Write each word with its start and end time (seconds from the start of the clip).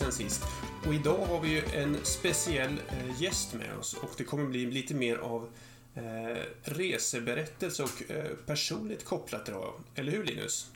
sen 0.00 0.12
sist. 0.12 0.42
Och 0.86 0.94
idag 0.94 1.26
har 1.26 1.40
vi 1.40 1.48
ju 1.48 1.62
en 1.74 2.04
speciell 2.04 2.80
eh, 2.88 3.22
gäst 3.22 3.54
med 3.54 3.78
oss 3.78 3.94
och 3.94 4.10
det 4.16 4.24
kommer 4.24 4.44
bli 4.44 4.66
lite 4.66 4.94
mer 4.94 5.16
av 5.16 5.50
eh, 5.94 6.42
reseberättelse 6.62 7.82
och 7.82 8.10
eh, 8.10 8.24
personligt 8.46 9.04
kopplat 9.04 9.48
idag. 9.48 9.74
Eller 9.94 10.12
hur 10.12 10.24
Linus? 10.24 10.70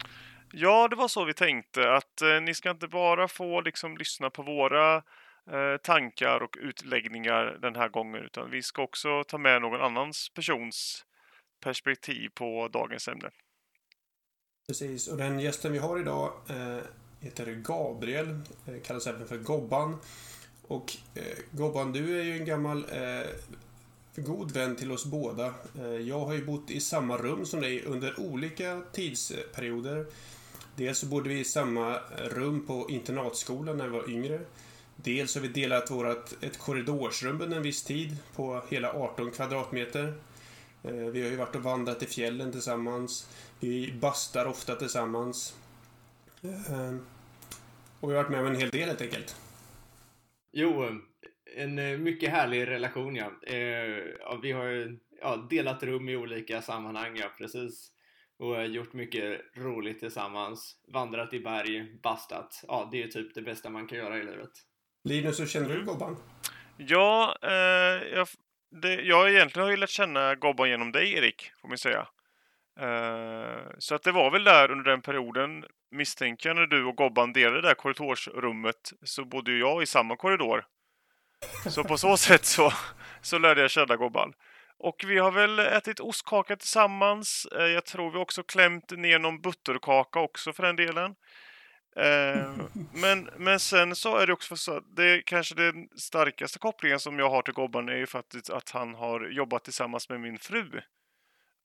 Ja, 0.52 0.88
det 0.88 0.96
var 0.96 1.08
så 1.08 1.24
vi 1.24 1.34
tänkte 1.34 1.92
att 1.92 2.22
eh, 2.22 2.40
ni 2.40 2.54
ska 2.54 2.70
inte 2.70 2.88
bara 2.88 3.28
få 3.28 3.60
liksom 3.60 3.96
lyssna 3.96 4.30
på 4.30 4.42
våra 4.42 4.96
eh, 5.50 5.76
tankar 5.82 6.42
och 6.42 6.56
utläggningar 6.60 7.58
den 7.62 7.76
här 7.76 7.88
gången 7.88 8.24
utan 8.24 8.50
vi 8.50 8.62
ska 8.62 8.82
också 8.82 9.24
ta 9.24 9.38
med 9.38 9.62
någon 9.62 9.80
annans 9.80 10.28
persons 10.28 11.04
perspektiv 11.60 12.28
på 12.34 12.68
dagens 12.68 13.08
ämne. 13.08 13.30
Precis, 14.66 15.08
och 15.08 15.16
den 15.16 15.40
gästen 15.40 15.72
vi 15.72 15.78
har 15.78 16.00
idag 16.00 16.32
eh, 16.48 16.84
heter 17.24 17.62
Gabriel, 17.64 18.40
eh, 18.66 18.74
kallas 18.86 19.06
även 19.06 19.28
för 19.28 19.36
Gobban. 19.36 19.96
Och 20.66 20.96
eh, 21.14 21.22
Gobban, 21.50 21.92
du 21.92 22.20
är 22.20 22.24
ju 22.24 22.38
en 22.38 22.44
gammal 22.44 22.86
eh, 22.92 23.26
god 24.16 24.52
vän 24.52 24.76
till 24.76 24.92
oss 24.92 25.04
båda. 25.04 25.54
Eh, 25.78 25.86
jag 25.86 26.20
har 26.20 26.32
ju 26.32 26.44
bott 26.44 26.70
i 26.70 26.80
samma 26.80 27.16
rum 27.16 27.46
som 27.46 27.60
dig 27.60 27.84
under 27.84 28.20
olika 28.20 28.82
tidsperioder. 28.92 30.06
Dels 30.76 30.98
så 30.98 31.06
bodde 31.06 31.28
vi 31.28 31.40
i 31.40 31.44
samma 31.44 31.98
rum 32.30 32.66
på 32.66 32.90
internatskolan 32.90 33.76
när 33.76 33.84
vi 33.84 33.90
var 33.90 34.10
yngre. 34.10 34.40
Dels 34.96 35.34
har 35.34 35.42
vi 35.42 35.48
delat 35.48 35.90
vårat, 35.90 36.34
ett 36.40 36.58
korridorsrum 36.58 37.40
under 37.40 37.56
en 37.56 37.62
viss 37.62 37.82
tid 37.82 38.16
på 38.36 38.62
hela 38.68 38.92
18 38.92 39.30
kvadratmeter. 39.30 40.14
Eh, 40.82 40.92
vi 40.92 41.22
har 41.22 41.30
ju 41.30 41.36
varit 41.36 41.56
och 41.56 41.62
vandrat 41.62 42.02
i 42.02 42.06
fjällen 42.06 42.52
tillsammans. 42.52 43.28
Vi 43.60 43.92
bastar 43.92 44.46
ofta 44.46 44.74
tillsammans. 44.76 45.54
Eh, 46.42 46.94
och 48.04 48.10
vi 48.10 48.14
har 48.14 48.22
varit 48.22 48.30
med 48.30 48.40
om 48.40 48.46
en 48.46 48.56
hel 48.56 48.70
del 48.70 48.88
helt 48.88 49.00
enkelt. 49.00 49.36
Jo, 50.52 50.88
en 51.56 51.78
eh, 51.78 51.98
mycket 51.98 52.30
härlig 52.30 52.66
relation 52.66 53.16
ja. 53.16 53.32
Eh, 53.46 53.56
ja 54.20 54.38
vi 54.42 54.52
har 54.52 54.64
ju 54.64 54.98
ja, 55.20 55.36
delat 55.50 55.82
rum 55.82 56.08
i 56.08 56.16
olika 56.16 56.62
sammanhang, 56.62 57.16
ja 57.16 57.30
precis. 57.38 57.90
Och 58.38 58.60
eh, 58.60 58.64
gjort 58.64 58.92
mycket 58.92 59.40
roligt 59.56 60.00
tillsammans. 60.00 60.76
Vandrat 60.92 61.32
i 61.32 61.40
berg, 61.40 61.98
bastat. 62.02 62.64
Ja, 62.68 62.88
det 62.92 62.96
är 62.96 63.02
ju 63.02 63.08
typ 63.08 63.34
det 63.34 63.42
bästa 63.42 63.70
man 63.70 63.86
kan 63.86 63.98
göra 63.98 64.18
i 64.18 64.24
livet. 64.24 64.52
Linus, 65.04 65.40
hur 65.40 65.46
känner 65.46 65.68
du. 65.68 65.84
Gobban? 65.84 66.16
Ja, 66.76 67.36
eh, 67.42 68.08
jag, 68.12 68.28
det, 68.70 68.94
jag 68.94 69.30
egentligen 69.30 69.64
har 69.64 69.70
ju 69.70 69.76
lärt 69.76 69.90
känna 69.90 70.34
Gobban 70.34 70.68
genom 70.68 70.92
dig 70.92 71.12
Erik, 71.12 71.52
får 71.60 71.68
man 71.68 71.78
säga. 71.78 72.08
Eh, 72.80 73.62
så 73.78 73.94
att 73.94 74.02
det 74.02 74.12
var 74.12 74.30
väl 74.30 74.44
där 74.44 74.70
under 74.70 74.90
den 74.90 75.02
perioden, 75.02 75.64
misstänker 75.90 76.48
jag, 76.48 76.56
när 76.56 76.66
du 76.66 76.84
och 76.84 76.96
Gobban 76.96 77.32
delade 77.32 77.60
det 77.60 77.68
där 77.68 77.74
korridorsrummet, 77.74 78.92
så 79.02 79.24
bodde 79.24 79.52
ju 79.52 79.58
jag 79.58 79.82
i 79.82 79.86
samma 79.86 80.16
korridor. 80.16 80.66
Så 81.66 81.84
på 81.84 81.98
så 81.98 82.16
sätt 82.26 82.44
så, 82.44 82.72
så 83.22 83.38
lärde 83.38 83.60
jag 83.60 83.70
känna 83.70 83.96
Gobban. 83.96 84.32
Och 84.78 85.04
vi 85.06 85.18
har 85.18 85.30
väl 85.30 85.58
ätit 85.58 86.00
ostkaka 86.00 86.56
tillsammans. 86.56 87.46
Eh, 87.58 87.66
jag 87.66 87.84
tror 87.84 88.10
vi 88.10 88.18
också 88.18 88.42
klämt 88.42 88.90
ner 88.90 89.18
någon 89.18 89.40
butterkaka 89.40 90.20
också 90.20 90.52
för 90.52 90.62
den 90.62 90.76
delen. 90.76 91.14
Eh, 91.96 92.52
men, 92.92 93.30
men 93.36 93.60
sen 93.60 93.96
så 93.96 94.16
är 94.16 94.26
det 94.26 94.32
också 94.32 94.56
så 94.56 94.76
att 94.76 94.96
det 94.96 95.22
kanske 95.26 95.54
den 95.54 95.88
starkaste 95.96 96.58
kopplingen 96.58 97.00
som 97.00 97.18
jag 97.18 97.30
har 97.30 97.42
till 97.42 97.54
Gobban 97.54 97.88
är 97.88 97.96
ju 97.96 98.06
faktiskt 98.06 98.50
att 98.50 98.70
han 98.70 98.94
har 98.94 99.28
jobbat 99.28 99.64
tillsammans 99.64 100.08
med 100.08 100.20
min 100.20 100.38
fru 100.38 100.80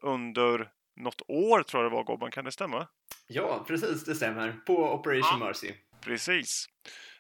under 0.02 0.70
något 1.00 1.22
år 1.28 1.64
tror 1.64 1.84
jag 1.84 1.92
det 1.92 1.96
var 1.96 2.04
Gobban, 2.04 2.32
kan 2.32 2.46
det 2.46 2.52
stämma? 2.52 2.88
Ja, 3.28 3.66
precis, 3.68 4.04
det 4.06 4.16
stämmer. 4.16 4.52
På 4.66 4.94
Operation 4.94 5.40
Ja. 5.40 5.46
Mercy. 5.46 5.74
Precis. 6.02 6.66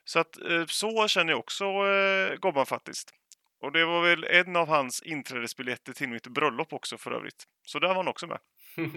Så 0.03 0.19
att 0.19 0.41
eh, 0.41 0.65
så 0.65 1.07
känner 1.07 1.33
jag 1.33 1.39
också 1.39 1.65
eh, 1.65 2.35
Gobban 2.35 2.65
faktiskt. 2.65 3.13
Och 3.61 3.71
det 3.71 3.85
var 3.85 4.01
väl 4.01 4.23
en 4.23 4.55
av 4.55 4.67
hans 4.67 5.01
inträdesbiljetter 5.01 5.93
till 5.93 6.09
mitt 6.09 6.27
bröllop 6.27 6.73
också 6.73 6.97
för 6.97 7.11
övrigt. 7.11 7.43
Så 7.65 7.79
där 7.79 7.87
var 7.87 7.95
han 7.95 8.07
också 8.07 8.27
med. 8.27 8.39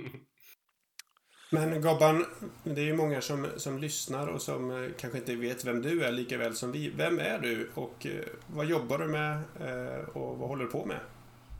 Men 1.50 1.80
Gobban, 1.80 2.26
det 2.64 2.80
är 2.80 2.84
ju 2.84 2.96
många 2.96 3.20
som, 3.20 3.46
som 3.56 3.78
lyssnar 3.78 4.26
och 4.26 4.42
som 4.42 4.70
eh, 4.70 4.90
kanske 4.98 5.18
inte 5.18 5.36
vet 5.36 5.64
vem 5.64 5.82
du 5.82 6.04
är 6.04 6.12
lika 6.12 6.38
väl 6.38 6.54
som 6.54 6.72
vi. 6.72 6.90
Vem 6.90 7.18
är 7.18 7.38
du 7.38 7.70
och 7.74 8.06
eh, 8.06 8.24
vad 8.46 8.66
jobbar 8.66 8.98
du 8.98 9.06
med 9.06 9.32
eh, 9.60 10.08
och 10.08 10.38
vad 10.38 10.48
håller 10.48 10.64
du 10.64 10.70
på 10.70 10.84
med? 10.84 11.00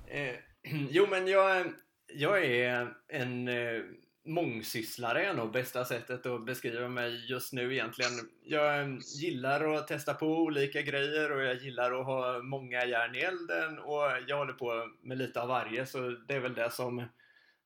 Eh, 0.07 0.35
jo, 0.91 1.07
men 1.11 1.27
jag, 1.27 1.67
jag 2.15 2.45
är 2.45 2.95
en 3.09 3.49
eh, 3.49 3.83
mångsysslare 4.25 5.25
är 5.25 5.35
nog 5.35 5.53
bästa 5.53 5.85
sättet 5.85 6.27
att 6.27 6.45
beskriva 6.45 6.89
mig 6.89 7.31
just 7.31 7.53
nu 7.53 7.73
egentligen. 7.73 8.13
Jag 8.45 9.01
gillar 9.21 9.75
att 9.75 9.89
testa 9.89 10.15
på 10.15 10.27
olika 10.27 10.83
grejer 10.83 11.33
och 11.33 11.43
jag 11.43 11.57
gillar 11.57 12.01
att 12.01 12.07
ha 12.07 12.43
många 12.43 12.85
järn 12.87 13.15
i 13.15 13.19
elden 13.19 13.79
och 13.79 14.03
jag 14.27 14.37
håller 14.37 14.53
på 14.53 14.89
med 15.03 15.19
lite 15.19 15.41
av 15.41 15.49
varje 15.49 15.87
så 15.87 16.11
det 16.11 16.35
är 16.35 16.41
väl 16.41 16.55
det 16.55 16.71
som, 16.71 17.05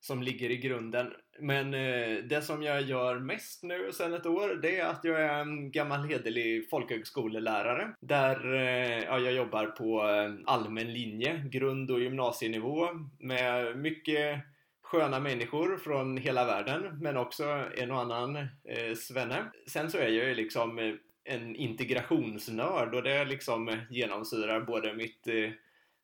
som 0.00 0.22
ligger 0.22 0.50
i 0.50 0.56
grunden. 0.56 1.12
Men 1.38 1.74
eh, 1.74 2.24
det 2.24 2.42
som 2.42 2.62
jag 2.62 2.82
gör 2.82 3.18
mest 3.18 3.62
nu 3.62 3.92
sedan 3.92 4.14
ett 4.14 4.26
år 4.26 4.58
det 4.62 4.80
är 4.80 4.86
att 4.86 5.04
jag 5.04 5.20
är 5.20 5.40
en 5.40 5.70
gammal 5.70 6.08
hederlig 6.08 6.70
folkhögskolelärare 6.70 7.94
där 8.00 8.54
eh, 8.54 9.04
ja, 9.04 9.18
jag 9.18 9.32
jobbar 9.32 9.66
på 9.66 10.08
eh, 10.08 10.54
allmän 10.54 10.92
linje, 10.92 11.44
grund 11.50 11.90
och 11.90 12.00
gymnasienivå 12.00 12.88
med 13.18 13.78
mycket 13.78 14.42
sköna 14.86 15.20
människor 15.20 15.76
från 15.76 16.16
hela 16.16 16.44
världen 16.44 16.98
men 17.00 17.16
också 17.16 17.44
en 17.76 17.90
och 17.90 18.00
annan 18.00 18.36
eh, 18.36 18.94
svenne. 18.96 19.44
Sen 19.66 19.90
så 19.90 19.98
är 19.98 20.08
jag 20.08 20.28
ju 20.28 20.34
liksom 20.34 20.78
eh, 20.78 20.94
en 21.24 21.56
integrationsnörd 21.56 22.94
och 22.94 23.02
det 23.02 23.24
liksom 23.24 23.76
genomsyrar 23.90 24.60
både 24.60 24.94
mitt, 24.94 25.26
eh, 25.26 25.50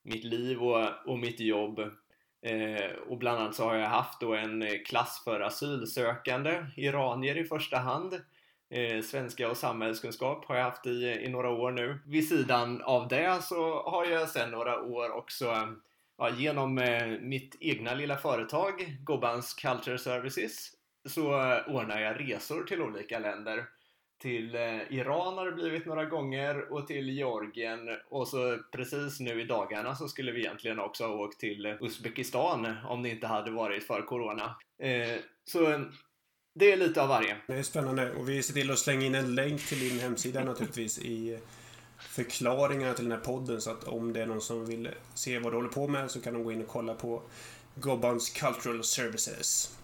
mitt 0.03 0.25
liv 0.25 0.63
och, 0.63 1.07
och 1.07 1.19
mitt 1.19 1.41
jobb. 1.41 1.81
Eh, 2.43 2.91
och 3.09 3.19
bland 3.19 3.41
annat 3.41 3.55
så 3.55 3.65
har 3.65 3.75
jag 3.75 3.89
haft 3.89 4.21
då 4.21 4.35
en 4.35 4.63
eh, 4.63 4.83
klass 4.87 5.23
för 5.25 5.41
asylsökande, 5.41 6.67
iranier 6.77 7.39
i 7.39 7.45
första 7.45 7.79
hand. 7.79 8.21
Eh, 8.71 9.03
svenska 9.03 9.51
och 9.51 9.57
samhällskunskap 9.57 10.45
har 10.45 10.57
jag 10.57 10.65
haft 10.65 10.87
i, 10.87 11.21
i 11.25 11.29
några 11.29 11.51
år 11.51 11.71
nu. 11.71 11.99
Vid 12.07 12.29
sidan 12.29 12.83
av 12.83 13.09
det 13.09 13.43
så 13.43 13.83
har 13.83 14.07
jag 14.07 14.29
sedan 14.29 14.51
några 14.51 14.83
år 14.83 15.11
också 15.11 15.75
ja, 16.19 16.31
genom 16.31 16.79
eh, 16.79 17.07
mitt 17.21 17.57
egna 17.61 17.95
lilla 17.95 18.17
företag, 18.17 18.97
Gobbans 19.05 19.55
Culture 19.55 19.99
Services, 19.99 20.71
så 21.09 21.41
eh, 21.41 21.75
ordnar 21.75 22.01
jag 22.01 22.21
resor 22.21 22.65
till 22.65 22.83
olika 22.83 23.19
länder. 23.19 23.65
Till 24.23 24.55
eh, 24.55 24.61
Iran 24.91 25.39
har 25.39 25.47
det 25.47 25.53
blivit 25.53 25.87
några 25.87 26.05
gånger 26.05 26.73
och 26.73 26.87
till 26.87 27.09
Georgien 27.09 27.81
och 28.09 28.29
så 28.29 28.59
precis 28.73 29.21
nu 29.21 29.41
i 29.41 29.45
dagarna 29.45 29.95
så 29.95 30.09
skulle 30.09 30.33
vi 30.33 30.41
egentligen 30.41 30.79
också 30.79 31.07
ha 31.07 31.15
åkt 31.15 31.41
till 31.41 31.77
Uzbekistan 31.81 32.77
om 32.89 33.03
det 33.03 33.09
inte 33.09 33.27
hade 33.27 33.51
varit 33.51 33.87
för 33.87 34.03
Corona. 34.03 34.57
Eh, 34.79 35.21
så 35.45 35.85
det 36.55 36.73
är 36.73 36.77
lite 36.77 37.03
av 37.03 37.09
varje. 37.09 37.37
Det 37.47 37.55
är 37.55 37.63
spännande 37.63 38.13
och 38.13 38.29
vi 38.29 38.43
ser 38.43 38.55
till 38.55 38.71
att 38.71 38.79
slänga 38.79 39.07
in 39.07 39.15
en 39.15 39.35
länk 39.35 39.69
till 39.69 39.81
din 39.81 40.01
hemsida 40.01 40.45
naturligtvis 40.45 40.99
i 40.99 41.39
förklaringarna 41.99 42.95
till 42.95 43.05
den 43.05 43.13
här 43.13 43.25
podden 43.25 43.61
så 43.61 43.71
att 43.71 43.85
om 43.85 44.13
det 44.13 44.23
är 44.23 44.27
någon 44.27 44.41
som 44.41 44.67
vill 44.67 44.89
se 45.15 45.39
vad 45.39 45.53
du 45.53 45.57
håller 45.57 45.69
på 45.69 45.89
med 45.89 46.11
så 46.11 46.21
kan 46.21 46.35
de 46.35 46.45
gå 46.45 46.53
in 46.53 46.63
och 46.63 46.69
kolla 46.69 46.95
på 46.95 47.23
Gobbans 47.75 48.31
Cultural 48.31 48.85
Services. 48.85 49.77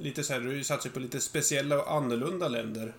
Lite 0.00 0.24
så 0.24 0.32
här, 0.32 0.40
du 0.40 0.64
satsar 0.64 0.90
på 0.90 1.00
lite 1.00 1.20
speciella 1.20 1.82
och 1.82 1.92
annorlunda 1.92 2.48
länder. 2.48 2.94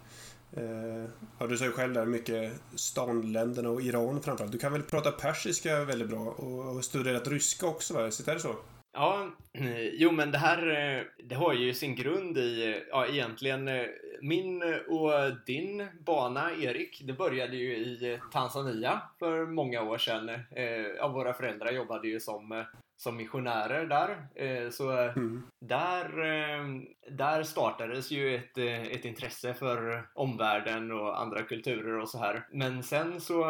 Eh, 0.57 1.09
ja, 1.39 1.47
du 1.47 1.57
sa 1.57 1.65
ju 1.65 1.71
själv 1.71 1.93
där 1.93 2.05
mycket 2.05 2.53
stanländerna 2.75 3.69
och 3.69 3.81
Iran 3.81 4.21
framförallt. 4.21 4.51
Du 4.51 4.57
kan 4.57 4.73
väl 4.73 4.83
prata 4.83 5.11
persiska 5.11 5.83
väldigt 5.85 6.09
bra 6.09 6.19
och 6.19 6.63
har 6.63 6.81
studerat 6.81 7.27
ryska 7.27 7.67
också 7.67 7.93
va? 7.93 8.05
Visst 8.05 8.27
är 8.27 8.33
det 8.33 8.39
så? 8.39 8.55
Ja, 8.93 9.29
jo 9.93 10.11
men 10.11 10.31
det 10.31 10.37
här 10.37 10.67
eh, 10.97 11.03
det 11.29 11.35
har 11.35 11.53
ju 11.53 11.73
sin 11.73 11.95
grund 11.95 12.37
i, 12.37 12.73
eh, 12.73 12.81
ja 12.89 13.07
egentligen 13.07 13.67
eh, 13.67 13.85
min 14.21 14.63
och 14.87 15.11
din 15.45 15.87
bana 16.05 16.51
Erik, 16.51 17.01
det 17.07 17.13
började 17.13 17.55
ju 17.55 17.77
i 17.77 18.19
Tanzania 18.31 19.01
för 19.19 19.45
många 19.45 19.81
år 19.81 19.97
sedan. 19.97 20.29
Eh, 20.29 20.69
Ja, 20.97 21.07
våra 21.07 21.33
föräldrar 21.33 21.71
jobbade 21.71 22.07
ju 22.07 22.19
som, 22.19 22.65
som 22.99 23.17
missionärer 23.17 23.85
där. 23.85 24.27
Eh, 24.35 24.69
Så 24.69 24.91
eh, 24.91 25.17
Mm. 25.17 25.43
där, 25.61 26.05
eh, 26.05 26.65
där 27.11 27.43
startades 27.43 28.11
ju 28.11 28.35
ett, 28.35 28.57
ett 28.91 29.05
intresse 29.05 29.53
för 29.53 30.07
omvärlden 30.15 30.91
och 30.91 31.21
andra 31.21 31.43
kulturer 31.43 31.99
och 31.99 32.09
så 32.09 32.17
här. 32.19 32.47
Men 32.51 32.83
sen 32.83 33.21
så 33.21 33.43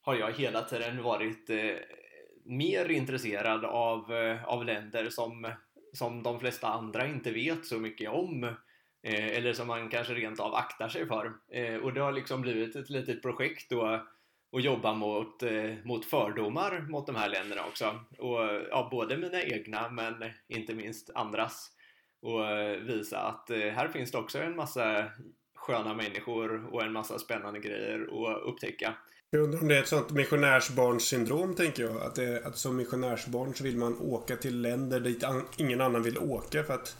har 0.00 0.14
jag 0.14 0.32
hela 0.32 0.62
tiden 0.62 1.02
varit 1.02 1.50
mer 2.44 2.90
intresserad 2.90 3.64
av, 3.64 4.12
av 4.46 4.64
länder 4.64 5.08
som, 5.10 5.52
som 5.92 6.22
de 6.22 6.40
flesta 6.40 6.68
andra 6.68 7.06
inte 7.06 7.30
vet 7.30 7.66
så 7.66 7.78
mycket 7.78 8.10
om. 8.10 8.54
Eller 9.02 9.52
som 9.52 9.66
man 9.66 9.88
kanske 9.88 10.14
rent 10.14 10.40
av 10.40 10.54
aktar 10.54 10.88
sig 10.88 11.06
för. 11.06 11.32
Och 11.82 11.92
det 11.92 12.00
har 12.00 12.12
liksom 12.12 12.40
blivit 12.40 12.76
ett 12.76 12.90
litet 12.90 13.22
projekt 13.22 13.70
då 13.70 14.06
att 14.56 14.64
jobba 14.64 14.94
mot, 14.94 15.42
eh, 15.42 15.74
mot 15.84 16.04
fördomar 16.04 16.86
mot 16.88 17.06
de 17.06 17.16
här 17.16 17.28
länderna 17.28 17.62
också. 17.68 18.00
Och, 18.18 18.38
ja, 18.70 18.88
både 18.90 19.16
mina 19.16 19.42
egna 19.42 19.90
men 19.90 20.14
inte 20.48 20.74
minst 20.74 21.10
andras. 21.14 21.72
och 22.22 22.46
eh, 22.46 22.76
visa 22.78 23.18
att 23.18 23.50
eh, 23.50 23.58
här 23.58 23.88
finns 23.88 24.10
det 24.10 24.18
också 24.18 24.38
en 24.38 24.56
massa 24.56 25.04
sköna 25.54 25.94
människor 25.94 26.74
och 26.74 26.82
en 26.82 26.92
massa 26.92 27.18
spännande 27.18 27.60
grejer 27.60 28.00
att 28.00 28.42
upptäcka. 28.42 28.94
Jag 29.30 29.42
undrar 29.42 29.60
om 29.60 29.68
det 29.68 29.76
är 29.76 29.80
ett 29.80 29.88
sånt 29.88 30.10
missionärsbarnssyndrom, 30.10 31.54
tänker 31.54 31.82
jag. 31.82 31.96
Att, 31.96 32.14
det, 32.14 32.46
att 32.46 32.58
som 32.58 32.76
missionärsbarn 32.76 33.54
så 33.54 33.64
vill 33.64 33.76
man 33.76 33.98
åka 34.00 34.36
till 34.36 34.60
länder 34.60 35.00
dit 35.00 35.24
ingen 35.56 35.80
annan 35.80 36.02
vill 36.02 36.18
åka 36.18 36.62
för 36.62 36.74
att 36.74 36.96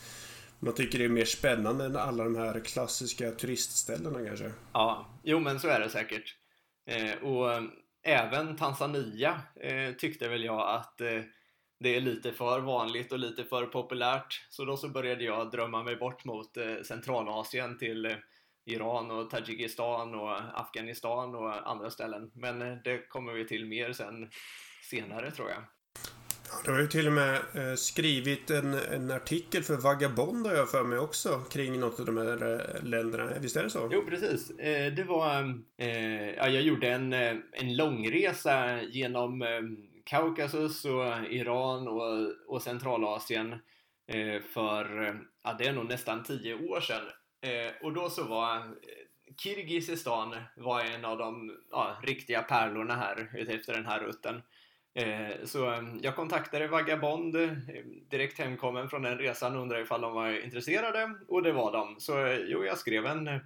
man 0.59 0.75
tycker 0.75 0.99
det 0.99 1.05
är 1.05 1.09
mer 1.09 1.25
spännande 1.25 1.85
än 1.85 1.97
alla 1.97 2.25
de 2.25 2.37
här 2.37 2.61
klassiska 2.61 3.31
turistställena 3.31 4.25
kanske. 4.25 4.51
Ja, 4.73 5.21
jo 5.23 5.41
men 5.41 5.61
så 5.61 5.69
är 5.69 5.81
det 5.81 5.91
säkert. 5.91 6.35
Eh, 6.87 7.23
och 7.23 7.51
även 8.03 8.57
Tanzania 8.57 9.41
eh, 9.61 9.93
tyckte 9.93 10.29
väl 10.29 10.45
jag 10.45 10.71
att 10.71 11.01
eh, 11.01 11.23
det 11.81 11.97
är 11.97 12.01
lite 12.01 12.33
för 12.33 12.61
vanligt 12.61 13.13
och 13.13 13.19
lite 13.19 13.45
för 13.45 13.67
populärt. 13.67 14.47
Så 14.51 14.65
då 14.65 14.77
så 14.77 14.89
började 14.89 15.25
jag 15.25 15.51
drömma 15.51 15.83
mig 15.83 15.97
bort 15.97 16.25
mot 16.25 16.57
eh, 16.57 16.83
Centralasien 16.85 17.79
till 17.79 18.07
eh, 18.07 18.17
Iran 18.65 19.11
och 19.11 19.31
Tadzjikistan 19.31 20.15
och 20.15 20.61
Afghanistan 20.61 21.35
och 21.35 21.71
andra 21.71 21.91
ställen. 21.91 22.31
Men 22.35 22.63
eh, 22.63 22.77
det 22.85 23.09
kommer 23.09 23.33
vi 23.33 23.47
till 23.47 23.67
mer 23.67 23.93
sen 23.93 24.31
senare 24.83 25.31
tror 25.31 25.51
jag. 25.51 25.63
Det 26.47 26.71
du 26.71 26.73
har 26.73 26.81
ju 26.81 26.87
till 26.87 27.07
och 27.07 27.13
med 27.13 27.35
eh, 27.35 27.75
skrivit 27.75 28.51
en, 28.51 28.75
en 28.75 29.11
artikel 29.11 29.63
för 29.63 29.77
Vagabond 29.77 30.47
har 30.47 30.55
jag 30.55 30.71
för 30.71 30.85
mig 30.85 30.99
också 30.99 31.41
kring 31.51 31.81
något 31.81 32.01
av 32.01 32.07
de 32.07 32.17
här 32.17 32.53
eh, 32.55 32.85
länderna. 32.85 33.33
Visst 33.41 33.57
är 33.57 33.63
det 33.63 33.71
så? 33.71 33.91
Jo, 33.93 34.05
precis. 34.09 34.51
Eh, 34.51 34.93
det 34.93 35.05
var... 35.05 35.61
Ja, 36.37 36.49
jag 36.49 36.63
gjorde 36.63 36.89
en, 36.89 37.13
en 37.53 37.77
långresa 37.77 38.83
genom 38.83 39.45
Kaukasus 40.05 40.85
och 40.85 41.27
Iran 41.31 41.89
och, 41.89 42.33
och 42.47 42.63
Centralasien 42.63 43.55
för, 44.55 45.17
ja, 45.45 45.57
det 45.59 45.67
är 45.67 45.73
nog 45.73 45.89
nästan 45.89 46.25
tio 46.25 46.55
år 46.55 46.81
sedan. 46.81 47.03
och 47.83 47.93
då 47.93 48.11
så 48.11 48.25
var 48.25 48.75
Kirgizistan 49.43 50.37
var 50.57 50.81
en 50.81 51.05
av 51.05 51.19
de 51.19 51.57
ja, 51.71 51.97
riktiga 52.03 52.43
pärlorna 52.43 52.95
här 52.95 53.31
utefter 53.35 53.73
den 53.73 53.87
här 53.87 54.01
rutten. 54.01 54.43
Eh, 54.97 55.45
så 55.45 55.73
eh, 55.73 55.83
jag 56.03 56.17
kontaktade 56.17 56.67
Vagabond 56.67 57.37
eh, 57.37 57.51
direkt 58.11 58.39
hemkommen 58.39 58.89
från 58.89 59.03
den 59.03 59.19
resan 59.19 59.57
och 59.57 59.63
undrade 59.63 59.83
ifall 59.83 60.01
de 60.01 60.13
var 60.13 60.45
intresserade 60.45 61.15
och 61.29 61.43
det 61.43 61.53
var 61.53 61.73
de. 61.73 62.01
Så 62.01 62.37
jo, 62.47 62.65
jag 62.65 62.79
skrev 62.79 63.07
en 63.07 63.41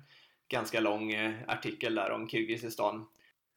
ganska 0.49 0.81
lång 0.81 1.15
artikel 1.47 1.95
där 1.95 2.11
om 2.11 2.29
Kirgizistan. 2.29 3.07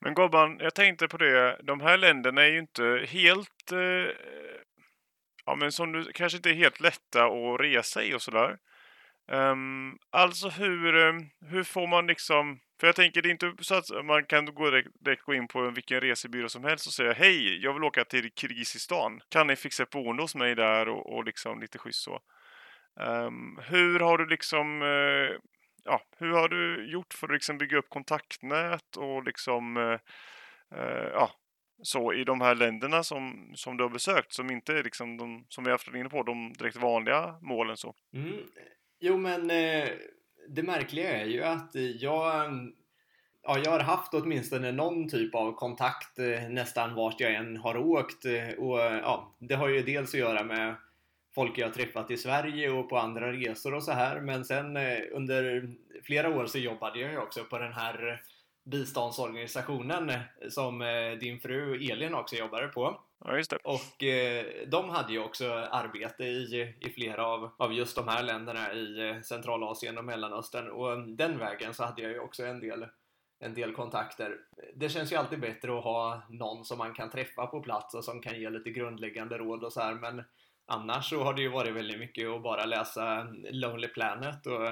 Men 0.02 0.14
Gobban, 0.14 0.58
jag 0.60 0.76
tänkte 0.76 1.08
på 1.08 1.18
det. 1.18 1.60
De 1.64 1.82
här 1.82 1.98
länderna 1.98 2.42
är 2.42 2.52
ju 2.52 2.60
inte 2.60 3.06
helt... 3.08 3.72
ja, 5.46 5.56
men 5.56 5.72
som 5.72 5.92
du 5.92 6.12
kanske 6.14 6.38
inte 6.38 6.50
är 6.50 6.54
helt 6.54 6.80
lätta 6.80 7.26
att 7.26 7.60
resa 7.60 8.04
i 8.04 8.14
och 8.14 8.22
sådär. 8.22 8.58
Um, 9.28 9.98
alltså 10.10 10.50
hur, 10.50 10.96
ehm, 10.96 11.30
hur 11.50 11.64
får 11.64 11.88
man 11.88 12.08
liksom 12.08 12.60
för 12.84 12.88
jag 12.88 12.96
tänker, 12.96 13.22
det 13.22 13.30
är 13.30 13.32
inte 13.32 13.54
så 13.60 13.76
att 13.76 14.06
man 14.06 14.26
kan 14.26 14.46
gå 14.46 14.70
direkt, 14.70 14.90
direkt 15.00 15.24
gå 15.24 15.34
in 15.34 15.48
på 15.48 15.70
vilken 15.70 16.02
resebyrå 16.02 16.50
som 16.50 16.64
helst 16.64 16.88
och 16.88 16.94
säga 16.94 17.14
Hej, 17.14 17.64
jag 17.64 17.74
vill 17.74 17.84
åka 17.84 18.06
till 18.06 18.32
Kirgizistan. 18.36 19.22
Kan 19.30 19.48
ni 19.48 19.56
fixa 19.56 19.84
ett 19.84 19.90
boende 19.90 20.24
hos 20.24 20.36
mig 20.36 20.56
där 20.56 20.90
och, 20.90 21.14
och 21.14 21.24
liksom 21.24 21.60
lite 21.60 21.78
schysst 21.78 22.04
så. 22.04 22.20
Um, 23.00 23.60
hur 23.64 24.00
har 24.00 24.18
du 24.18 24.26
liksom 24.26 24.82
uh, 24.82 25.32
ja, 25.84 26.02
hur 26.18 26.32
har 26.32 26.50
du 26.50 26.92
gjort 26.92 27.14
för 27.14 27.28
att 27.28 27.34
liksom 27.34 27.58
bygga 27.58 27.78
upp 27.78 27.90
kontaktnät 27.90 28.98
och 28.98 29.24
liksom 29.24 29.78
uh, 29.78 30.00
uh, 30.76 31.10
ja, 31.14 31.32
så 31.84 32.14
i 32.14 32.24
de 32.24 32.42
här 32.42 32.56
länderna 32.56 33.04
som, 33.04 33.52
som 33.56 33.78
du 33.78 33.84
har 33.84 33.90
besökt 33.90 34.34
som 34.34 34.52
inte 34.52 34.78
är 34.78 34.84
liksom 34.84 35.18
de, 35.18 35.46
som 35.50 35.64
vi 35.64 35.70
har 35.70 35.74
haft 35.74 35.88
inne 35.88 36.10
på, 36.10 36.24
de 36.24 36.54
direkt 36.54 36.78
vanliga 36.78 37.36
målen 37.42 37.78
så? 37.78 37.96
Mm. 38.14 38.34
Jo 39.06 39.18
men 39.18 39.52
eh, 39.52 39.90
det 40.48 40.64
märkliga 40.64 41.18
är 41.18 41.26
ju 41.26 41.44
att 41.44 41.76
eh, 41.76 41.82
jag, 41.82 42.52
ja, 43.44 43.58
jag 43.58 43.72
har 43.72 43.80
haft 43.80 44.14
åtminstone 44.14 44.72
någon 44.72 45.10
typ 45.10 45.36
av 45.36 45.52
kontakt 45.52 46.20
eh, 46.20 46.50
nästan 46.50 46.96
vart 46.96 47.20
jag 47.20 47.34
än 47.34 47.58
har 47.58 47.78
åkt. 47.78 48.26
Och 48.58 48.80
ja, 48.80 49.36
Det 49.40 49.56
har 49.56 49.68
ju 49.68 49.82
dels 49.82 50.14
att 50.14 50.20
göra 50.20 50.44
med 50.44 50.76
folk 51.36 51.58
jag 51.58 51.68
har 51.68 51.74
träffat 51.74 52.12
i 52.12 52.18
Sverige 52.18 52.70
och 52.70 52.90
på 52.90 52.98
andra 52.98 53.32
resor 53.32 53.74
och 53.74 53.84
så 53.84 53.92
här. 53.92 54.22
Men 54.22 54.46
sen 54.46 54.78
under 55.12 55.70
flera 56.04 56.30
år 56.30 56.46
så 56.46 56.58
jobbade 56.58 57.00
jag 57.00 57.12
ju 57.12 57.18
också 57.18 57.44
på 57.44 57.60
den 57.60 57.74
här 57.74 58.22
biståndsorganisationen 58.64 60.14
som 60.50 60.80
din 61.20 61.40
fru 61.40 61.76
Elin 61.92 62.14
också 62.14 62.36
jobbade 62.36 62.68
på. 62.68 63.02
Ja, 63.26 63.38
just 63.38 63.50
det. 63.50 63.58
Och 63.64 64.04
eh, 64.04 64.46
de 64.68 64.90
hade 64.90 65.14
ju 65.14 65.20
också 65.20 65.54
arbete 65.54 66.24
i, 66.24 66.76
i 66.80 66.90
flera 66.90 67.26
av, 67.26 67.52
av 67.58 67.74
just 67.74 67.96
de 67.96 68.08
här 68.08 68.24
länderna 68.24 68.74
i 68.74 69.10
eh, 69.10 69.22
Centralasien 69.22 69.98
och 69.98 70.06
Mellanöstern 70.06 70.68
och 70.68 71.08
den 71.08 71.38
vägen 71.38 71.74
så 71.74 71.84
hade 71.84 72.02
jag 72.02 72.12
ju 72.12 72.20
också 72.20 72.46
en 72.46 72.60
del 72.60 72.86
en 73.44 73.54
del 73.54 73.74
kontakter. 73.74 74.38
Det 74.76 74.90
känns 74.90 75.12
ju 75.12 75.16
alltid 75.16 75.40
bättre 75.40 75.78
att 75.78 75.84
ha 75.84 76.22
någon 76.30 76.66
som 76.66 76.78
man 76.78 76.94
kan 76.94 77.10
träffa 77.10 77.48
på 77.48 77.62
plats 77.62 77.96
och 77.96 78.04
som 78.04 78.22
kan 78.22 78.40
ge 78.40 78.50
lite 78.50 78.70
grundläggande 78.70 79.38
råd 79.38 79.64
och 79.64 79.74
så 79.74 79.82
här, 79.82 79.94
men 79.94 80.24
annars 80.66 81.10
så 81.10 81.24
har 81.24 81.34
det 81.34 81.42
ju 81.42 81.50
varit 81.50 81.74
väldigt 81.74 82.00
mycket 82.00 82.30
att 82.30 82.44
bara 82.44 82.66
läsa 82.66 83.28
Lonely 83.52 83.88
Planet 83.88 84.48
och, 84.48 84.68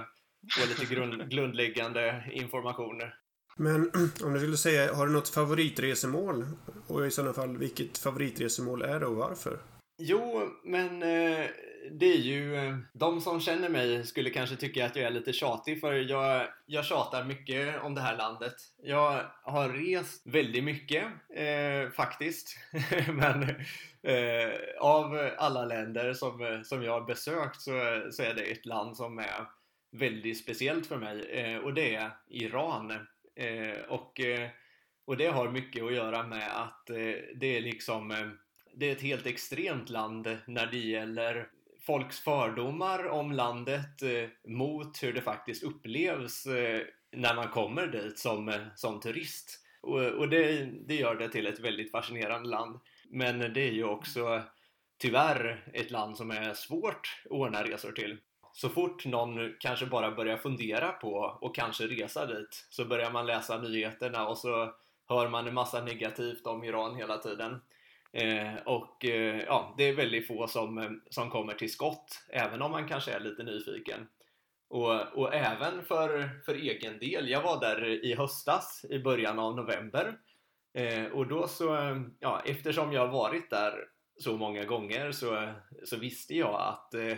och 0.61 0.67
lite 0.67 0.93
grund, 0.95 1.29
grundläggande 1.31 2.23
informationer. 2.31 3.15
Men 3.61 3.91
om 4.23 4.33
du 4.33 4.39
skulle 4.39 4.57
säga, 4.57 4.93
har 4.93 5.07
du 5.07 5.13
något 5.13 5.29
favoritresemål? 5.29 6.45
Och 6.87 7.07
i 7.07 7.11
sådana 7.11 7.33
fall, 7.33 7.57
vilket 7.57 7.97
favoritresemål 7.97 8.81
är 8.81 8.99
det 8.99 9.05
och 9.05 9.15
varför? 9.15 9.59
Jo, 9.97 10.49
men 10.63 11.03
eh, 11.03 11.45
det 11.91 12.13
är 12.13 12.17
ju... 12.17 12.55
Eh, 12.55 12.77
de 12.93 13.21
som 13.21 13.39
känner 13.39 13.69
mig 13.69 14.05
skulle 14.05 14.29
kanske 14.29 14.55
tycka 14.55 14.85
att 14.85 14.95
jag 14.95 15.05
är 15.05 15.11
lite 15.11 15.33
tjatig 15.33 15.81
för 15.81 15.93
jag, 15.93 16.47
jag 16.65 16.85
tjatar 16.85 17.23
mycket 17.23 17.83
om 17.83 17.95
det 17.95 18.01
här 18.01 18.17
landet. 18.17 18.55
Jag 18.83 19.25
har 19.43 19.69
rest 19.69 20.27
väldigt 20.27 20.63
mycket, 20.63 21.03
eh, 21.35 21.91
faktiskt. 21.95 22.57
men 23.13 23.43
eh, 24.03 24.51
av 24.79 25.29
alla 25.37 25.65
länder 25.65 26.13
som, 26.13 26.41
eh, 26.41 26.61
som 26.61 26.83
jag 26.83 26.91
har 26.91 27.07
besökt 27.07 27.61
så, 27.61 27.71
så 28.11 28.23
är 28.23 28.33
det 28.33 28.41
ett 28.41 28.65
land 28.65 28.97
som 28.97 29.19
är 29.19 29.47
väldigt 29.91 30.37
speciellt 30.37 30.85
för 30.85 30.97
mig 30.97 31.29
eh, 31.31 31.57
och 31.57 31.73
det 31.73 31.95
är 31.95 32.11
Iran. 32.27 33.07
Eh, 33.35 33.81
och, 33.89 34.19
eh, 34.19 34.49
och 35.05 35.17
det 35.17 35.27
har 35.27 35.51
mycket 35.51 35.83
att 35.83 35.93
göra 35.93 36.27
med 36.27 36.61
att 36.61 36.89
eh, 36.89 37.15
det 37.35 37.57
är 37.57 37.61
liksom 37.61 38.11
eh, 38.11 38.27
det 38.73 38.89
är 38.89 38.91
ett 38.91 39.01
helt 39.01 39.25
extremt 39.25 39.89
land 39.89 40.37
när 40.47 40.67
det 40.67 40.77
gäller 40.77 41.47
folks 41.85 42.19
fördomar 42.19 43.07
om 43.07 43.31
landet 43.31 44.01
eh, 44.01 44.51
mot 44.51 45.03
hur 45.03 45.13
det 45.13 45.21
faktiskt 45.21 45.63
upplevs 45.63 46.45
eh, 46.45 46.81
när 47.11 47.35
man 47.35 47.47
kommer 47.47 47.87
dit 47.87 48.19
som, 48.19 48.53
som 48.75 48.99
turist. 48.99 49.59
Och, 49.81 49.99
och 49.99 50.29
det, 50.29 50.69
det 50.87 50.95
gör 50.95 51.15
det 51.15 51.29
till 51.29 51.47
ett 51.47 51.59
väldigt 51.59 51.91
fascinerande 51.91 52.49
land. 52.49 52.79
Men 53.09 53.39
det 53.39 53.61
är 53.61 53.71
ju 53.71 53.83
också 53.83 54.41
tyvärr 54.97 55.71
ett 55.73 55.91
land 55.91 56.17
som 56.17 56.31
är 56.31 56.53
svårt 56.53 57.21
att 57.25 57.31
ordna 57.31 57.63
resor 57.63 57.91
till 57.91 58.17
så 58.53 58.69
fort 58.69 59.05
någon 59.05 59.55
kanske 59.59 59.85
bara 59.85 60.11
börjar 60.11 60.37
fundera 60.37 60.91
på 60.91 61.37
och 61.41 61.55
kanske 61.55 61.83
resa 61.83 62.25
dit 62.25 62.67
så 62.69 62.85
börjar 62.85 63.11
man 63.11 63.25
läsa 63.25 63.57
nyheterna 63.57 64.27
och 64.27 64.37
så 64.37 64.73
hör 65.09 65.29
man 65.29 65.47
en 65.47 65.53
massa 65.53 65.83
negativt 65.83 66.47
om 66.47 66.63
Iran 66.63 66.95
hela 66.95 67.17
tiden. 67.17 67.61
Eh, 68.13 68.55
och 68.65 69.05
eh, 69.05 69.43
ja, 69.47 69.75
det 69.77 69.83
är 69.83 69.95
väldigt 69.95 70.27
få 70.27 70.47
som, 70.47 70.77
eh, 70.77 70.91
som 71.09 71.29
kommer 71.29 71.53
till 71.53 71.71
skott, 71.71 72.25
även 72.29 72.61
om 72.61 72.71
man 72.71 72.87
kanske 72.87 73.11
är 73.11 73.19
lite 73.19 73.43
nyfiken. 73.43 74.07
Och, 74.69 75.01
och 75.01 75.33
även 75.33 75.83
för, 75.83 76.29
för 76.45 76.55
egen 76.55 76.99
del, 76.99 77.29
jag 77.29 77.41
var 77.41 77.59
där 77.59 78.05
i 78.05 78.15
höstas 78.15 78.85
i 78.89 78.99
början 78.99 79.39
av 79.39 79.55
november 79.55 80.17
eh, 80.73 81.05
och 81.05 81.27
då 81.27 81.47
så, 81.47 81.75
eh, 81.75 82.01
ja, 82.19 82.41
eftersom 82.45 82.93
jag 82.93 83.07
varit 83.07 83.49
där 83.49 83.73
så 84.19 84.37
många 84.37 84.65
gånger 84.65 85.11
så, 85.11 85.53
så 85.83 85.97
visste 85.97 86.35
jag 86.35 86.61
att 86.61 86.93
eh, 86.93 87.17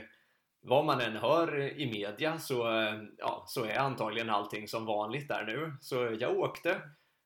vad 0.63 0.85
man 0.85 1.01
än 1.01 1.17
hör 1.17 1.59
i 1.79 1.91
media 1.91 2.39
så, 2.39 2.67
eh, 2.67 2.95
ja, 3.17 3.43
så 3.47 3.65
är 3.65 3.79
antagligen 3.79 4.29
allting 4.29 4.67
som 4.67 4.85
vanligt 4.85 5.27
där 5.27 5.45
nu. 5.45 5.73
Så 5.81 6.17
jag 6.19 6.37
åkte 6.39 6.81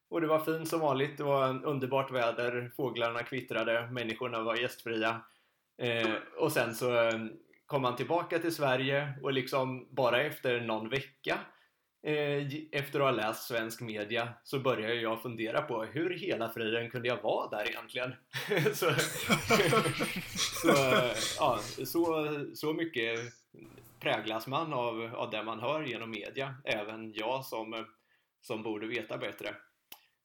och 0.10 0.22
det 0.22 0.28
var 0.28 0.40
fint 0.40 0.68
som 0.68 0.80
vanligt. 0.80 1.18
Det 1.18 1.24
var 1.24 1.66
underbart 1.66 2.12
väder, 2.12 2.72
fåglarna 2.76 3.24
kvittrade, 3.24 3.88
människorna 3.92 4.42
var 4.42 4.56
gästfria. 4.56 5.22
Eh, 5.82 6.14
och 6.38 6.52
sen 6.52 6.76
så 6.76 6.94
eh, 6.94 7.26
kom 7.66 7.82
man 7.82 7.96
tillbaka 7.96 8.40
till 8.40 8.56
Sverige 8.56 9.14
och 9.24 9.34
liksom 9.34 9.88
bara 9.92 10.22
efter 10.22 10.62
någon 10.62 10.90
vecka 10.90 11.40
Eh, 11.40 11.57
efter 12.72 13.00
att 13.00 13.06
ha 13.06 13.12
läst 13.12 13.48
svensk 13.48 13.82
media 13.82 14.30
så 14.44 14.60
började 14.60 14.96
jag 14.96 15.22
fundera 15.22 15.62
på 15.62 15.84
hur 15.84 16.10
hela 16.10 16.50
friden 16.50 16.90
kunde 16.90 17.08
jag 17.08 17.22
vara 17.22 17.50
där 17.50 17.70
egentligen? 17.70 18.14
så, 18.74 18.94
så, 20.62 20.74
ja, 21.38 21.60
så, 21.86 22.36
så 22.54 22.74
mycket 22.74 23.20
präglas 24.00 24.48
man 24.48 24.74
av, 24.74 25.16
av 25.16 25.30
det 25.30 25.44
man 25.44 25.60
hör 25.60 25.84
genom 25.84 26.12
media, 26.12 26.56
även 26.64 27.14
jag 27.14 27.46
som, 27.46 27.86
som 28.42 28.64
borde 28.64 28.88
veta 28.88 29.18
bättre. 29.18 29.56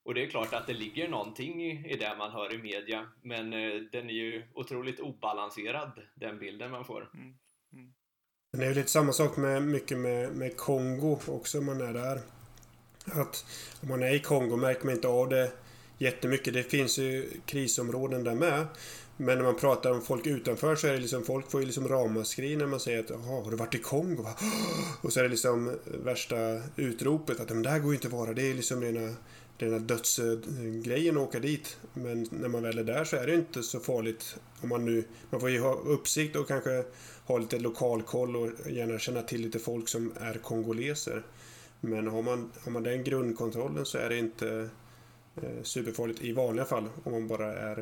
Och 0.05 0.15
det 0.15 0.23
är 0.23 0.31
klart 0.31 0.53
att 0.53 0.67
det 0.67 0.73
ligger 0.73 1.09
någonting 1.09 1.63
i, 1.63 1.93
i 1.93 1.97
det 1.97 2.15
man 2.19 2.31
hör 2.31 2.55
i 2.55 2.59
media, 2.59 3.07
men 3.23 3.53
eh, 3.53 3.81
den 3.93 4.11
är 4.11 4.15
ju 4.15 4.45
otroligt 4.55 5.01
obalanserad, 5.01 6.03
den 6.15 6.39
bilden 6.39 6.71
man 6.71 6.85
får. 6.85 7.11
Mm. 7.15 7.35
Det 8.57 8.65
är 8.65 8.69
ju 8.69 8.75
lite 8.75 8.91
samma 8.91 9.13
sak 9.13 9.37
med 9.37 9.63
mycket 9.63 9.99
med, 9.99 10.33
med 10.33 10.57
Kongo 10.57 11.19
också 11.27 11.59
om 11.59 11.67
man 11.67 11.81
är 11.81 11.93
där. 11.93 12.21
Att 13.05 13.45
om 13.81 13.89
man 13.89 14.03
är 14.03 14.15
i 14.15 14.21
Kongo 14.21 14.57
märker 14.57 14.85
man 14.85 14.95
inte 14.95 15.09
av 15.09 15.29
det 15.29 15.53
jättemycket. 15.99 16.55
Det 16.55 16.63
finns 16.63 16.99
ju 16.99 17.31
krisområden 17.47 18.25
där 18.25 18.35
med. 18.35 18.67
Men 19.17 19.39
när 19.39 19.45
man 19.45 19.57
pratar 19.57 19.91
om 19.91 20.03
folk 20.03 20.27
utanför 20.27 20.77
så 20.77 20.87
är 20.87 20.93
det 20.93 20.99
liksom, 20.99 21.25
folk 21.25 21.51
får 21.51 21.61
ju 21.61 21.67
liksom 21.67 21.89
ramaskri 21.89 22.57
när 22.57 22.67
man 22.67 22.81
säger 22.81 23.01
att 23.01 23.11
“Jaha, 23.11 23.43
har 23.43 23.51
du 23.51 23.57
varit 23.57 23.75
i 23.75 23.79
Kongo? 23.79 24.27
Och 25.03 25.13
så 25.13 25.21
är 25.21 25.25
det 25.25 25.31
liksom 25.31 25.73
värsta 25.85 26.37
utropet 26.77 27.41
att 27.41 27.63
det 27.63 27.71
här 27.71 27.79
går 27.79 27.91
ju 27.91 27.95
inte 27.95 28.09
att 28.09 28.13
vara. 28.13 28.33
Det 28.33 28.51
är 28.51 28.55
liksom 28.55 28.83
rena, 28.83 29.15
rena 29.59 29.79
dödsgrejen 29.79 31.17
att 31.17 31.23
åka 31.23 31.41
dit. 31.41 31.79
Men 31.95 32.27
när 32.31 32.49
man 32.49 32.63
väl 32.63 32.79
är 32.79 32.85
där 32.85 33.05
så 33.05 33.17
är 33.17 33.27
det 33.27 33.35
inte 33.35 33.63
så 33.63 33.81
farligt. 33.81 34.37
Om 34.63 34.69
man 34.69 34.85
nu, 34.85 35.05
man 35.31 35.41
får 35.41 35.51
ju 35.51 35.61
ha 35.61 35.75
uppsikt 35.75 36.37
och 36.37 36.49
kanske 36.49 36.85
ha 37.27 37.39
lite 37.39 37.59
lokalkoll 37.59 38.37
och 38.37 38.51
gärna 38.71 38.99
känna 38.99 39.23
till 39.23 39.41
lite 39.41 39.59
folk 39.59 39.89
som 39.89 40.13
är 40.21 40.35
kongoleser. 40.35 41.23
Men 41.81 42.07
har 42.07 42.23
man, 42.23 42.53
har 42.65 42.73
man 42.73 42.83
den 42.83 43.05
grundkontrollen 43.05 43.87
så 43.87 43.99
är 43.99 44.09
det 44.09 44.19
inte 44.19 44.69
eh, 45.43 45.63
superfarligt 45.63 46.23
i 46.23 46.33
vanliga 46.33 46.65
fall 46.65 46.89
om 47.05 47.13
man 47.13 47.29
bara 47.29 47.55
är 47.55 47.79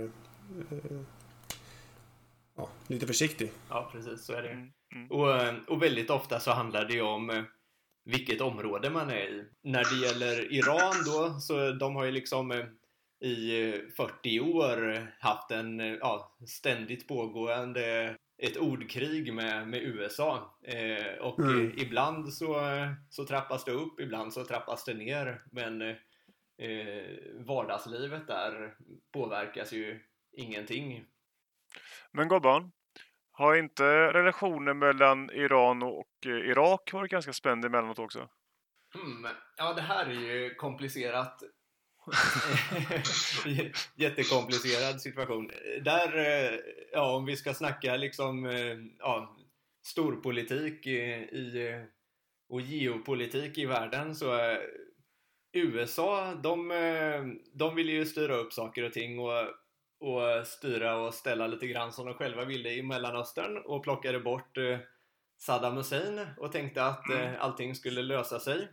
eh, 0.70 1.00
ja, 2.56 2.68
lite 2.86 3.06
försiktig. 3.06 3.52
Ja, 3.68 3.90
precis 3.92 4.24
så 4.24 4.32
är 4.32 4.42
det. 4.42 4.48
Mm, 4.48 4.70
mm. 4.94 5.10
Och, 5.10 5.36
eh, 5.36 5.54
och 5.68 5.82
väldigt 5.82 6.10
ofta 6.10 6.40
så 6.40 6.50
handlar 6.50 6.84
det 6.84 6.94
ju 6.94 7.02
om 7.02 7.30
eh, 7.30 7.42
vilket 8.04 8.40
område 8.40 8.90
man 8.90 9.10
är 9.10 9.28
i. 9.28 9.44
När 9.62 9.84
det 9.84 10.06
gäller 10.06 10.52
Iran 10.52 10.94
då, 11.06 11.40
så 11.40 11.72
de 11.72 11.96
har 11.96 12.04
ju 12.04 12.10
liksom 12.10 12.50
eh, 12.50 12.66
i 13.28 13.70
eh, 13.74 13.80
40 13.96 14.40
år 14.40 15.06
haft 15.20 15.50
en 15.50 15.80
eh, 15.80 15.94
ja, 16.00 16.36
ständigt 16.46 17.08
pågående 17.08 18.16
ett 18.42 18.56
ordkrig 18.56 19.34
med, 19.34 19.68
med 19.68 19.82
USA. 19.82 20.58
Eh, 20.62 21.18
och 21.20 21.38
Mm. 21.38 21.66
eh, 21.66 21.82
ibland 21.82 22.32
så, 22.34 22.56
så 23.10 23.24
trappas 23.26 23.64
det 23.64 23.72
upp, 23.72 24.00
ibland 24.00 24.32
så 24.32 24.44
trappas 24.44 24.84
det 24.84 24.94
ner. 24.94 25.42
Men 25.52 25.82
eh, 25.82 25.96
vardagslivet 27.46 28.26
där 28.26 28.74
påverkas 29.12 29.72
ju 29.72 30.00
ingenting. 30.32 31.04
Men 32.12 32.28
Gobban, 32.28 32.72
har 33.40 33.56
inte 33.56 33.84
relationen 34.12 34.78
mellan 34.78 35.30
Iran 35.30 35.82
och 35.82 36.26
eh, 36.26 36.32
Irak 36.32 36.92
varit 36.92 37.10
ganska 37.10 37.32
spänd 37.32 37.64
emellanåt 37.64 37.98
också? 37.98 38.28
Hmm, 38.94 39.26
ja, 39.56 39.72
det 39.72 39.82
här 39.82 40.06
är 40.06 40.12
ju 40.12 40.54
komplicerat. 40.54 41.42
Jättekomplicerad 43.96 45.00
situation. 45.00 45.50
Där, 45.82 46.18
eh, 46.18 46.58
ja, 46.92 47.16
om 47.16 47.24
vi 47.24 47.36
ska 47.36 47.54
snacka 47.54 47.96
liksom, 47.96 48.46
eh, 48.46 48.76
ja, 48.98 49.36
storpolitik 49.86 50.86
i, 50.86 51.00
i, 51.32 51.84
och 52.48 52.60
geopolitik 52.60 53.58
i 53.58 53.66
världen 53.66 54.14
så 54.14 54.34
eh, 54.34 54.58
USA, 55.52 56.34
de, 56.34 56.68
de 57.54 57.74
vill 57.74 57.88
ju 57.88 58.06
styra 58.06 58.34
upp 58.34 58.52
saker 58.52 58.82
och 58.82 58.92
ting 58.92 59.18
och, 59.18 59.48
och 60.00 60.46
styra 60.46 60.96
och 60.96 61.14
ställa 61.14 61.46
lite 61.46 61.66
grann 61.66 61.92
som 61.92 62.06
de 62.06 62.14
själva 62.14 62.44
ville 62.44 62.70
i 62.72 62.82
Mellanöstern 62.82 63.56
och 63.64 63.82
plockade 63.82 64.20
bort 64.20 64.56
eh, 64.56 64.78
Saddam 65.38 65.76
Hussein 65.76 66.26
och 66.36 66.52
tänkte 66.52 66.84
att 66.84 67.10
eh, 67.10 67.44
allting 67.44 67.74
skulle 67.74 68.02
lösa 68.02 68.40
sig. 68.40 68.68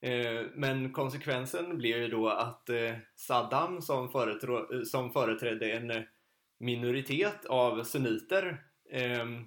Eh, 0.00 0.42
Men 0.54 0.92
konsekvensen 0.92 1.78
blev 1.78 1.98
ju 1.98 2.08
då 2.08 2.28
att 2.28 2.70
Saddam 3.14 3.82
som, 3.82 4.08
företro- 4.08 4.84
som 4.84 5.12
företrädde 5.12 5.72
en 5.72 6.06
minoritet 6.58 7.46
av 7.46 7.84
sunniter 7.84 8.62
ehm, 8.90 9.44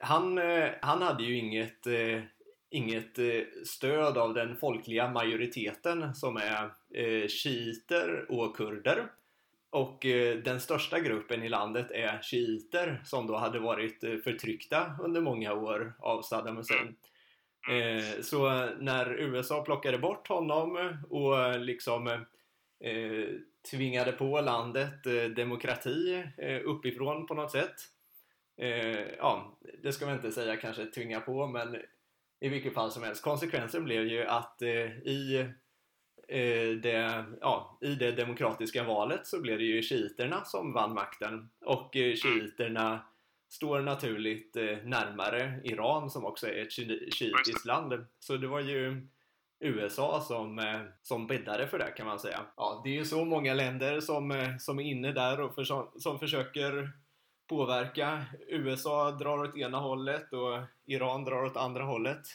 han, 0.00 0.40
han 0.80 1.02
hade 1.02 1.24
ju 1.24 1.38
inget, 1.38 1.86
inget 2.70 3.18
stöd 3.64 4.18
av 4.18 4.34
den 4.34 4.56
folkliga 4.56 5.10
majoriteten 5.10 6.14
som 6.14 6.36
är 6.36 6.70
shiiter 7.28 8.26
och 8.32 8.56
kurder. 8.56 9.10
Och 9.70 10.06
eh, 10.06 10.38
den 10.38 10.60
största 10.60 11.00
gruppen 11.00 11.42
i 11.42 11.48
landet 11.48 11.90
är 11.90 12.22
shiiter 12.22 13.00
som 13.04 13.26
då 13.26 13.36
hade 13.36 13.58
varit 13.58 14.04
eh, 14.04 14.16
förtryckta 14.16 14.96
under 15.02 15.20
många 15.20 15.52
år 15.52 15.94
av 15.98 16.22
Saddam 16.22 16.56
Hussein. 16.56 16.96
Eh, 17.70 18.22
så 18.22 18.68
när 18.80 19.12
USA 19.20 19.62
plockade 19.62 19.98
bort 19.98 20.28
honom 20.28 20.96
och 21.10 21.60
liksom 21.60 22.24
tvingade 23.70 24.12
på 24.12 24.40
landet 24.40 25.04
demokrati 25.36 26.24
uppifrån 26.64 27.26
på 27.26 27.34
något 27.34 27.50
sätt. 27.50 27.74
Ja, 29.18 29.58
det 29.82 29.92
ska 29.92 30.06
man 30.06 30.14
inte 30.14 30.32
säga 30.32 30.56
kanske 30.56 30.86
tvinga 30.86 31.20
på, 31.20 31.46
men 31.46 31.76
i 32.40 32.48
vilket 32.48 32.74
fall 32.74 32.90
som 32.90 33.02
helst. 33.02 33.22
Konsekvensen 33.22 33.84
blev 33.84 34.06
ju 34.06 34.24
att 34.24 34.62
i, 34.62 35.46
det, 36.82 37.24
ja, 37.40 37.78
i 37.80 37.94
det 37.94 38.12
demokratiska 38.12 38.84
valet 38.84 39.26
så 39.26 39.40
blev 39.40 39.58
det 39.58 39.64
ju 39.64 39.82
shiiterna 39.82 40.44
som 40.44 40.72
vann 40.72 40.94
makten. 40.94 41.50
Och 41.60 41.96
eh, 41.96 42.14
shiiterna 42.14 43.00
står 43.48 43.80
naturligt 43.80 44.56
eh, 44.56 44.76
närmare 44.84 45.60
Iran 45.64 46.10
som 46.10 46.24
också 46.24 46.46
är 46.46 46.62
ett 46.62 46.68
shi- 46.78 47.10
shiitiskt 47.14 47.64
land. 47.64 48.06
Så 48.18 48.36
det 48.36 48.46
var 48.46 48.60
ju 48.60 49.06
USA 49.60 50.20
som, 50.20 50.58
eh, 50.58 50.80
som 51.02 51.26
bäddade 51.26 51.66
för 51.66 51.78
det 51.78 51.90
kan 51.96 52.06
man 52.06 52.18
säga. 52.18 52.40
Ja, 52.56 52.80
det 52.84 52.90
är 52.90 52.94
ju 52.94 53.04
så 53.04 53.24
många 53.24 53.54
länder 53.54 54.00
som, 54.00 54.30
eh, 54.30 54.56
som 54.58 54.78
är 54.78 54.84
inne 54.84 55.12
där 55.12 55.40
och 55.40 55.54
försö- 55.56 55.98
som 55.98 56.18
försöker 56.18 56.90
påverka. 57.48 58.24
USA 58.48 59.10
drar 59.10 59.38
åt 59.38 59.56
ena 59.56 59.78
hållet 59.78 60.32
och 60.32 60.58
Iran 60.86 61.24
drar 61.24 61.44
åt 61.44 61.56
andra 61.56 61.84
hållet. 61.84 62.26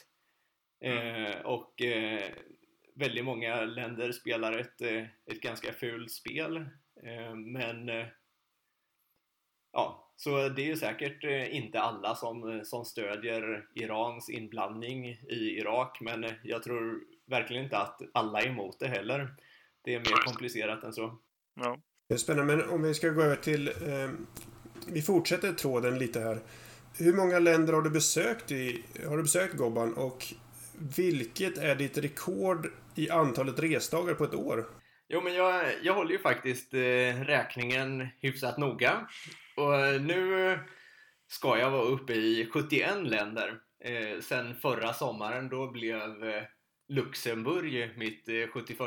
Eh, 0.80 1.40
och 1.44 1.82
eh, 1.82 2.30
väldigt 2.94 3.24
många 3.24 3.64
länder 3.64 4.12
spelar 4.12 4.58
ett, 4.58 4.80
eh, 4.80 5.02
ett 5.02 5.40
ganska 5.40 5.72
fult 5.72 6.12
spel. 6.12 6.56
Eh, 7.02 7.34
men 7.34 7.88
eh, 7.88 8.06
ja, 9.72 10.12
så 10.16 10.48
det 10.48 10.62
är 10.62 10.66
ju 10.66 10.76
säkert 10.76 11.24
inte 11.50 11.80
alla 11.80 12.14
som, 12.14 12.60
som 12.64 12.84
stödjer 12.84 13.66
Irans 13.74 14.30
inblandning 14.30 15.06
i 15.08 15.58
Irak, 15.58 15.98
men 16.00 16.26
jag 16.42 16.62
tror 16.62 17.00
verkligen 17.26 17.64
inte 17.64 17.78
att 17.78 18.00
alla 18.14 18.40
är 18.40 18.46
emot 18.46 18.78
det 18.78 18.88
heller. 18.88 19.34
Det 19.84 19.94
är 19.94 19.98
mer 19.98 20.26
komplicerat 20.26 20.84
än 20.84 20.92
så. 20.92 21.18
Ja. 21.54 21.78
Det 22.08 22.14
är 22.14 22.18
spännande, 22.18 22.56
men 22.56 22.68
om 22.70 22.82
vi 22.82 22.94
ska 22.94 23.08
gå 23.08 23.22
över 23.22 23.36
till... 23.36 23.68
Eh, 23.68 24.10
vi 24.86 25.02
fortsätter 25.02 25.52
tråden 25.52 25.98
lite 25.98 26.20
här. 26.20 26.38
Hur 26.98 27.12
många 27.12 27.38
länder 27.38 27.72
har 27.72 27.82
du 27.82 27.90
besökt 27.90 28.52
i... 28.52 28.82
Har 29.08 29.16
du 29.16 29.22
besökt 29.22 29.56
Gobban 29.56 29.94
och 29.94 30.34
vilket 30.96 31.58
är 31.58 31.74
ditt 31.74 31.98
rekord 31.98 32.66
i 32.94 33.10
antalet 33.10 33.58
resdagar 33.58 34.14
på 34.14 34.24
ett 34.24 34.34
år? 34.34 34.66
Jo, 35.08 35.20
men 35.20 35.34
jag, 35.34 35.64
jag 35.82 35.94
håller 35.94 36.10
ju 36.10 36.18
faktiskt 36.18 36.74
eh, 36.74 37.24
räkningen 37.24 38.08
hyfsat 38.20 38.58
noga. 38.58 39.08
Och 39.56 40.02
nu 40.02 40.58
ska 41.26 41.58
jag 41.58 41.70
vara 41.70 41.82
uppe 41.82 42.12
i 42.12 42.48
71 42.52 42.88
länder. 43.02 43.58
Eh, 43.84 44.20
sen 44.20 44.54
förra 44.54 44.92
sommaren, 44.92 45.48
då 45.48 45.70
blev 45.70 46.24
eh, 46.24 46.42
Luxemburg 46.88 47.98
mitt 47.98 48.28
eh, 48.28 48.48
71. 48.52 48.78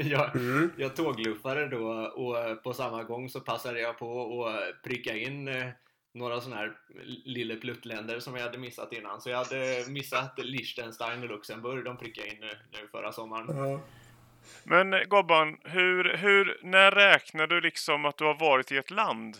jag, 0.00 0.36
Mm. 0.36 0.70
jag 0.76 0.96
tågluffade 0.96 1.68
då 1.68 1.88
och 1.92 2.62
på 2.62 2.72
samma 2.72 3.04
gång 3.04 3.28
så 3.28 3.40
passade 3.40 3.80
jag 3.80 3.98
på 3.98 4.46
att 4.46 4.82
pricka 4.82 5.16
in 5.16 5.48
eh, 5.48 5.68
några 6.14 6.40
sådana 6.40 6.60
här 6.60 6.76
lillepluttländer 7.24 8.20
som 8.20 8.36
jag 8.36 8.42
hade 8.42 8.58
missat 8.58 8.92
innan. 8.92 9.20
Så 9.20 9.30
jag 9.30 9.36
hade 9.36 9.84
missat 9.88 10.38
Liechtenstein 10.38 11.22
och 11.22 11.28
Luxemburg, 11.28 11.84
de 11.84 11.96
prickade 11.96 12.28
in 12.28 12.40
nu, 12.40 12.50
nu 12.72 12.88
förra 12.92 13.12
sommaren. 13.12 13.56
Ja. 13.56 13.80
Men 14.64 14.94
eh, 14.94 15.00
Gobban, 15.00 15.58
hur, 15.64 16.16
hur, 16.16 16.60
när 16.62 16.90
räknar 16.90 17.46
du 17.46 17.60
liksom 17.60 18.04
att 18.04 18.16
du 18.18 18.24
har 18.24 18.34
varit 18.34 18.72
i 18.72 18.76
ett 18.76 18.90
land? 18.90 19.36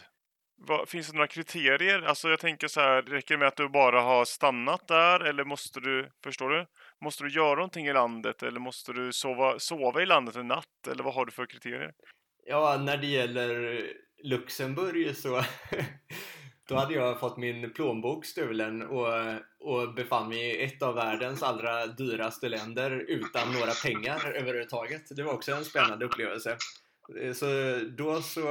Vad, 0.61 0.89
finns 0.89 1.09
det 1.09 1.15
några 1.15 1.27
kriterier? 1.27 2.03
Alltså 2.03 2.29
jag 2.29 2.41
tänker 2.41 2.69
så 2.69 2.81
här, 2.81 3.03
räcker 3.03 3.35
det 3.35 3.39
med 3.39 3.49
att 3.49 3.57
du 3.57 3.69
bara 3.69 4.01
har 4.01 4.25
stannat 4.25 4.89
där 4.89 5.21
eller 5.21 5.45
måste 5.45 5.81
du, 5.81 6.11
förstår 6.25 6.51
du? 6.51 6.67
Måste 7.01 7.25
du 7.25 7.31
göra 7.31 7.55
någonting 7.55 7.87
i 7.87 7.93
landet 7.93 8.43
eller 8.43 8.61
måste 8.61 8.93
du 8.93 9.13
sova, 9.13 9.59
sova 9.59 10.03
i 10.03 10.07
landet 10.07 10.37
en 10.37 10.49
natt? 10.49 10.87
Eller 10.91 11.05
vad 11.05 11.15
har 11.15 11.27
du 11.27 11.33
för 11.33 11.47
kriterier? 11.47 11.93
Ja, 12.47 12.77
när 12.85 12.97
det 12.97 13.07
gäller 13.07 13.83
Luxemburg 14.23 15.17
så 15.17 15.37
då 16.69 16.77
hade 16.77 16.95
jag 16.95 17.21
fått 17.21 17.37
min 17.37 17.73
plånbok 17.73 18.25
stulen 18.25 18.83
och, 18.83 19.09
och 19.61 19.95
befann 19.95 20.29
mig 20.29 20.39
i 20.39 20.65
ett 20.65 20.83
av 20.83 20.95
världens 20.95 21.43
allra 21.43 21.87
dyraste 21.87 22.49
länder 22.49 22.91
utan 22.91 23.53
några 23.53 23.73
pengar 23.85 24.33
överhuvudtaget. 24.35 25.17
Det 25.17 25.23
var 25.23 25.33
också 25.33 25.53
en 25.53 25.65
spännande 25.65 26.05
upplevelse. 26.05 26.57
Så 27.35 27.47
då 27.97 28.23
så 28.23 28.43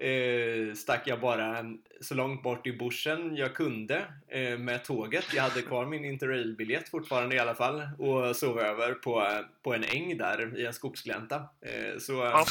eh, 0.00 0.74
stack 0.74 1.02
jag 1.06 1.20
bara 1.20 1.64
så 2.00 2.14
långt 2.14 2.42
bort 2.42 2.66
i 2.66 2.72
bushen 2.72 3.36
jag 3.36 3.54
kunde 3.54 4.04
eh, 4.28 4.58
med 4.58 4.84
tåget. 4.84 5.24
Jag 5.34 5.42
hade 5.42 5.62
kvar 5.62 5.86
min 5.86 6.04
interrailbiljett 6.04 6.88
fortfarande 6.88 7.36
i 7.36 7.38
alla 7.38 7.54
fall 7.54 7.82
och 7.98 8.36
sov 8.36 8.60
över 8.60 8.94
på, 8.94 9.28
på 9.62 9.74
en 9.74 9.84
äng 9.84 10.18
där 10.18 10.58
i 10.58 10.66
en 10.66 10.72
skogsglänta. 10.72 11.36
Eh, 11.36 11.98
så 11.98 12.12
ja, 12.12 12.44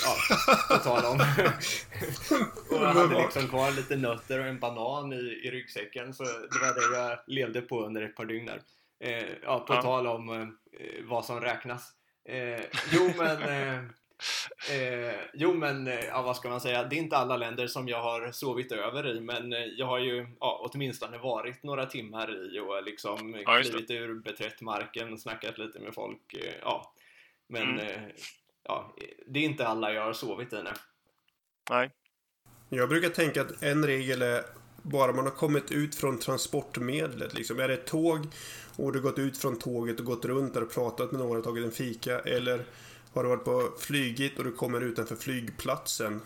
på 0.69 0.77
tal 0.77 1.05
om. 1.05 1.19
och 2.77 2.83
jag 2.83 2.93
hade 2.93 3.21
liksom 3.21 3.47
kvar 3.47 3.71
lite 3.71 3.95
nötter 3.95 4.39
och 4.39 4.45
en 4.45 4.59
banan 4.59 5.13
i, 5.13 5.41
i 5.43 5.51
ryggsäcken 5.51 6.13
så 6.13 6.23
det 6.23 6.59
var 6.61 6.91
det 6.91 6.97
jag 6.97 7.19
levde 7.27 7.61
på 7.61 7.85
under 7.85 8.01
ett 8.01 8.15
par 8.15 8.25
dygn 8.25 8.45
där. 8.45 8.61
Eh, 9.03 9.27
ja, 9.43 9.59
på 9.59 9.73
ja. 9.73 9.81
tal 9.81 10.07
om 10.07 10.29
eh, 10.29 10.47
vad 11.03 11.25
som 11.25 11.41
räknas. 11.41 11.91
Eh, 12.29 12.65
jo 12.91 13.11
men 13.17 13.37
Eh, 14.71 15.15
jo 15.33 15.53
men, 15.53 15.87
eh, 15.87 16.05
ja, 16.05 16.21
vad 16.21 16.37
ska 16.37 16.49
man 16.49 16.61
säga, 16.61 16.83
det 16.83 16.95
är 16.95 16.97
inte 16.97 17.17
alla 17.17 17.37
länder 17.37 17.67
som 17.67 17.87
jag 17.87 18.01
har 18.01 18.31
sovit 18.31 18.71
över 18.71 19.17
i 19.17 19.19
men 19.19 19.53
eh, 19.53 19.59
jag 19.59 19.85
har 19.85 19.99
ju 19.99 20.27
ja, 20.39 20.69
åtminstone 20.73 21.17
varit 21.17 21.63
några 21.63 21.85
timmar 21.85 22.55
i 22.55 22.59
och 22.59 22.83
liksom 22.83 23.43
ja, 23.45 23.61
klivit 23.61 23.91
ur, 23.91 24.13
beträtt 24.13 24.61
marken, 24.61 25.17
snackat 25.17 25.57
lite 25.57 25.79
med 25.79 25.93
folk. 25.93 26.33
Eh, 26.33 26.53
ja. 26.61 26.93
Men 27.47 27.79
mm. 27.79 28.11
ja, 28.63 28.95
det 29.27 29.39
är 29.39 29.43
inte 29.43 29.67
alla 29.67 29.93
jag 29.93 30.03
har 30.03 30.13
sovit 30.13 30.53
i 30.53 30.55
nu. 30.55 30.71
Nej. 31.69 31.91
Jag 32.69 32.89
brukar 32.89 33.09
tänka 33.09 33.41
att 33.41 33.63
en 33.63 33.85
regel 33.85 34.21
är 34.21 34.43
bara 34.83 35.11
man 35.11 35.25
har 35.25 35.31
kommit 35.31 35.71
ut 35.71 35.95
från 35.95 36.19
transportmedlet. 36.19 37.33
Liksom. 37.33 37.59
Är 37.59 37.67
det 37.67 37.73
ett 37.73 37.87
tåg 37.87 38.27
och 38.75 38.93
du 38.93 39.01
gått 39.01 39.19
ut 39.19 39.37
från 39.37 39.59
tåget 39.59 39.99
och 39.99 40.05
gått 40.05 40.25
runt 40.25 40.53
där 40.53 40.63
och 40.63 40.71
pratat 40.71 41.11
med 41.11 41.21
några 41.21 41.37
och 41.37 41.43
tagit 41.43 41.65
en 41.65 41.71
fika. 41.71 42.19
Eller 42.19 42.65
har 43.13 43.23
du 43.23 43.29
varit 43.29 43.43
på 43.43 43.71
flygit 43.79 44.37
och 44.37 44.43
du 44.43 44.51
kommer 44.51 44.81
utanför 44.81 45.15
flygplatsen. 45.15 46.21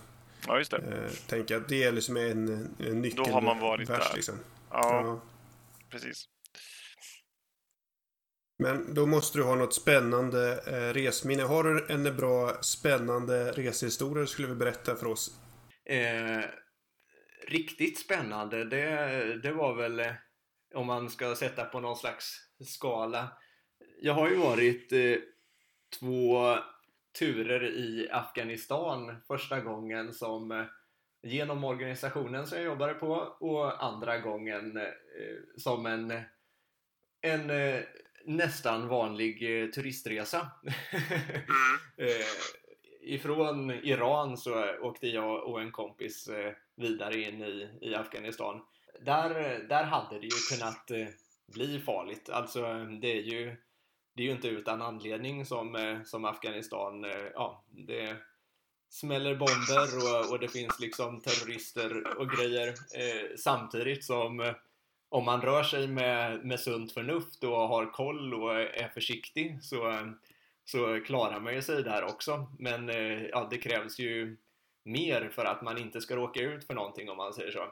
Ja, 0.47 0.57
just 0.57 0.71
det. 0.71 0.77
Eh, 0.77 1.11
tänker 1.27 1.57
att 1.57 1.69
det 1.69 1.83
är 1.83 1.91
liksom 1.91 2.17
en, 2.17 2.75
en 2.79 3.01
nyckel. 3.01 3.23
Då 3.25 3.31
har 3.31 3.41
man 3.41 3.59
varit 3.59 3.89
vers, 3.89 4.09
där. 4.09 4.15
Liksom. 4.15 4.35
Ja, 4.69 5.01
ja, 5.05 5.21
precis. 5.89 6.25
Men 8.63 8.93
då 8.93 9.05
måste 9.05 9.37
du 9.37 9.43
ha 9.43 9.55
något 9.55 9.73
spännande 9.73 10.63
eh, 10.67 10.93
resminne. 10.93 11.43
Har 11.43 11.63
du 11.63 11.85
en 11.89 12.17
bra 12.17 12.61
spännande 12.61 13.51
resehistoria 13.51 14.21
du 14.21 14.27
skulle 14.27 14.47
vilja 14.47 14.59
berätta 14.59 14.95
för 14.95 15.05
oss? 15.05 15.39
Eh, 15.85 16.43
riktigt 17.47 17.99
spännande, 17.99 18.65
det, 18.65 19.41
det 19.43 19.51
var 19.51 19.75
väl 19.75 19.99
eh, 19.99 20.11
om 20.75 20.87
man 20.87 21.09
ska 21.09 21.35
sätta 21.35 21.65
på 21.65 21.79
någon 21.79 21.97
slags 21.97 22.35
skala. 22.65 23.31
Jag 24.01 24.13
har 24.13 24.29
ju 24.29 24.35
varit 24.35 24.91
eh, 24.91 25.15
två 25.99 26.55
turer 27.19 27.63
i 27.63 28.09
Afghanistan 28.11 29.15
första 29.27 29.59
gången 29.59 30.13
som 30.13 30.51
eh, 30.51 30.65
genom 31.23 31.63
organisationen 31.63 32.47
som 32.47 32.57
jag 32.57 32.65
jobbade 32.65 32.93
på 32.93 33.11
och 33.39 33.83
andra 33.83 34.19
gången 34.19 34.77
eh, 34.77 34.87
som 35.57 35.85
en, 35.85 36.13
en 37.21 37.49
eh, 37.49 37.81
nästan 38.25 38.87
vanlig 38.87 39.39
turistresa. 39.73 40.51
Mm. 41.97 42.21
Ifrån 43.05 43.71
Iran 43.71 44.37
så 44.37 44.77
åkte 44.81 45.07
jag 45.07 45.43
och 45.43 45.61
en 45.61 45.71
kompis 45.71 46.29
vidare 46.75 47.21
in 47.21 47.41
i, 47.41 47.69
i 47.81 47.95
Afghanistan. 47.95 48.61
Där, 49.01 49.59
där 49.69 49.83
hade 49.83 50.19
det 50.19 50.25
ju 50.25 50.57
kunnat 50.57 50.91
bli 51.53 51.79
farligt. 51.79 52.29
Alltså 52.29 52.61
det 53.01 53.17
är 53.17 53.21
ju 53.21 53.55
det 54.13 54.23
är 54.23 54.25
ju 54.25 54.31
inte 54.31 54.47
utan 54.47 54.81
anledning 54.81 55.45
som, 55.45 55.75
eh, 55.75 56.03
som 56.03 56.25
Afghanistan, 56.25 57.05
eh, 57.05 57.27
ja, 57.33 57.63
det 57.67 58.17
smäller 58.89 59.35
bomber 59.35 59.97
och, 59.97 60.31
och 60.31 60.39
det 60.39 60.47
finns 60.47 60.79
liksom 60.79 61.21
terrorister 61.21 62.17
och 62.19 62.29
grejer 62.29 62.67
eh, 62.67 63.35
samtidigt 63.37 64.03
som 64.03 64.39
eh, 64.39 64.55
om 65.09 65.25
man 65.25 65.41
rör 65.41 65.63
sig 65.63 65.87
med, 65.87 66.45
med 66.45 66.59
sunt 66.59 66.91
förnuft 66.91 67.43
och 67.43 67.67
har 67.67 67.91
koll 67.91 68.33
och 68.33 68.55
är 68.59 68.87
försiktig 68.93 69.63
så, 69.63 70.09
så 70.65 70.99
klarar 71.05 71.39
man 71.39 71.53
ju 71.53 71.61
sig 71.61 71.83
där 71.83 72.03
också. 72.03 72.47
Men 72.59 72.89
eh, 72.89 73.23
ja, 73.23 73.47
det 73.51 73.57
krävs 73.57 73.99
ju 73.99 74.37
mer 74.83 75.29
för 75.29 75.45
att 75.45 75.61
man 75.61 75.77
inte 75.77 76.01
ska 76.01 76.15
råka 76.15 76.41
ut 76.41 76.67
för 76.67 76.73
någonting 76.73 77.09
om 77.09 77.17
man 77.17 77.33
säger 77.33 77.51
så. 77.51 77.63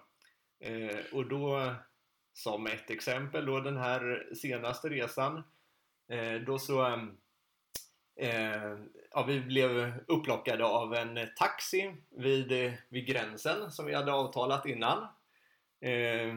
Eh, 0.65 0.99
och 1.11 1.25
då, 1.25 1.73
som 2.33 2.67
ett 2.67 2.89
exempel 2.89 3.45
då 3.45 3.59
den 3.59 3.77
här 3.77 4.29
senaste 4.35 4.89
resan 4.89 5.35
Eh, 5.37 5.43
då 6.45 6.59
så 6.59 6.85
eh, 8.19 8.77
ja, 9.11 9.23
vi 9.27 9.39
blev 9.39 9.93
upplockade 10.07 10.65
av 10.65 10.93
en 10.93 11.19
taxi 11.35 11.95
vid, 12.17 12.73
vid 12.89 13.07
gränsen 13.07 13.71
som 13.71 13.85
vi 13.85 13.93
hade 13.93 14.13
avtalat 14.13 14.65
innan. 14.65 15.07
Eh, 15.81 16.33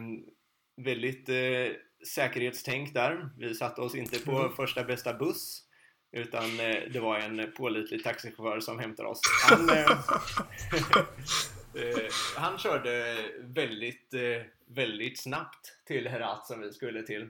väldigt 0.77 1.29
eh, 1.29 1.75
säkerhetstänk 2.07 2.93
där. 2.93 3.29
Vi 3.37 3.55
satte 3.55 3.81
oss 3.81 3.95
inte 3.95 4.19
på 4.19 4.31
mm. 4.31 4.51
första 4.51 4.83
bästa 4.83 5.13
buss 5.13 5.65
utan 6.15 6.59
eh, 6.59 6.83
det 6.93 6.99
var 6.99 7.19
en 7.19 7.51
pålitlig 7.57 8.03
taxichaufför 8.03 8.59
som 8.59 8.79
hämtade 8.79 9.09
oss. 9.09 9.21
Han, 9.49 9.69
eh, 9.69 9.91
eh, 11.75 12.11
han 12.37 12.57
körde 12.57 13.15
väldigt, 13.39 14.13
väldigt 14.67 15.19
snabbt 15.19 15.85
till 15.85 16.07
Herat 16.07 16.47
som 16.47 16.61
vi 16.61 16.73
skulle 16.73 17.03
till. 17.03 17.29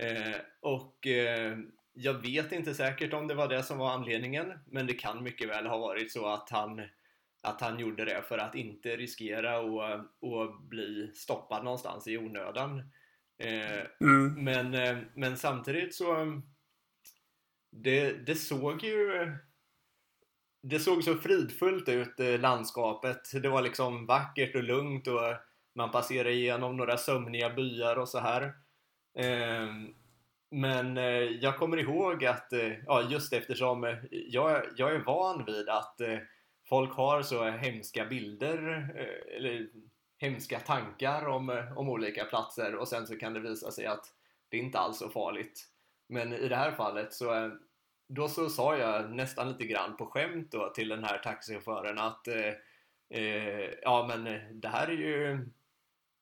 Eh, 0.00 0.36
och 0.60 1.06
eh, 1.06 1.58
jag 1.92 2.14
vet 2.14 2.52
inte 2.52 2.74
säkert 2.74 3.12
om 3.12 3.26
det 3.26 3.34
var 3.34 3.48
det 3.48 3.62
som 3.62 3.78
var 3.78 3.90
anledningen, 3.90 4.52
men 4.66 4.86
det 4.86 4.94
kan 4.94 5.22
mycket 5.22 5.48
väl 5.48 5.66
ha 5.66 5.78
varit 5.78 6.12
så 6.12 6.26
att 6.26 6.50
han, 6.50 6.82
att 7.42 7.60
han 7.60 7.78
gjorde 7.78 8.04
det 8.04 8.22
för 8.22 8.38
att 8.38 8.54
inte 8.54 8.96
riskera 8.96 9.58
att 9.58 10.60
bli 10.60 11.10
stoppad 11.14 11.64
någonstans 11.64 12.08
i 12.08 12.18
onödan. 12.18 12.78
Eh, 13.38 13.86
mm. 14.00 14.44
men, 14.44 14.74
eh, 14.74 14.98
men 15.14 15.36
samtidigt 15.36 15.94
så 15.94 16.40
det, 17.72 18.12
det 18.12 18.34
såg 18.34 18.82
ju 18.82 19.32
det 20.62 20.78
såg 20.78 21.04
så 21.04 21.14
fridfullt 21.14 21.88
ut, 21.88 22.20
eh, 22.20 22.40
landskapet. 22.40 23.42
Det 23.42 23.48
var 23.48 23.62
liksom 23.62 24.06
vackert 24.06 24.54
och 24.54 24.62
lugnt 24.62 25.06
och 25.06 25.20
man 25.74 25.90
passerade 25.90 26.32
igenom 26.32 26.76
några 26.76 26.96
sömniga 26.96 27.50
byar 27.50 27.96
och 27.96 28.08
så 28.08 28.18
här. 28.18 28.52
Ehm, 29.14 29.94
men 30.50 30.98
eh, 30.98 31.04
jag 31.22 31.56
kommer 31.56 31.76
ihåg 31.76 32.24
att, 32.24 32.52
eh, 32.52 32.72
ja, 32.86 33.02
just 33.10 33.32
eftersom 33.32 33.84
eh, 33.84 33.96
jag, 34.10 34.62
jag 34.76 34.94
är 34.94 34.98
van 34.98 35.44
vid 35.44 35.68
att 35.68 36.00
folk 36.68 36.92
har 36.92 37.22
så 37.22 37.44
hemska 37.44 38.04
bilder 38.04 38.88
eller 39.36 39.68
hemska 40.18 40.60
tankar 40.60 41.26
om, 41.26 41.66
om 41.76 41.88
olika 41.88 42.24
platser 42.24 42.74
och 42.74 42.88
sen 42.88 43.06
så 43.06 43.16
kan 43.16 43.34
det 43.34 43.40
visa 43.40 43.70
sig 43.70 43.86
att 43.86 44.04
det 44.48 44.56
inte 44.56 44.78
alls 44.78 45.02
är 45.02 45.06
så 45.06 45.12
farligt. 45.12 45.66
Men 46.08 46.32
i 46.32 46.48
det 46.48 46.56
här 46.56 46.72
fallet 46.72 47.12
så 47.12 47.50
då 48.08 48.28
så 48.28 48.48
sa 48.48 48.76
jag 48.76 49.10
nästan 49.10 49.48
lite 49.48 49.64
grann 49.64 49.96
på 49.96 50.06
skämt 50.06 50.52
då 50.52 50.68
till 50.74 50.88
den 50.88 51.04
här 51.04 51.18
taxichauffören 51.18 51.98
att 51.98 52.28
eh, 52.28 53.70
ja 53.82 54.06
men 54.08 54.24
det 54.60 54.68
här 54.68 54.88
är 54.88 54.92
ju 54.92 55.46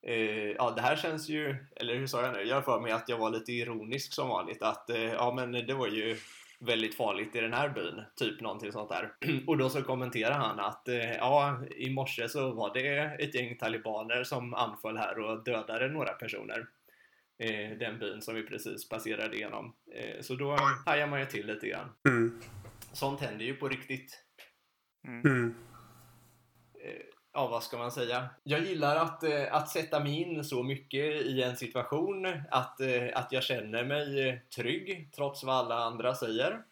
Eh, 0.09 0.51
ja, 0.59 0.71
det 0.71 0.83
här 0.83 0.97
känns 0.97 1.29
ju, 1.29 1.57
eller 1.77 1.94
hur 1.94 2.07
sa 2.07 2.23
jag 2.23 2.33
nu? 2.33 2.42
Jag 2.42 2.64
för 2.64 2.81
mig 2.81 2.92
att 2.92 3.09
jag 3.09 3.18
var 3.18 3.31
lite 3.31 3.53
ironisk 3.53 4.12
som 4.12 4.29
vanligt. 4.29 4.62
Att 4.62 4.90
eh, 4.90 5.03
ja, 5.03 5.33
men 5.37 5.53
det 5.53 5.75
var 5.75 5.87
ju 5.87 6.16
väldigt 6.61 6.97
farligt 6.97 7.37
i 7.37 7.40
den 7.40 7.53
här 7.53 7.68
byn. 7.68 8.03
Typ 8.16 8.40
någonting 8.40 8.73
sånt 8.73 8.90
där. 8.90 9.12
Och 9.47 9.59
då 9.59 9.68
så 9.68 9.83
kommenterar 9.83 10.35
han 10.35 10.61
att 10.61 10.88
eh, 10.88 11.12
ja, 11.12 11.62
i 11.77 11.90
morse 11.90 12.29
så 12.29 12.53
var 12.53 12.75
det 12.75 12.99
ett 12.99 13.35
gäng 13.35 13.57
talibaner 13.57 14.25
som 14.25 14.55
anföll 14.55 14.97
här 14.97 15.18
och 15.18 15.44
dödade 15.44 15.88
några 15.88 16.12
personer. 16.12 16.66
Eh, 17.38 17.79
den 17.79 17.99
byn 17.99 18.23
som 18.23 18.35
vi 18.35 18.42
precis 18.42 18.88
passerade 18.88 19.37
igenom. 19.37 19.75
Eh, 19.94 20.21
så 20.21 20.35
då 20.35 20.57
hajar 20.87 21.07
man 21.07 21.21
ju 21.21 21.27
till 21.27 21.47
lite 21.47 21.68
grann. 21.68 21.88
Mm. 22.09 22.40
Sånt 22.92 23.21
händer 23.21 23.44
ju 23.44 23.55
på 23.55 23.68
riktigt. 23.68 24.25
Mm. 25.07 25.55
Ja, 27.38 27.48
vad 27.48 27.62
ska 27.62 27.79
man 27.79 27.92
säga? 27.92 28.29
Jag 28.42 28.61
gillar 28.61 28.96
att, 28.96 29.22
eh, 29.22 29.55
att 29.55 29.68
sätta 29.68 30.01
mig 30.01 30.22
in 30.22 30.44
så 30.44 30.62
mycket 30.62 31.27
i 31.27 31.42
en 31.42 31.57
situation 31.57 32.27
att, 32.51 32.81
eh, 32.81 33.09
att 33.14 33.33
jag 33.33 33.42
känner 33.42 33.85
mig 33.85 34.29
eh, 34.29 34.35
trygg 34.57 35.11
trots 35.14 35.44
vad 35.44 35.57
alla 35.57 35.74
andra 35.74 36.14
säger 36.14 36.62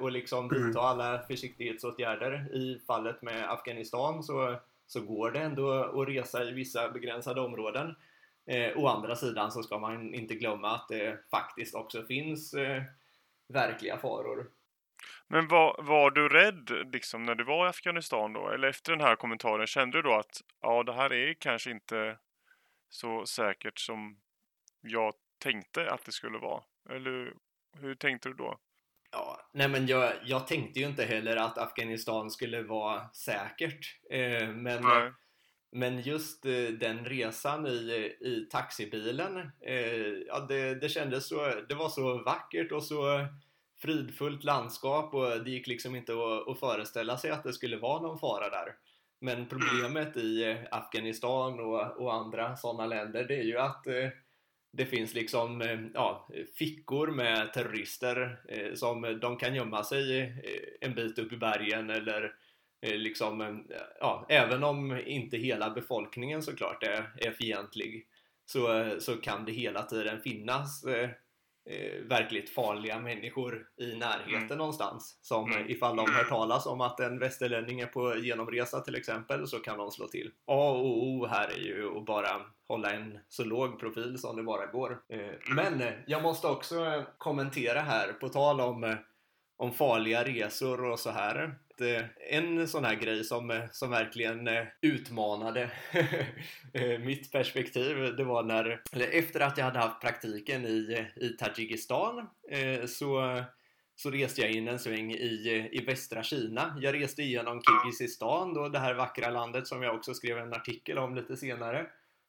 och 0.00 0.12
liksom 0.12 0.50
mm. 0.50 0.66
vidta 0.66 0.80
alla 0.80 1.18
försiktighetsåtgärder. 1.18 2.56
I 2.56 2.80
fallet 2.86 3.22
med 3.22 3.50
Afghanistan 3.50 4.22
så, 4.22 4.56
så 4.86 5.00
går 5.00 5.30
det 5.30 5.38
ändå 5.38 5.72
att 5.72 6.08
resa 6.08 6.44
i 6.44 6.52
vissa 6.52 6.90
begränsade 6.90 7.40
områden. 7.40 7.94
Eh, 8.46 8.78
å 8.78 8.86
andra 8.86 9.16
sidan 9.16 9.52
så 9.52 9.62
ska 9.62 9.78
man 9.78 10.14
inte 10.14 10.34
glömma 10.34 10.70
att 10.70 10.88
det 10.88 11.18
faktiskt 11.30 11.74
också 11.74 12.02
finns 12.02 12.54
eh, 12.54 12.82
verkliga 13.48 13.98
faror. 13.98 14.50
Men 15.28 15.48
var, 15.48 15.76
var 15.82 16.10
du 16.10 16.28
rädd 16.28 16.70
liksom 16.92 17.22
när 17.22 17.34
du 17.34 17.44
var 17.44 17.66
i 17.66 17.68
Afghanistan 17.68 18.32
då? 18.32 18.48
Eller 18.48 18.68
efter 18.68 18.92
den 18.92 19.00
här 19.00 19.16
kommentaren, 19.16 19.66
kände 19.66 19.98
du 19.98 20.02
då 20.02 20.14
att 20.14 20.40
ja, 20.60 20.82
det 20.82 20.92
här 20.92 21.12
är 21.12 21.34
kanske 21.34 21.70
inte 21.70 22.18
så 22.88 23.26
säkert 23.26 23.78
som 23.78 24.20
jag 24.80 25.14
tänkte 25.38 25.90
att 25.90 26.04
det 26.04 26.12
skulle 26.12 26.38
vara? 26.38 26.62
Eller 26.90 27.32
hur 27.80 27.94
tänkte 27.94 28.28
du 28.28 28.34
då? 28.34 28.58
Ja, 29.10 29.50
nej 29.52 29.68
men 29.68 29.86
jag, 29.86 30.12
jag 30.24 30.46
tänkte 30.46 30.80
ju 30.80 30.86
inte 30.86 31.04
heller 31.04 31.36
att 31.36 31.58
Afghanistan 31.58 32.30
skulle 32.30 32.62
vara 32.62 33.08
säkert. 33.12 33.98
Eh, 34.10 34.48
men, 34.48 34.82
Men 35.76 36.00
just 36.00 36.46
eh, 36.46 36.52
den 36.52 37.04
resan 37.04 37.66
i, 37.66 38.16
i 38.20 38.48
taxibilen, 38.50 39.36
eh, 39.66 40.06
ja, 40.26 40.40
det, 40.48 40.74
det 40.74 40.88
kändes 40.88 41.28
så, 41.28 41.60
det 41.68 41.74
var 41.74 41.88
så 41.88 42.22
vackert 42.22 42.72
och 42.72 42.84
så 42.84 43.26
fridfullt 43.78 44.44
landskap 44.44 45.14
och 45.14 45.44
det 45.44 45.50
gick 45.50 45.66
liksom 45.66 45.96
inte 45.96 46.12
att, 46.12 46.48
att 46.48 46.60
föreställa 46.60 47.18
sig 47.18 47.30
att 47.30 47.44
det 47.44 47.52
skulle 47.52 47.76
vara 47.76 48.02
någon 48.02 48.18
fara 48.18 48.50
där. 48.50 48.74
Men 49.20 49.46
problemet 49.46 50.16
i 50.16 50.56
Afghanistan 50.70 51.60
och, 51.60 52.02
och 52.02 52.14
andra 52.14 52.56
sådana 52.56 52.86
länder 52.86 53.24
det 53.24 53.36
är 53.36 53.42
ju 53.42 53.58
att 53.58 53.86
eh, 53.86 54.08
det 54.72 54.86
finns 54.86 55.14
liksom 55.14 55.62
eh, 55.62 55.80
ja, 55.94 56.28
fickor 56.58 57.06
med 57.06 57.52
terrorister 57.52 58.40
eh, 58.48 58.74
som 58.74 59.18
de 59.20 59.36
kan 59.36 59.54
gömma 59.54 59.84
sig 59.84 60.20
eh, 60.20 60.88
en 60.88 60.94
bit 60.94 61.18
upp 61.18 61.32
i 61.32 61.36
bergen 61.36 61.90
eller 61.90 62.34
eh, 62.80 62.96
liksom, 62.96 63.40
eh, 63.40 63.54
ja, 64.00 64.26
även 64.28 64.64
om 64.64 65.00
inte 65.06 65.36
hela 65.36 65.70
befolkningen 65.70 66.42
såklart 66.42 66.82
är, 66.82 67.12
är 67.16 67.30
fientlig 67.30 68.06
så, 68.46 68.78
eh, 68.78 68.98
så 68.98 69.16
kan 69.16 69.44
det 69.44 69.52
hela 69.52 69.82
tiden 69.82 70.20
finnas 70.20 70.84
eh, 70.84 71.10
eh, 71.66 72.02
verkligt 72.08 72.50
farliga 72.50 72.98
människor 72.98 73.66
i 73.76 73.94
närheten 73.96 74.44
mm. 74.44 74.58
någonstans. 74.58 75.18
Som 75.22 75.52
mm. 75.52 75.70
ifall 75.70 75.96
de 75.96 76.12
hör 76.12 76.24
talas 76.24 76.66
om 76.66 76.80
att 76.80 77.00
en 77.00 77.18
västerlänning 77.18 77.80
är 77.80 77.86
på 77.86 78.16
genomresa 78.16 78.80
till 78.80 78.94
exempel 78.94 79.46
så 79.46 79.58
kan 79.58 79.78
de 79.78 79.90
slå 79.90 80.08
till. 80.08 80.30
A 80.46 80.70
och 80.70 81.06
O 81.06 81.26
här 81.26 81.48
är 81.48 81.58
ju 81.58 81.98
att 81.98 82.06
bara 82.06 82.42
hålla 82.68 82.90
en 82.90 83.18
så 83.28 83.44
låg 83.44 83.80
profil 83.80 84.18
som 84.18 84.36
det 84.36 84.42
bara 84.42 84.66
går. 84.66 85.00
Eh, 85.08 85.54
men 85.54 85.82
jag 86.06 86.22
måste 86.22 86.46
också 86.46 87.04
kommentera 87.18 87.80
här 87.80 88.12
på 88.12 88.28
tal 88.28 88.60
om, 88.60 88.84
eh, 88.84 88.96
om 89.56 89.72
farliga 89.72 90.24
resor 90.24 90.84
och 90.84 90.98
så 90.98 91.10
här 91.10 91.58
att 91.74 91.80
eh, 91.80 92.02
en 92.30 92.68
sån 92.68 92.84
här 92.84 92.94
grej 92.94 93.24
som, 93.24 93.50
eh, 93.50 93.62
som 93.70 93.90
verkligen 93.90 94.48
eh, 94.48 94.64
utmanade 94.80 95.70
mitt 97.00 97.32
perspektiv, 97.32 98.16
det 98.16 98.24
var 98.24 98.42
när, 98.42 98.82
eller 98.92 99.08
efter 99.08 99.40
att 99.40 99.58
jag 99.58 99.64
hade 99.64 99.78
haft 99.78 100.00
praktiken 100.00 100.66
i, 100.66 101.06
i 101.16 101.28
Tadzjikistan 101.28 102.28
så, 102.86 103.42
så 103.96 104.10
reste 104.10 104.40
jag 104.40 104.50
in 104.50 104.68
en 104.68 104.78
sväng 104.78 105.12
i, 105.12 105.68
i 105.72 105.84
västra 105.84 106.22
Kina. 106.22 106.76
Jag 106.80 106.94
reste 106.94 107.22
igenom 107.22 107.62
Kirgizistan, 107.62 108.54
då 108.54 108.68
det 108.68 108.78
här 108.78 108.94
vackra 108.94 109.30
landet 109.30 109.66
som 109.66 109.82
jag 109.82 109.94
också 109.94 110.14
skrev 110.14 110.38
en 110.38 110.52
artikel 110.52 110.98
om 110.98 111.14
lite 111.14 111.36
senare. 111.36 111.86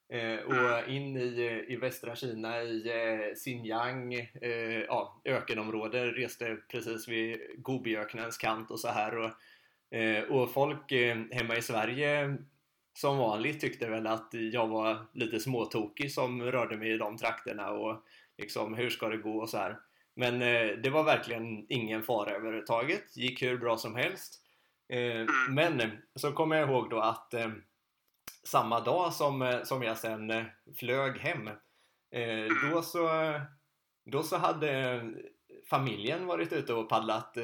Eh, 0.09 0.39
och 0.39 0.89
in 0.89 1.17
i, 1.17 1.65
i 1.67 1.75
västra 1.75 2.15
Kina 2.15 2.61
i 2.61 2.87
eh, 2.87 3.35
Xinjiang, 3.35 4.13
eh, 4.41 4.81
ja, 4.87 5.21
ökenområde, 5.25 6.11
reste 6.11 6.57
precis 6.71 7.07
vid 7.07 7.37
Gobiöknens 7.57 8.37
kant 8.37 8.71
och 8.71 8.79
så 8.79 8.87
här. 8.87 9.17
Och, 9.17 9.31
eh, 9.97 10.23
och 10.23 10.51
folk 10.51 10.91
eh, 10.91 11.17
hemma 11.31 11.55
i 11.55 11.61
Sverige 11.61 12.37
som 12.93 13.17
vanligt 13.17 13.61
tyckte 13.61 13.89
väl 13.89 14.07
att 14.07 14.29
jag 14.31 14.67
var 14.67 15.05
lite 15.13 15.39
småtokig 15.39 16.11
som 16.11 16.41
rörde 16.43 16.77
mig 16.77 16.91
i 16.91 16.97
de 16.97 17.17
trakterna 17.17 17.69
och 17.69 18.05
liksom 18.37 18.73
hur 18.73 18.89
ska 18.89 19.09
det 19.09 19.17
gå 19.17 19.37
och 19.37 19.49
så 19.49 19.57
här. 19.57 19.77
Men 20.15 20.41
eh, 20.41 20.67
det 20.67 20.89
var 20.89 21.03
verkligen 21.03 21.65
ingen 21.69 22.03
fara 22.03 22.31
överhuvudtaget, 22.31 23.17
gick 23.17 23.43
hur 23.43 23.57
bra 23.57 23.77
som 23.77 23.95
helst. 23.95 24.41
men 25.49 25.81
så 26.15 26.31
kommer 26.31 26.55
jag 26.55 26.69
ihåg 26.69 26.89
då 26.89 26.99
att 26.99 27.33
samma 28.45 28.79
dag 28.79 29.13
som, 29.13 29.41
eh, 29.41 29.63
som 29.63 29.83
jag 29.83 29.97
sen 29.97 30.31
eh, 30.31 30.45
flög 30.79 31.17
hem. 31.17 31.47
Eh, 32.11 32.71
då 32.71 32.81
så, 32.81 33.09
då 34.05 34.23
så 34.23 34.37
hade 34.37 35.01
familjen 35.69 36.25
varit 36.25 36.53
ute 36.53 36.73
och 36.73 36.89
paddlat 36.89 37.37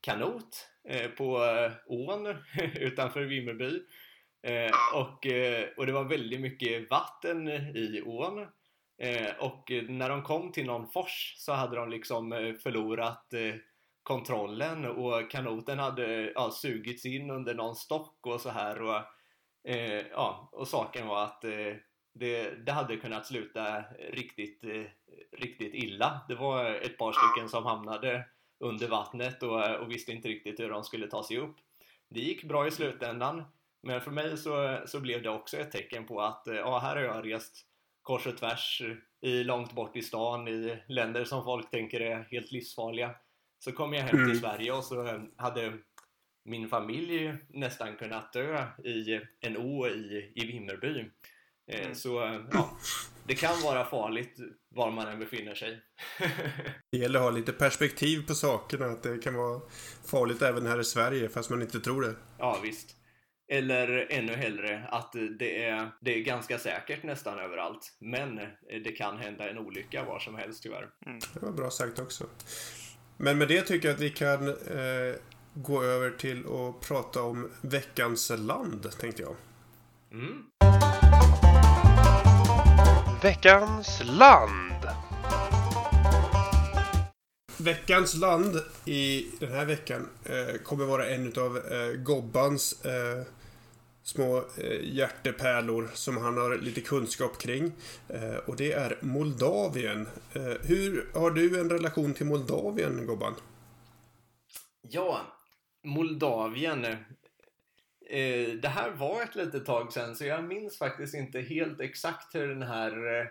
kanot 0.00 0.68
på 1.16 1.40
ån 1.86 2.26
utanför 2.74 3.20
Vimmerby. 3.20 3.82
Och, 4.94 5.26
och 5.76 5.86
det 5.86 5.92
var 5.92 6.04
väldigt 6.04 6.40
mycket 6.40 6.90
vatten 6.90 7.48
i 7.76 8.02
ån. 8.06 8.46
Och 9.38 9.70
när 9.88 10.08
de 10.08 10.22
kom 10.22 10.52
till 10.52 10.66
någon 10.66 10.90
fors 10.90 11.34
så 11.36 11.52
hade 11.52 11.76
de 11.76 11.90
liksom 11.90 12.30
förlorat 12.62 13.34
kontrollen 14.02 14.84
och 14.86 15.30
kanoten 15.30 15.78
hade 15.78 16.32
ja, 16.34 16.50
sugits 16.50 17.06
in 17.06 17.30
under 17.30 17.54
någon 17.54 17.76
stock 17.76 18.26
och 18.26 18.40
så 18.40 18.50
här. 18.50 18.82
Och 18.82 19.02
Eh, 19.68 20.06
ja, 20.10 20.48
och 20.52 20.68
saken 20.68 21.06
var 21.06 21.24
att 21.24 21.44
eh, 21.44 21.74
det, 22.14 22.50
det, 22.66 22.72
hade 22.72 22.96
kunnat 22.96 23.26
sluta 23.26 23.84
riktigt, 24.12 24.64
eh, 24.64 24.84
riktigt 25.32 25.74
illa. 25.74 26.20
Det 26.28 26.34
var 26.34 26.64
ett 26.64 26.98
par 26.98 27.12
stycken 27.12 27.48
som 27.48 27.64
hamnade 27.64 28.24
under 28.60 28.88
vattnet 28.88 29.42
och, 29.42 29.76
och, 29.76 29.90
visste 29.90 30.12
inte 30.12 30.28
riktigt 30.28 30.60
hur 30.60 30.70
de 30.70 30.84
skulle 30.84 31.06
ta 31.06 31.24
sig 31.24 31.38
upp. 31.38 31.56
Det 32.08 32.20
gick 32.20 32.44
bra 32.44 32.66
i 32.66 32.70
slutändan, 32.70 33.44
men 33.82 34.00
för 34.00 34.10
mig 34.10 34.36
så, 34.36 34.78
så 34.86 35.00
blev 35.00 35.22
det 35.22 35.30
också 35.30 35.56
ett 35.56 35.72
tecken 35.72 36.06
på 36.06 36.20
att 36.20 36.42
ja, 36.46 36.78
här 36.78 36.96
har 36.96 37.02
jag 37.02 37.32
rest 37.32 37.66
kors 38.02 38.26
och 38.26 38.36
tvärs 38.36 38.82
i 39.20 39.44
långt 39.44 39.72
bort 39.72 39.96
i 39.96 40.02
stan, 40.02 40.48
i 40.48 40.82
länder 40.86 41.24
som 41.24 41.44
folk 41.44 41.70
tänker 41.70 42.00
är 42.00 42.28
helt 42.30 42.52
livsfarliga. 42.52 43.14
Så 43.58 43.72
kom 43.72 43.92
jag 43.92 44.02
hem 44.02 44.10
till 44.10 44.20
mm. 44.20 44.36
Sverige 44.36 44.72
och 44.72 44.84
så 44.84 45.20
hade 45.36 45.72
min 46.48 46.68
familj 46.68 47.34
nästan 47.48 47.96
kunnat 47.96 48.32
dö 48.32 48.66
i 48.84 49.20
en 49.40 49.56
å 49.56 49.88
i, 49.88 50.32
i 50.34 50.46
Vimmerby. 50.46 51.10
Eh, 51.72 51.80
mm. 51.80 51.94
Så 51.94 52.40
ja, 52.52 52.78
det 53.26 53.34
kan 53.34 53.62
vara 53.62 53.84
farligt 53.84 54.36
var 54.68 54.90
man 54.90 55.08
än 55.08 55.18
befinner 55.18 55.54
sig. 55.54 55.80
det 56.90 56.98
gäller 56.98 57.18
att 57.18 57.24
ha 57.24 57.30
lite 57.30 57.52
perspektiv 57.52 58.26
på 58.26 58.34
sakerna, 58.34 58.86
att 58.86 59.02
det 59.02 59.18
kan 59.18 59.34
vara 59.34 59.60
farligt 60.10 60.42
även 60.42 60.66
här 60.66 60.80
i 60.80 60.84
Sverige 60.84 61.28
fast 61.28 61.50
man 61.50 61.62
inte 61.62 61.80
tror 61.80 62.02
det. 62.02 62.14
Ja, 62.38 62.60
visst. 62.62 62.94
Eller 63.52 64.06
ännu 64.10 64.32
hellre 64.32 64.88
att 64.88 65.12
det 65.38 65.64
är, 65.64 65.90
det 66.00 66.14
är 66.14 66.22
ganska 66.22 66.58
säkert 66.58 67.02
nästan 67.02 67.38
överallt. 67.38 67.96
Men 68.00 68.40
det 68.84 68.92
kan 68.92 69.18
hända 69.18 69.50
en 69.50 69.58
olycka 69.58 70.04
var 70.04 70.18
som 70.18 70.34
helst 70.34 70.62
tyvärr. 70.62 70.88
Mm. 71.06 71.18
Det 71.34 71.42
var 71.42 71.52
bra 71.52 71.70
sagt 71.70 71.98
också. 71.98 72.26
Men 73.16 73.38
med 73.38 73.48
det 73.48 73.62
tycker 73.62 73.88
jag 73.88 73.94
att 73.94 74.00
vi 74.00 74.10
kan 74.10 74.48
eh, 74.48 75.14
gå 75.62 75.82
över 75.82 76.10
till 76.10 76.38
att 76.38 76.80
prata 76.80 77.22
om 77.22 77.50
veckans 77.60 78.32
land, 78.38 78.90
tänkte 79.00 79.22
jag. 79.22 79.36
Mm. 80.12 80.44
Veckans 83.22 84.02
land! 84.04 84.86
Veckans 87.56 88.14
land 88.14 88.62
i 88.84 89.26
den 89.40 89.52
här 89.52 89.64
veckan 89.64 90.08
eh, 90.24 90.54
kommer 90.64 90.84
vara 90.84 91.08
en 91.08 91.32
av 91.38 91.56
eh, 91.56 91.92
Gobbans 91.92 92.84
eh, 92.84 93.22
små 94.02 94.36
eh, 94.56 94.80
hjärtepärlor 94.82 95.90
som 95.94 96.16
han 96.16 96.36
har 96.36 96.56
lite 96.56 96.80
kunskap 96.80 97.38
kring. 97.38 97.72
Eh, 98.08 98.36
och 98.36 98.56
det 98.56 98.72
är 98.72 98.98
Moldavien. 99.00 100.08
Eh, 100.32 100.42
hur 100.42 101.10
har 101.14 101.30
du 101.30 101.60
en 101.60 101.70
relation 101.70 102.14
till 102.14 102.26
Moldavien, 102.26 103.06
Gobban? 103.06 103.34
Ja, 104.82 105.37
Moldavien. 105.88 106.84
Eh, 108.10 108.48
det 108.62 108.68
här 108.68 108.90
var 108.90 109.22
ett 109.22 109.34
litet 109.34 109.66
tag 109.66 109.92
sedan 109.92 110.16
så 110.16 110.24
jag 110.24 110.44
minns 110.44 110.78
faktiskt 110.78 111.14
inte 111.14 111.40
helt 111.40 111.80
exakt 111.80 112.34
hur 112.34 112.48
den 112.48 112.62
här 112.62 113.20
eh, 113.20 113.26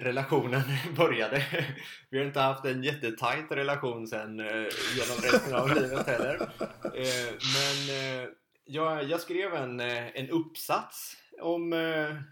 relationen 0.00 0.62
började. 0.96 1.66
Vi 2.10 2.18
har 2.18 2.24
inte 2.24 2.40
haft 2.40 2.64
en 2.64 2.82
jättetajt 2.82 3.50
relation 3.50 4.06
sen 4.06 4.40
eh, 4.40 4.66
genom 4.96 5.16
resten 5.22 5.54
av 5.54 5.68
livet 5.68 6.06
heller. 6.06 6.40
Eh, 6.82 7.32
men 7.54 7.96
eh, 8.22 8.28
jag, 8.64 9.04
jag 9.04 9.20
skrev 9.20 9.54
en, 9.54 9.80
eh, 9.80 10.06
en 10.16 10.30
uppsats 10.30 11.16
om, 11.40 11.72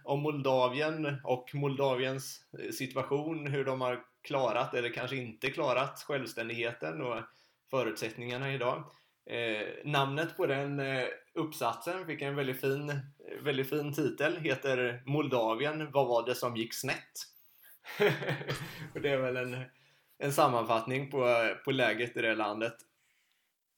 om 0.04 0.20
Moldavien 0.20 1.20
och 1.24 1.54
Moldaviens 1.54 2.40
situation, 2.72 3.46
hur 3.46 3.64
de 3.64 3.80
har 3.80 4.04
klarat 4.22 4.74
eller 4.74 4.92
kanske 4.92 5.16
inte 5.16 5.50
klarat 5.50 6.04
självständigheten 6.06 7.02
och 7.02 7.22
förutsättningarna 7.70 8.52
idag. 8.52 8.84
Eh, 9.26 9.66
namnet 9.84 10.36
på 10.36 10.46
den 10.46 10.80
eh, 10.80 11.04
uppsatsen 11.34 12.06
fick 12.06 12.22
en 12.22 12.36
väldigt 12.36 12.60
fin, 12.60 13.00
väldigt 13.42 13.68
fin 13.68 13.92
titel, 13.92 14.36
heter 14.36 15.02
Moldavien, 15.06 15.90
vad 15.92 16.06
var 16.06 16.26
det 16.26 16.34
som 16.34 16.56
gick 16.56 16.74
snett? 16.74 17.12
och 18.94 19.00
det 19.00 19.08
är 19.08 19.18
väl 19.18 19.36
en, 19.36 19.64
en 20.18 20.32
sammanfattning 20.32 21.10
på, 21.10 21.48
på 21.64 21.70
läget 21.70 22.16
i 22.16 22.22
det 22.22 22.34
landet. 22.34 22.74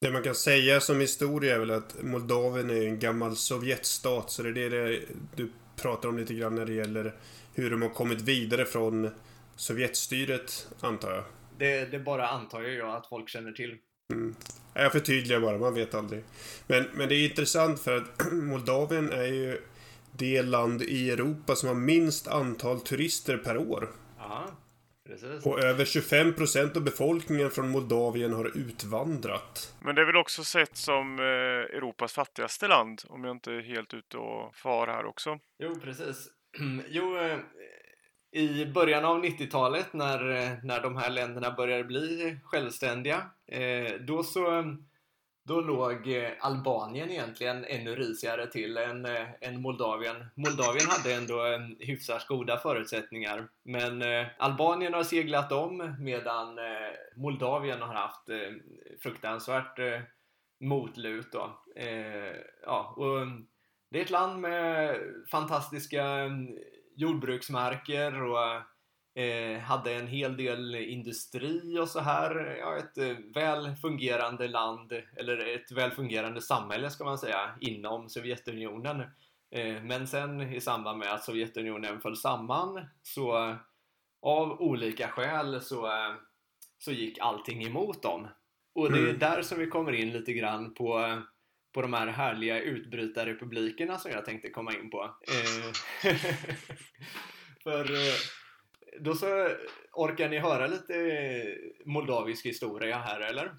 Det 0.00 0.10
man 0.10 0.22
kan 0.22 0.34
säga 0.34 0.80
som 0.80 1.00
historia 1.00 1.54
är 1.54 1.58
väl 1.58 1.70
att 1.70 2.02
Moldavien 2.02 2.70
är 2.70 2.86
en 2.86 2.98
gammal 2.98 3.36
Sovjetstat, 3.36 4.30
så 4.30 4.42
det 4.42 4.62
är 4.62 4.70
det 4.70 5.00
du 5.36 5.50
pratar 5.76 6.08
om 6.08 6.18
lite 6.18 6.34
grann 6.34 6.54
när 6.54 6.66
det 6.66 6.72
gäller 6.72 7.14
hur 7.54 7.70
de 7.70 7.82
har 7.82 7.88
kommit 7.88 8.20
vidare 8.20 8.64
från 8.64 9.10
Sovjetstyret, 9.56 10.68
antar 10.80 11.12
jag. 11.12 11.24
Det, 11.58 11.84
det 11.84 11.98
bara 11.98 12.28
antar 12.28 12.62
jag 12.62 12.96
att 12.96 13.06
folk 13.06 13.28
känner 13.28 13.52
till. 13.52 13.78
Mm. 14.12 14.34
Jag 14.74 14.92
förtydligar 14.92 15.40
bara, 15.40 15.58
man 15.58 15.74
vet 15.74 15.94
aldrig. 15.94 16.24
Men, 16.66 16.86
men 16.94 17.08
det 17.08 17.14
är 17.14 17.28
intressant 17.28 17.80
för 17.80 17.96
att 17.96 18.32
Moldavien 18.32 19.12
är 19.12 19.26
ju 19.26 19.60
det 20.12 20.42
land 20.42 20.82
i 20.82 21.10
Europa 21.10 21.56
som 21.56 21.68
har 21.68 21.76
minst 21.76 22.28
antal 22.28 22.80
turister 22.80 23.36
per 23.36 23.58
år. 23.58 23.90
Ja, 24.18 24.50
Precis. 25.08 25.46
Och 25.46 25.60
över 25.60 25.84
25 25.84 26.34
procent 26.34 26.76
av 26.76 26.82
befolkningen 26.82 27.50
från 27.50 27.68
Moldavien 27.68 28.32
har 28.32 28.56
utvandrat. 28.56 29.74
Men 29.80 29.94
det 29.94 30.02
är 30.02 30.06
väl 30.06 30.16
också 30.16 30.44
sett 30.44 30.76
som 30.76 31.18
eh, 31.18 31.24
Europas 31.76 32.12
fattigaste 32.12 32.68
land, 32.68 33.02
om 33.08 33.24
jag 33.24 33.36
inte 33.36 33.52
är 33.52 33.60
helt 33.60 33.94
ute 33.94 34.16
och 34.16 34.54
far 34.54 34.86
här 34.86 35.06
också. 35.06 35.38
Jo, 35.58 35.80
precis. 35.82 36.28
Jo, 36.88 37.16
eh, 37.16 37.38
i 38.30 38.66
början 38.66 39.04
av 39.04 39.24
90-talet 39.24 39.92
när, 39.92 40.20
när 40.64 40.82
de 40.82 40.96
här 40.96 41.10
länderna 41.10 41.50
började 41.50 41.84
bli 41.84 42.38
självständiga, 42.44 43.30
eh, 43.46 43.92
då 44.00 44.22
så 44.22 44.76
då 45.44 45.60
låg 45.60 46.08
eh, 46.08 46.30
Albanien 46.40 47.10
egentligen 47.10 47.64
ännu 47.64 47.94
risigare 47.94 48.46
till 48.46 48.76
än, 48.76 49.04
eh, 49.06 49.26
än 49.40 49.62
Moldavien. 49.62 50.26
Moldavien 50.34 50.86
hade 50.88 51.14
ändå 51.14 51.42
hyfsat 51.78 52.26
goda 52.26 52.58
förutsättningar. 52.58 53.48
Men 53.62 54.02
Albanien 54.38 54.94
har 54.94 55.02
seglat 55.02 55.52
om 55.52 55.96
medan 56.00 56.58
Moldavien 57.16 57.82
har 57.82 57.94
haft 57.94 58.28
fruktansvärt 59.02 59.78
motlut. 60.60 61.32
Då. 61.32 61.62
Ja, 62.62 62.94
och 62.96 63.26
det 63.90 63.98
är 63.98 64.02
ett 64.02 64.10
land 64.10 64.40
med 64.40 64.96
fantastiska 65.30 66.30
jordbruksmarker 66.98 68.22
och 68.22 68.54
eh, 69.22 69.60
hade 69.60 69.94
en 69.94 70.06
hel 70.06 70.36
del 70.36 70.74
industri 70.74 71.78
och 71.78 71.88
så 71.88 72.00
här. 72.00 72.56
Ja, 72.60 72.76
ett 72.76 72.98
eh, 72.98 73.16
väl 73.34 73.74
fungerande 73.76 74.48
land, 74.48 74.92
eller 75.16 75.54
ett 75.54 75.72
väl 75.72 75.90
fungerande 75.90 76.40
samhälle 76.40 76.90
ska 76.90 77.04
man 77.04 77.18
säga, 77.18 77.50
inom 77.60 78.08
Sovjetunionen. 78.08 79.00
Eh, 79.50 79.82
men 79.82 80.06
sen 80.06 80.40
i 80.40 80.60
samband 80.60 80.98
med 80.98 81.12
att 81.12 81.24
Sovjetunionen 81.24 82.00
föll 82.00 82.16
samman 82.16 82.86
så 83.02 83.56
av 84.22 84.60
olika 84.60 85.08
skäl 85.08 85.60
så, 85.60 85.90
så 86.78 86.92
gick 86.92 87.18
allting 87.18 87.62
emot 87.64 88.02
dem. 88.02 88.28
Och 88.74 88.92
det 88.92 88.98
är 88.98 89.04
Mm. 89.04 89.18
där 89.18 89.42
som 89.42 89.58
vi 89.58 89.66
kommer 89.66 89.92
in 89.92 90.10
lite 90.10 90.32
grann 90.32 90.74
på 90.74 91.22
på 91.78 91.82
de 91.82 91.92
här 91.92 92.06
härliga 92.06 92.60
utbrytarrepublikerna 92.60 93.98
som 93.98 94.10
jag 94.10 94.24
tänkte 94.24 94.50
komma 94.50 94.72
in 94.72 94.90
på. 94.90 95.02
Eh, 95.04 96.12
för 97.62 97.94
eh, 97.94 98.14
då 99.00 99.14
så 99.14 99.48
orkar 99.92 100.28
ni 100.28 100.38
höra 100.38 100.66
lite 100.66 100.94
moldavisk 101.84 102.46
historia 102.46 102.98
här 102.98 103.20
eller? 103.20 103.52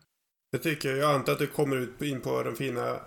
Det 0.52 0.58
tycker 0.58 0.90
jag. 0.90 0.98
Jag 0.98 1.16
antar 1.16 1.34
att 1.34 1.40
du 1.40 1.48
kommer 1.48 1.76
ut 1.76 2.02
in 2.02 2.22
på 2.22 2.44
den 2.44 2.56
fina 2.56 3.00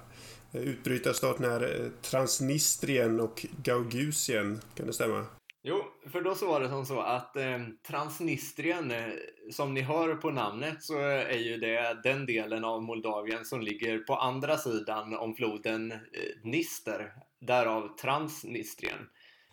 utbrytarstaterna 0.53 0.65
utbrytarstaten 0.71 1.45
här, 1.45 1.91
Transnistrien 2.03 3.21
och 3.21 3.47
Gaugusien. 3.63 4.61
Kan 4.75 4.87
det 4.87 4.93
stämma? 4.93 5.27
Jo, 5.65 5.85
för 6.13 6.21
då 6.21 6.35
så 6.35 6.47
var 6.47 6.61
det 6.61 6.69
som 6.69 6.87
så 6.87 7.01
att 7.01 7.37
eh, 7.37 7.59
Transnistrien, 7.87 8.91
eh, 8.91 9.13
som 9.51 9.75
ni 9.75 9.81
hör 9.81 10.15
på 10.15 10.31
namnet 10.31 10.83
så 10.83 10.99
är 10.99 11.39
ju 11.39 11.57
det 11.57 12.01
den 12.03 12.27
delen 12.27 12.65
av 12.65 12.83
Moldavien 12.83 13.45
som 13.45 13.61
ligger 13.61 13.99
på 13.99 14.15
andra 14.15 14.57
sidan 14.57 15.17
om 15.17 15.35
floden 15.35 15.93
eh, 15.93 15.99
Dnister, 16.43 17.13
därav 17.41 17.97
Transnistrien. 17.97 19.09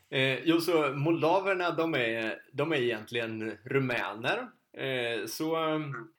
Eh, 0.09 0.39
jo, 0.43 0.61
så 0.61 0.93
moldaverna 0.93 1.71
de 1.71 1.95
är, 1.95 2.41
de 2.53 2.71
är 2.71 2.77
egentligen 2.77 3.57
rumäner. 3.63 4.47
Eh, 4.79 5.25
så 5.25 5.57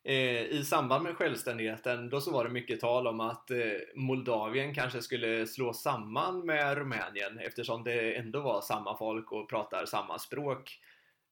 eh, 0.05 0.43
i 0.43 0.65
samband 0.65 1.05
med 1.05 1.17
självständigheten 1.17 2.11
då 2.11 2.21
så 2.21 2.33
var 2.33 2.45
det 2.45 2.51
mycket 2.51 2.81
tal 2.81 3.07
om 3.07 3.21
att 3.21 3.51
eh, 3.51 3.59
Moldavien 3.95 4.75
kanske 4.75 5.03
skulle 5.03 5.47
slå 5.47 5.73
samman 5.73 6.47
med 6.47 6.79
Rumänien 6.79 7.39
eftersom 7.39 7.85
det 7.85 8.17
ändå 8.17 8.41
var 8.41 8.61
samma 8.61 8.99
folk 8.99 9.33
och 9.33 9.51
pratar 9.51 9.87
samma 9.87 10.19
språk. 10.19 10.79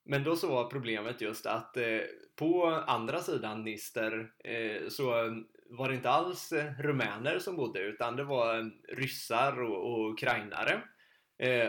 Men 0.04 0.24
då 0.24 0.36
så 0.36 0.48
var 0.48 0.64
problemet 0.64 1.20
just 1.20 1.46
att 1.46 1.76
på 2.36 2.66
andra 2.86 3.20
sidan 3.20 3.64
Nister 3.64 4.30
så 4.88 5.04
var 5.70 5.88
det 5.88 5.94
inte 5.94 6.10
alls 6.10 6.52
rumäner 6.78 7.38
som 7.38 7.56
bodde 7.56 7.80
utan 7.80 8.16
det 8.16 8.24
var 8.24 8.70
ryssar 8.96 9.62
och, 9.62 9.92
och 9.92 10.12
ukrainare. 10.12 10.82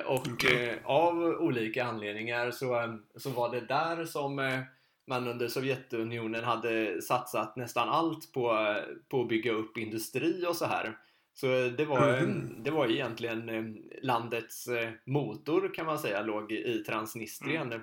Och 0.05 0.45
av 0.83 1.17
olika 1.23 1.83
anledningar 1.83 2.51
så, 2.51 2.99
så 3.15 3.29
var 3.29 3.51
det 3.51 3.61
där 3.61 4.05
som 4.05 4.63
man 5.09 5.27
under 5.27 5.47
Sovjetunionen 5.47 6.43
hade 6.43 7.01
satsat 7.01 7.55
nästan 7.55 7.89
allt 7.89 8.33
på, 8.33 8.75
på 9.09 9.21
att 9.21 9.27
bygga 9.27 9.51
upp 9.51 9.77
industri 9.77 10.45
och 10.47 10.55
så 10.55 10.65
här. 10.65 10.97
Så 11.33 11.47
det 11.77 11.85
var, 11.85 12.21
Mhm. 12.21 12.63
det 12.63 12.71
var 12.71 12.87
egentligen 12.91 13.49
eh, 13.49 13.63
landets 14.03 14.67
eh, 14.67 14.89
motor 15.05 15.73
kan 15.73 15.85
man 15.85 15.99
säga 15.99 16.21
låg 16.21 16.51
i 16.51 16.83
Transnistrien. 16.83 17.73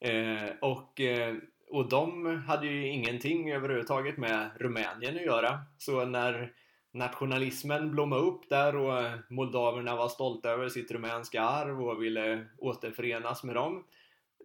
Eh, 0.00 0.50
och, 0.60 1.00
eh, 1.00 1.34
och 1.70 1.88
de 1.88 2.26
hade 2.46 2.66
ju 2.66 2.86
ingenting 2.88 3.52
överhuvudtaget 3.52 4.16
med 4.16 4.50
Rumänien 4.60 5.16
att 5.16 5.22
göra. 5.22 5.58
Så 5.78 6.04
när 6.04 6.52
nationalismen 6.92 7.90
blommade 7.90 8.22
upp 8.22 8.48
där 8.48 8.76
och 8.76 9.10
moldaverna 9.30 9.96
var 9.96 10.08
stolta 10.08 10.50
över 10.50 10.68
sitt 10.68 10.90
rumänska 10.90 11.42
arv 11.42 11.82
och 11.82 12.02
ville 12.02 12.46
återförenas 12.58 13.44
med 13.44 13.54
dem. 13.54 13.84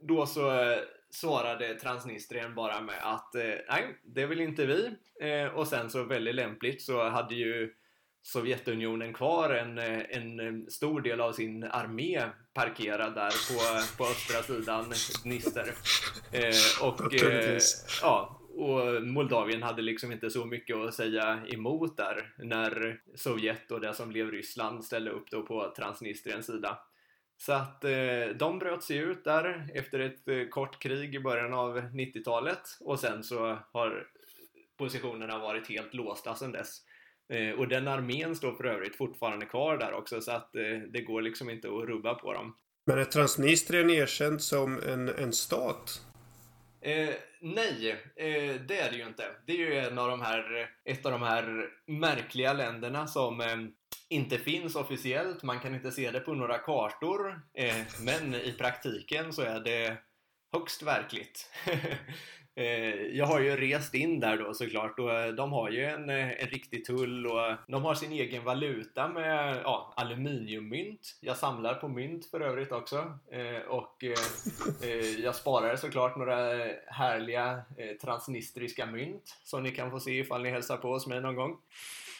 Då 0.02 0.26
så 0.26 0.76
svarade 1.12 1.76
Transnistrien 1.76 2.56
bara 2.56 2.82
med 2.82 3.00
att 3.02 3.36
eh, 3.36 3.56
nej, 3.70 4.00
det 4.04 4.26
vill 4.26 4.42
inte 4.42 4.66
vi. 4.66 4.96
Eh, 5.22 5.48
och 5.48 5.68
sen 5.68 5.90
så 5.90 6.04
väldigt 6.04 6.36
lämpligt 6.36 6.82
så 6.82 7.10
hade 7.10 7.36
ju 7.36 7.74
Sovjetunionen 8.22 9.14
kvar 9.14 9.50
en, 9.50 9.78
eh, 9.78 10.02
en 10.10 10.66
stor 10.72 11.02
del 11.02 11.22
av 11.22 11.34
sin 11.34 11.64
armé 11.64 12.22
parkerad 12.54 13.16
där 13.16 13.30
på, 13.30 13.98
på 13.98 14.10
östra 14.10 14.44
sidan 14.44 14.94
Dnister. 15.24 15.74
Eh, 16.32 16.88
och, 16.88 17.14
eh, 17.14 17.60
ja, 18.02 18.42
och 18.56 19.04
Moldavien 19.04 19.64
hade 19.64 19.82
liksom 19.82 20.12
inte 20.12 20.30
så 20.30 20.46
mycket 20.46 20.78
att 20.78 20.94
säga 20.94 21.40
emot 21.48 21.98
där 21.98 22.34
när 22.38 23.00
Sovjet 23.16 23.72
och 23.72 23.82
det 23.82 23.94
som 23.94 24.10
blev 24.10 24.32
Ryssland 24.32 24.86
ställde 24.86 25.12
upp 25.12 25.32
då 25.32 25.44
på 25.46 25.74
Transnistriens 25.78 26.46
sida. 26.46 26.78
Så 27.42 27.54
att 27.54 27.84
eh, 27.84 28.28
de 28.36 28.60
bröt 28.60 28.84
sig 28.84 28.98
ut 28.98 29.24
där 29.24 29.72
efter 29.74 30.00
ett 30.00 30.28
eh, 30.28 30.48
kort 30.50 30.80
krig 30.80 31.16
i 31.16 31.20
början 31.20 31.54
av 31.54 31.80
90-talet 31.80 32.62
och 32.80 33.00
sen 33.00 33.24
så 33.24 33.58
har 33.72 34.08
positionerna 34.78 35.40
varit 35.40 35.70
helt 35.70 35.94
låsta 35.94 36.36
sedan 36.36 36.52
dess. 36.52 36.82
Eh, 37.34 37.52
och 37.52 37.68
den 37.68 37.88
armén 37.88 38.36
står 38.36 38.54
för 38.54 38.64
övrigt 38.64 38.96
fortfarande 38.96 39.46
kvar 39.46 39.78
där 39.78 39.94
också 39.94 40.22
så 40.22 40.32
att 40.32 40.50
det 40.90 41.02
går 41.02 41.22
liksom 41.22 41.50
inte 41.50 41.68
att 41.68 41.88
rubba 41.88 42.14
på 42.14 42.34
dem. 42.34 42.56
Men 42.86 43.00
är 43.00 43.06
Transnistrien 43.06 43.90
erkänt 43.90 44.42
som 44.42 44.80
en, 44.84 45.10
en 45.10 45.34
stat? 45.34 46.02
Eh, 46.82 47.10
nej, 47.42 47.90
eh, 48.16 48.62
det 48.68 48.80
är 48.80 48.92
det 48.92 48.98
ju 48.98 49.08
inte. 49.08 49.24
Det 49.46 49.54
är 49.54 49.58
ju 49.58 49.78
en 49.78 50.00
av 50.00 50.10
de 50.10 50.22
här, 50.22 50.70
ett 50.86 51.06
av 51.06 51.12
de 51.12 51.22
här 51.22 51.70
märkliga 51.86 52.54
länderna 52.54 53.08
som 53.08 53.42
inte 54.10 54.38
finns 54.38 54.76
officiellt. 54.76 55.44
Man 55.44 55.60
kan 55.60 55.76
inte 55.76 55.92
se 55.92 56.12
det 56.12 56.20
på 56.20 56.34
några 56.34 56.58
kartor. 56.58 57.42
Eh, 57.54 57.76
men 58.02 58.36
i 58.36 58.56
praktiken 58.58 59.34
så 59.34 59.42
är 59.42 59.60
det 59.60 59.98
högst 60.54 60.84
verkligt. 60.84 61.52
Eh, 62.56 62.96
Jag 62.96 63.26
har 63.26 63.40
ju 63.40 63.56
rest 63.58 63.94
in 63.94 64.20
där 64.20 64.38
då 64.38 64.54
såklart 64.54 65.00
och 65.00 65.14
eh, 65.14 65.34
de 65.34 65.52
har 65.52 65.70
ju 65.70 65.86
en, 65.86 66.10
eh, 66.10 66.42
en 66.42 66.48
riktig 66.48 66.86
tull 66.86 67.28
och 67.28 67.56
de 67.68 67.84
har 67.84 67.96
sin 67.96 68.12
egen 68.12 68.44
valuta 68.44 69.08
med 69.08 69.62
ja, 69.64 69.94
aluminiummynt. 69.96 71.18
Jag 71.22 71.38
samlar 71.38 71.74
på 71.74 71.88
mynt 71.88 72.26
för 72.26 72.42
övrigt 72.42 72.72
också 72.72 73.20
Eh, 73.32 73.62
och 73.68 74.04
eh, 74.04 74.90
eh, 74.90 75.20
jag 75.20 75.36
sparar 75.36 75.76
såklart 75.76 76.18
några 76.18 76.36
härliga 76.88 77.62
eh, 77.78 77.98
transnistriska 78.02 78.86
mynt 78.86 79.38
som 79.44 79.64
ni 79.64 79.72
kan 79.72 79.92
få 79.92 80.00
se 80.00 80.20
ifall 80.20 80.42
ni 80.44 80.50
hälsar 80.50 80.78
på 80.78 80.88
hos 80.94 81.08
mig 81.08 81.22
någon 81.22 81.36
gång. 81.36 81.58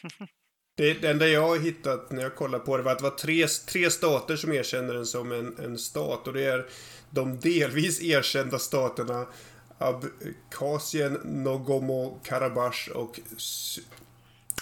Det, 0.80 0.92
det 0.94 1.08
enda 1.10 1.28
jag 1.28 1.48
har 1.48 1.58
hittat 1.58 2.10
när 2.10 2.22
jag 2.22 2.34
kollar 2.36 2.58
på 2.58 2.76
det 2.76 2.82
var 2.82 2.92
att 2.92 2.98
det 2.98 3.04
var 3.04 3.10
tre, 3.10 3.46
tre 3.66 3.90
stater 3.90 4.36
som 4.36 4.52
erkänner 4.52 4.94
den 4.94 5.06
som 5.06 5.32
en, 5.32 5.56
en 5.64 5.78
stat. 5.78 6.26
Och 6.28 6.32
det 6.34 6.44
är 6.44 6.66
de 7.10 7.40
delvis 7.40 8.02
erkända 8.02 8.58
staterna 8.58 9.26
Abkhazien, 9.78 11.18
Nogombo-Karabach 11.24 12.88
och, 12.94 13.20
Sy- 13.36 13.82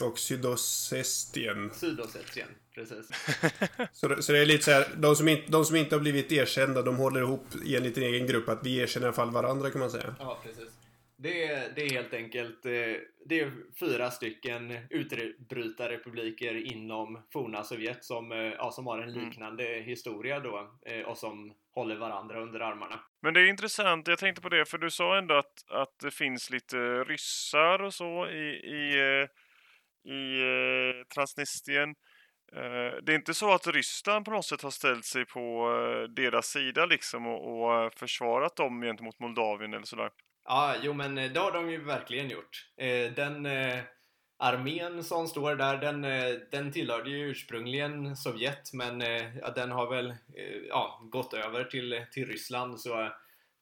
och 0.00 0.18
Sydossetien. 0.18 1.70
Sydossetien, 1.74 2.48
precis. 2.74 3.06
Så, 3.92 4.08
det- 4.08 4.22
så 4.22 4.32
det 4.32 4.38
är 4.38 4.46
lite 4.46 4.64
så 4.64 4.70
här, 4.70 4.88
de 4.96 5.16
som, 5.16 5.28
inte, 5.28 5.50
de 5.52 5.64
som 5.64 5.76
inte 5.76 5.94
har 5.94 6.00
blivit 6.00 6.32
erkända, 6.32 6.82
de 6.82 6.96
håller 6.96 7.20
ihop 7.20 7.46
i 7.64 7.76
en 7.76 7.82
liten 7.82 8.02
egen 8.02 8.26
grupp. 8.26 8.48
Att 8.48 8.58
vi 8.62 8.76
erkänner 8.78 9.06
i 9.06 9.08
alla 9.08 9.16
fall 9.16 9.30
varandra 9.30 9.70
kan 9.70 9.80
man 9.80 9.90
säga. 9.90 10.14
Ja, 10.18 10.38
precis. 10.42 10.68
Det 11.20 11.44
är, 11.44 11.70
det 11.74 11.82
är 11.82 11.90
helt 11.90 12.14
enkelt 12.14 12.66
eh, 12.66 12.72
det 13.26 13.40
är 13.40 13.52
fyra 13.80 14.10
stycken 14.10 14.78
utbrytarrepubliker 14.90 16.54
inom 16.72 17.22
forna 17.32 17.64
Sovjet 17.64 18.04
som, 18.04 18.32
eh, 18.32 18.38
ja, 18.38 18.70
som 18.70 18.86
har 18.86 18.98
en 18.98 19.08
Mm. 19.08 19.24
liknande 19.24 19.64
historia 19.64 20.40
då 20.40 20.70
eh, 20.86 21.06
och 21.06 21.18
som 21.18 21.54
håller 21.74 21.96
varandra 21.96 22.40
under 22.40 22.60
armarna. 22.60 23.00
Men 23.22 23.34
det 23.34 23.40
är 23.40 23.46
intressant, 23.46 24.08
jag 24.08 24.18
tänkte 24.18 24.42
på 24.42 24.48
det, 24.48 24.64
för 24.64 24.78
du 24.78 24.90
sa 24.90 25.18
ändå 25.18 25.34
att, 25.34 25.70
att 25.70 25.98
det 26.02 26.10
finns 26.10 26.50
lite 26.50 26.76
ryssar 27.04 27.82
och 27.82 27.94
så 27.94 28.28
i, 28.28 28.48
i, 28.48 28.96
i 30.12 30.24
Transnistrien. 31.14 31.94
Det 33.02 33.12
är 33.12 33.14
inte 33.14 33.34
så 33.34 33.54
att 33.54 33.66
Ryssland 33.66 34.24
på 34.24 34.30
något 34.30 34.44
sätt 34.44 34.62
har 34.62 34.70
ställt 34.70 35.04
sig 35.04 35.26
på 35.26 35.68
deras 36.16 36.46
sida 36.46 36.86
liksom 36.86 37.26
och, 37.26 37.84
och 37.84 37.94
försvarat 37.94 38.56
dem 38.56 38.82
gentemot 38.82 39.18
Moldavien 39.18 39.74
eller 39.74 39.86
sådär? 39.86 40.10
Ja, 40.50 40.74
jo 40.82 40.92
men 40.92 41.14
det 41.14 41.38
har 41.38 41.52
de 41.52 41.70
ju 41.70 41.84
verkligen 41.84 42.30
gjort. 42.30 42.70
Den 43.16 43.46
armén 44.38 45.04
som 45.04 45.28
står 45.28 45.56
där, 45.56 45.76
den, 45.76 46.02
den 46.50 46.72
tillhörde 46.72 47.10
ju 47.10 47.30
ursprungligen 47.30 48.16
Sovjet 48.16 48.72
men 48.72 49.00
ja, 49.40 49.50
den 49.54 49.70
har 49.70 49.90
väl 49.90 50.14
ja, 50.68 51.00
gått 51.10 51.34
över 51.34 51.64
till, 51.64 52.04
till 52.12 52.26
Ryssland 52.26 52.80
så 52.80 53.08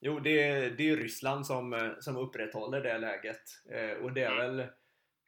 jo, 0.01 0.18
det, 0.20 0.68
det 0.68 0.90
är 0.90 0.96
Ryssland 0.96 1.46
som, 1.46 1.94
som 2.01 2.16
upprätthåller 2.16 2.81
det 2.81 2.99
läget 2.99 3.42
och 4.03 4.12
det 4.12 4.22
är 4.22 4.33
mm. 4.33 4.57
väl 4.57 4.66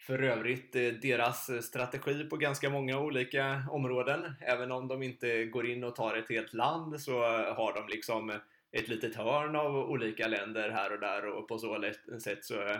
för 0.01 0.23
övrigt 0.23 0.77
eh, 0.77 0.83
deras 0.83 1.49
eh, 1.49 1.61
strategi 1.61 2.25
på 2.25 2.37
ganska 2.37 2.71
många 2.71 2.99
olika 2.99 3.63
områden. 3.71 4.35
Även 4.41 4.73
om 4.73 4.89
de 4.89 5.03
inte 5.03 5.45
går 5.45 5.67
in 5.67 5.85
och 5.85 5.97
tar 5.97 6.17
ett 6.17 6.29
helt 6.29 6.55
land 6.55 7.01
så 7.01 7.21
har 7.55 7.75
de 7.75 7.89
liksom 7.89 8.41
ett 8.73 8.89
litet 8.89 9.17
hörn 9.17 9.57
av 9.57 9.77
olika 9.77 10.29
länder 10.29 10.71
här 10.71 10.93
och 10.93 11.01
där 11.01 11.27
och 11.27 11.49
på 11.49 11.59
så 11.59 11.93
sätt 12.25 12.45
så, 12.45 12.77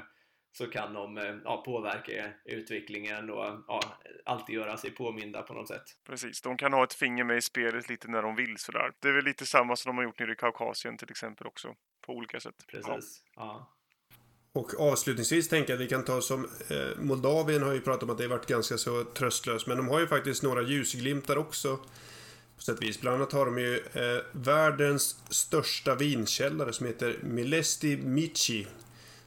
så 0.53 0.67
kan 0.67 0.95
de 0.95 1.19
eh, 1.19 1.37
ja, 1.45 1.63
påverka 1.67 2.33
utvecklingen 2.45 3.31
och 3.31 3.45
ja, 3.69 3.81
alltid 4.25 4.55
göra 4.55 4.77
sig 4.77 4.91
påminda 4.91 5.43
på 5.43 5.55
något 5.55 5.69
sätt. 5.69 5.85
Precis, 6.07 6.41
de 6.41 6.57
kan 6.57 6.73
ha 6.73 6.85
ett 6.85 6.95
finger 6.95 7.25
med 7.25 7.37
i 7.37 7.43
spelet 7.43 7.89
lite 7.89 8.09
när 8.09 8.23
de 8.23 8.37
vill 8.37 8.57
sådär. 8.59 8.93
Det 9.01 9.09
är 9.09 9.13
väl 9.13 9.25
lite 9.25 9.47
samma 9.47 9.77
som 9.77 9.91
de 9.91 9.97
har 9.97 10.05
gjort 10.05 10.19
nere 10.19 10.33
i 10.33 10.37
Kaukasien 10.37 10.97
till 10.97 11.11
exempel 11.11 11.47
också 11.47 11.75
på 12.07 12.13
olika 12.13 12.41
sätt. 12.41 12.65
Precis, 12.67 13.23
ja. 13.35 13.43
ja. 13.43 13.75
Och 14.53 14.81
avslutningsvis 14.81 15.49
tänker 15.49 15.73
jag 15.73 15.77
att 15.77 15.85
vi 15.85 15.89
kan 15.89 16.05
ta 16.05 16.21
som 16.21 16.45
eh, 16.45 17.03
Moldavien 17.03 17.63
har 17.63 17.73
ju 17.73 17.81
pratat 17.81 18.03
om 18.03 18.11
att 18.11 18.19
det 18.19 18.25
har 18.25 18.31
varit 18.31 18.47
ganska 18.47 18.79
så 18.79 19.05
tröstlöst. 19.05 19.67
Men 19.67 19.77
de 19.77 19.89
har 19.89 20.01
ju 20.01 20.07
faktiskt 20.07 20.43
några 20.43 20.63
ljusglimtar 20.63 21.37
också. 21.37 21.79
På 22.59 22.63
sätt 22.63 22.79
och 22.79 22.83
vis. 22.83 23.01
Bland 23.01 23.17
annat 23.17 23.33
har 23.33 23.47
de 23.47 23.59
ju 23.59 23.77
eh, 23.77 24.23
världens 24.33 25.17
största 25.31 25.95
vinkällare 25.95 26.73
som 26.73 26.87
heter 26.87 27.17
Milesti 27.23 27.97
Michi. 27.97 28.67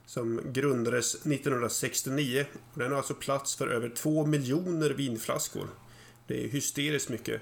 Som 0.06 0.41
grundades 0.46 1.15
1969. 1.15 2.46
Den 2.74 2.91
har 2.91 2.98
alltså 2.98 3.13
plats 3.13 3.56
för 3.56 3.67
över 3.67 3.89
två 3.89 4.26
miljoner 4.26 4.89
vinflaskor. 4.89 5.67
Det 6.28 6.44
är 6.44 6.48
hysteriskt 6.48 7.10
mycket. 7.10 7.41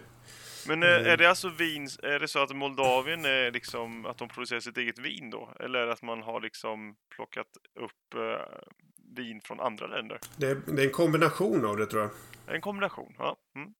Men 0.67 0.83
är, 0.83 0.87
är 0.87 1.17
det 1.17 1.29
alltså 1.29 1.49
vin, 1.49 1.89
är 2.03 2.19
det 2.19 2.27
så 2.27 2.39
att 2.39 2.55
Moldavien 2.55 3.25
är 3.25 3.51
liksom 3.51 4.05
att 4.05 4.17
de 4.17 4.29
producerar 4.29 4.59
sitt 4.59 4.77
eget 4.77 4.99
vin 4.99 5.29
då? 5.29 5.53
Eller 5.59 5.87
att 5.87 6.01
man 6.01 6.21
har 6.21 6.41
liksom 6.41 6.95
plockat 7.15 7.47
upp 7.75 8.13
eh, 8.15 8.59
vin 9.15 9.41
från 9.43 9.59
andra 9.59 9.87
länder? 9.87 10.19
Det 10.37 10.47
är, 10.47 10.61
det 10.65 10.81
är, 10.81 10.85
en 10.85 10.91
kombination 10.91 11.65
av 11.65 11.77
det 11.77 11.85
tror 11.85 12.01
jag. 12.01 12.11
En 12.55 12.61
kombination, 12.61 13.15
ja. 13.17 13.37
Mm. 13.55 13.73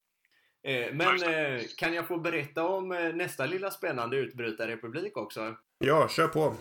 Eh, 0.64 0.94
men 0.94 1.24
eh, 1.24 1.62
kan 1.78 1.94
jag 1.94 2.08
få 2.08 2.18
berätta 2.18 2.68
om 2.68 2.92
eh, 2.92 3.14
nästa 3.14 3.46
lilla 3.46 3.72
spännande 3.72 4.18
utbrytarrepublik 4.18 5.18
också? 5.18 5.56
Ja, 5.80 6.08
kör 6.10 6.28
på. 6.28 6.56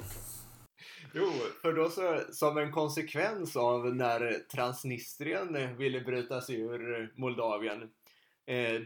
Jo, 1.15 1.33
för 1.63 1.73
då 1.73 1.91
så, 1.91 2.21
som 2.31 2.59
en 2.59 2.73
konsekvens 2.73 3.57
av 3.57 3.95
när 3.95 4.33
Transnistrien 4.53 5.77
ville 5.77 6.01
bryta 6.01 6.41
sig 6.41 6.61
ur 6.61 7.13
Moldavien 7.17 7.91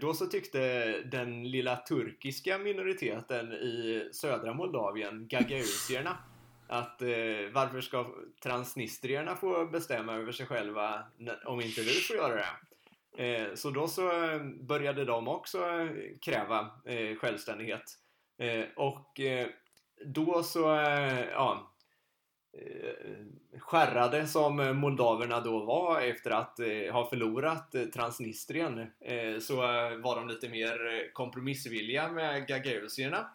då 0.01 0.15
så 0.15 0.27
tyckte 0.27 0.59
den 1.03 1.51
lilla 1.51 1.77
turkiska 1.77 2.59
minoriteten 2.59 3.53
i 3.53 4.09
södra 4.13 4.55
Moldavien, 4.55 5.29
gagausierna, 5.29 6.19
att 6.73 7.03
eh, 7.03 7.09
varför 7.53 7.81
ska 7.81 8.07
transnistrierna 8.43 9.37
få 9.37 9.67
bestämma 9.67 10.15
över 10.15 10.33
sig 10.33 10.47
själva 10.47 11.05
om 11.45 11.61
inte 11.61 11.81
vi 11.81 11.93
får 11.93 12.17
göra 12.17 12.35
det? 12.35 12.47
Eh, 13.17 13.55
så 13.55 13.71
då 13.71 13.89
så 13.89 14.25
eh, 14.25 14.43
började 14.45 15.05
de 15.05 15.29
också 15.29 15.59
eh, 15.59 15.89
kräva 16.21 16.71
självständighet. 17.21 17.99
Och 18.77 19.21
då 20.05 20.43
så, 20.43 20.61
ja, 21.33 21.73
skärrade 23.59 24.27
som 24.27 24.57
moldaverna 24.79 25.41
då 25.41 25.65
var 25.65 26.01
efter 26.01 26.31
att 26.31 26.59
ha 26.93 27.09
förlorat 27.11 27.75
Transnistrien 27.95 28.87
så 29.41 29.57
var 30.03 30.17
de 30.17 30.29
lite 30.29 30.49
mer 30.49 31.11
kompromissvilliga 31.13 32.09
med 32.09 32.47
gagausierna 32.47 33.27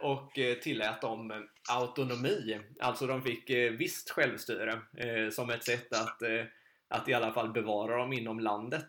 och 0.00 0.32
tillät 0.62 1.00
dem 1.00 1.48
autonomi. 1.70 2.60
Alltså 2.80 3.06
de 3.06 3.22
fick 3.22 3.50
visst 3.50 4.10
självstyre 4.10 4.80
som 5.30 5.50
ett 5.50 5.64
sätt 5.64 5.92
att, 5.92 6.22
att 6.88 7.08
i 7.08 7.14
alla 7.14 7.32
fall 7.32 7.52
bevara 7.52 7.96
dem 7.96 8.12
inom 8.12 8.40
landet. 8.40 8.88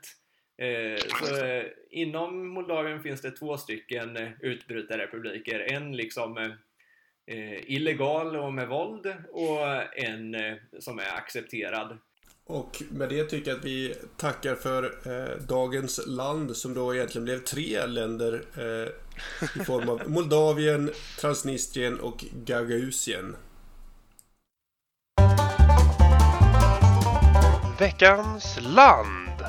Så 1.09 1.63
inom 1.89 2.47
Moldavien 2.47 3.03
finns 3.03 3.21
det 3.21 3.31
två 3.31 3.57
stycken 3.57 4.17
utbrytarrepubliker. 4.39 5.59
En 5.59 5.95
liksom 5.95 6.37
eh, 7.29 7.71
illegal 7.71 8.35
och 8.35 8.53
med 8.53 8.67
våld 8.67 9.13
och 9.31 9.97
en 9.97 10.35
eh, 10.35 10.55
som 10.79 10.99
är 10.99 11.17
accepterad. 11.17 11.97
Och 12.45 12.83
med 12.91 13.09
det 13.09 13.23
tycker 13.23 13.51
jag 13.51 13.57
att 13.57 13.65
vi 13.65 13.95
tackar 14.17 14.55
för 14.55 14.83
eh, 14.83 15.37
dagens 15.47 16.07
land 16.07 16.57
som 16.57 16.73
då 16.73 16.95
egentligen 16.95 17.25
blev 17.25 17.39
tre 17.39 17.85
länder 17.85 18.43
eh, 18.57 19.61
i 19.61 19.65
form 19.65 19.89
av 19.89 20.01
Moldavien, 20.09 20.91
Transnistrien 21.19 21.99
och 21.99 22.25
Gagausien. 22.45 23.35
Veckans 27.79 28.59
land. 28.61 29.43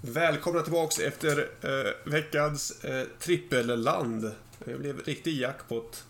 Välkomna 0.00 0.62
tillbaks 0.62 0.98
efter 0.98 1.38
eh, 1.38 2.12
veckans 2.12 2.84
eh, 2.84 3.06
trippelland. 3.18 4.30
Det 4.64 4.78
blev 4.78 5.00
riktig 5.00 5.40
jackpot. 5.40 6.04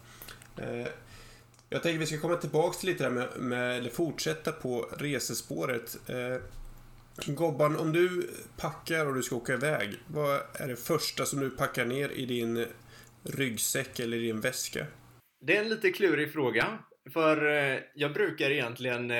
Eh, 0.56 0.86
jag 1.68 1.82
tänker 1.82 1.98
vi 1.98 2.06
ska 2.06 2.18
komma 2.18 2.36
tillbaks 2.36 2.78
till 2.78 2.88
lite 2.88 3.04
där 3.04 3.10
med, 3.10 3.28
med 3.36 3.78
eller 3.78 3.90
fortsätta 3.90 4.52
på 4.52 4.88
resespåret. 4.96 6.10
Eh, 6.10 6.36
Gobban, 7.34 7.76
om 7.76 7.92
du 7.92 8.30
packar 8.56 9.06
och 9.06 9.14
du 9.14 9.22
ska 9.22 9.36
åka 9.36 9.52
iväg, 9.52 9.94
vad 10.06 10.40
är 10.54 10.68
det 10.68 10.76
första 10.76 11.26
som 11.26 11.40
du 11.40 11.50
packar 11.50 11.84
ner 11.84 12.08
i 12.08 12.26
din 12.26 12.66
ryggsäck 13.22 14.00
eller 14.00 14.16
i 14.16 14.20
din 14.20 14.40
väska? 14.40 14.86
Det 15.46 15.56
är 15.56 15.60
en 15.60 15.68
lite 15.68 15.90
klurig 15.92 16.32
fråga. 16.32 16.78
För 17.12 17.46
eh, 17.46 17.78
jag 17.94 18.12
brukar 18.12 18.50
egentligen 18.50 19.10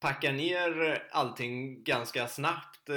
packa 0.00 0.32
ner 0.32 1.02
allting 1.10 1.84
ganska 1.84 2.28
snabbt 2.28 2.90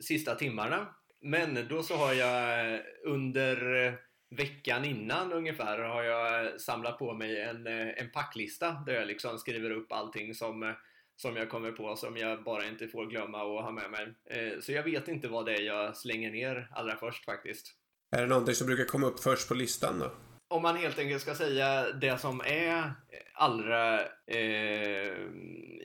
sista 0.00 0.34
timmarna. 0.34 0.86
Men 1.22 1.68
då 1.68 1.82
så 1.82 1.96
har 1.96 2.12
jag 2.12 2.80
under 3.04 3.96
veckan 4.30 4.84
innan 4.84 5.32
ungefär 5.32 5.78
har 5.78 6.02
jag 6.02 6.60
samlat 6.60 6.98
på 6.98 7.14
mig 7.14 7.42
en, 7.42 7.66
eh, 7.66 7.88
en 7.96 8.10
packlista 8.10 8.82
där 8.86 8.92
jag 8.92 9.06
liksom 9.06 9.38
skriver 9.38 9.70
upp 9.70 9.92
allting 9.92 10.34
som, 10.34 10.62
eh, 10.62 10.74
som 11.16 11.36
jag 11.36 11.50
kommer 11.50 11.72
på 11.72 11.96
som 11.96 12.16
jag 12.16 12.44
bara 12.44 12.66
inte 12.66 12.88
får 12.88 13.06
glömma 13.06 13.38
att 13.38 13.64
ha 13.64 13.70
med 13.70 13.90
mig. 13.90 14.14
Eh, 14.30 14.60
så 14.60 14.72
jag 14.72 14.82
vet 14.82 15.08
inte 15.08 15.28
vad 15.28 15.46
det 15.46 15.54
är 15.54 15.62
jag 15.62 15.96
slänger 15.96 16.30
ner 16.30 16.68
allra 16.72 16.96
först 16.96 17.24
faktiskt. 17.24 17.74
Är 18.16 18.20
det 18.20 18.26
någonting 18.26 18.54
som 18.54 18.66
brukar 18.66 18.84
komma 18.84 19.06
upp 19.06 19.20
först 19.20 19.48
på 19.48 19.54
listan 19.54 19.98
då? 19.98 20.10
Om 20.48 20.62
man 20.62 20.76
helt 20.76 20.98
enkelt 20.98 21.22
ska 21.22 21.34
säga 21.34 21.92
det 21.92 22.18
som 22.18 22.40
är 22.40 22.92
allra, 23.34 24.00
eh, 24.26 25.16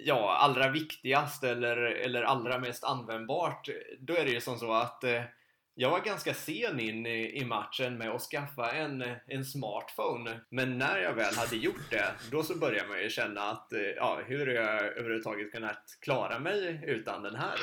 ja, 0.05 0.37
allra 0.37 0.69
viktigast 0.69 1.43
eller, 1.43 1.77
eller 1.77 2.23
allra 2.23 2.59
mest 2.59 2.83
användbart, 2.83 3.69
då 3.99 4.15
är 4.15 4.25
det 4.25 4.31
ju 4.31 4.41
som 4.41 4.59
så 4.59 4.73
att 4.73 5.03
eh, 5.03 5.21
jag 5.81 5.89
var 5.89 5.99
ganska 5.99 6.33
sen 6.33 6.79
in 6.79 7.05
i, 7.05 7.45
matchen 7.45 7.97
med 7.97 8.09
att 8.09 8.21
skaffa 8.21 8.71
en, 8.71 9.03
en 9.27 9.45
smartphone. 9.45 10.39
Men 10.49 10.77
när 10.77 10.97
jag 10.97 11.13
väl 11.13 11.35
hade 11.35 11.55
gjort 11.55 11.89
det, 11.89 12.13
då 12.31 12.43
så 12.43 12.57
började 12.57 12.87
man 12.89 13.03
ju 13.03 13.09
känna 13.09 13.41
att 13.41 13.73
eh, 13.73 13.81
ja, 13.81 14.19
hur 14.25 14.47
har 14.47 14.53
jag 14.53 14.81
överhuvudtaget 14.81 15.51
kunnat 15.51 15.97
klara 16.01 16.39
mig 16.39 16.83
utan 16.87 17.23
den 17.23 17.35
här? 17.35 17.57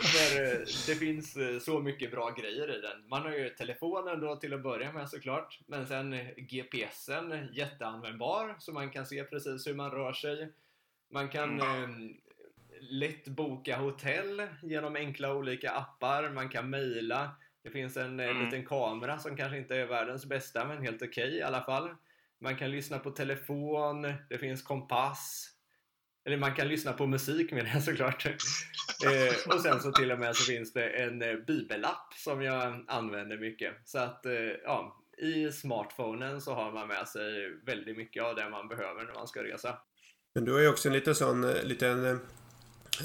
För 0.00 0.42
eh, 0.42 0.58
det 0.86 0.94
finns 0.94 1.36
eh, 1.36 1.58
så 1.58 1.80
mycket 1.80 2.10
bra 2.10 2.30
grejer 2.30 2.78
i 2.78 2.80
den. 2.80 3.08
Man 3.08 3.22
har 3.22 3.32
ju 3.32 3.48
telefonen 3.48 4.20
då 4.20 4.36
till 4.36 4.54
att 4.54 4.62
börja 4.62 4.92
med 4.92 5.10
såklart. 5.10 5.60
Men 5.66 5.86
sen 5.86 6.16
GPSen, 6.36 7.48
jätteanvändbar, 7.52 8.56
så 8.58 8.72
man 8.72 8.90
kan 8.90 9.06
se 9.06 9.24
precis 9.24 9.66
hur 9.66 9.74
man 9.74 9.90
rör 9.90 10.12
sig. 10.12 10.52
Man 11.10 11.28
kan 11.28 11.60
mm 11.60 12.14
lätt 12.92 13.28
boka 13.28 13.76
hotell 13.76 14.42
genom 14.62 14.96
enkla 14.96 15.34
olika 15.34 15.70
appar. 15.70 16.30
Man 16.30 16.48
kan 16.48 16.70
mejla. 16.70 17.30
Det 17.62 17.70
finns 17.70 17.96
en 17.96 18.20
eh, 18.20 18.28
mm. 18.28 18.44
liten 18.44 18.66
kamera 18.66 19.18
som 19.18 19.36
kanske 19.36 19.58
inte 19.58 19.76
är 19.76 19.86
världens 19.86 20.26
bästa 20.26 20.64
men 20.64 20.82
helt 20.82 21.02
okej 21.02 21.26
okay, 21.26 21.38
i 21.38 21.42
alla 21.42 21.62
fall. 21.62 21.90
Man 22.40 22.56
kan 22.56 22.70
lyssna 22.70 22.98
på 22.98 23.10
telefon. 23.10 24.12
Det 24.28 24.38
finns 24.38 24.62
kompass. 24.62 25.48
Eller 26.24 26.36
man 26.36 26.54
kan 26.54 26.68
lyssna 26.68 26.92
på 26.92 27.06
musik 27.06 27.52
menar 27.52 27.70
jag 27.74 27.82
såklart. 27.82 28.26
eh, 28.26 29.54
och 29.54 29.60
sen 29.60 29.80
så 29.80 29.92
till 29.92 30.12
och 30.12 30.18
med 30.18 30.36
så 30.36 30.52
finns 30.52 30.72
det 30.72 30.88
en 30.88 31.22
eh, 31.22 31.36
bibelapp 31.36 32.14
som 32.14 32.42
jag 32.42 32.84
använder 32.88 33.38
mycket. 33.38 33.74
Så 33.84 33.98
att 33.98 34.26
eh, 34.26 34.32
ja, 34.64 35.02
i 35.18 35.52
smartphonen 35.52 36.40
så 36.40 36.54
har 36.54 36.72
man 36.72 36.88
med 36.88 37.08
sig 37.08 37.50
väldigt 37.66 37.96
mycket 37.96 38.22
av 38.22 38.34
det 38.34 38.48
man 38.48 38.68
behöver 38.68 39.04
när 39.04 39.14
man 39.14 39.28
ska 39.28 39.44
resa. 39.44 39.78
Men 40.34 40.44
du 40.44 40.52
har 40.52 40.60
ju 40.60 40.68
också 40.68 40.88
en 40.88 40.94
liten 40.94 41.14
sån 41.14 41.44
eh, 41.44 41.64
liten 41.64 42.20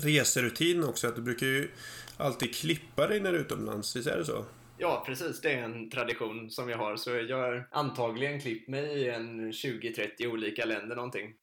reserutin 0.04 0.84
också. 0.84 1.08
Att 1.08 1.16
du 1.16 1.22
brukar 1.22 1.45
ju 1.45 1.70
alltid 2.18 2.56
klippa 2.56 3.08
dig 3.08 3.20
när 3.20 3.32
du 3.32 3.38
är 3.38 3.41
utomlands. 3.41 3.95
Visst 3.95 4.08
är 4.08 4.18
det 4.18 4.26
så? 4.26 4.45
Ja, 4.78 5.04
precis. 5.06 5.41
Det 5.41 5.54
är 5.54 5.64
en 5.64 5.89
tradition 5.89 6.50
som 6.50 6.70
jag 6.70 6.78
har. 6.78 6.95
Så 6.95 7.10
jag 7.10 7.38
har 7.38 7.68
antagligen 7.72 8.41
klippt 8.41 8.70
mig 8.70 8.86
i 8.86 9.10
en 9.10 9.52
20-30 9.52 10.28
olika 10.28 10.66
länder 10.66 10.95
någonting. 10.95 11.34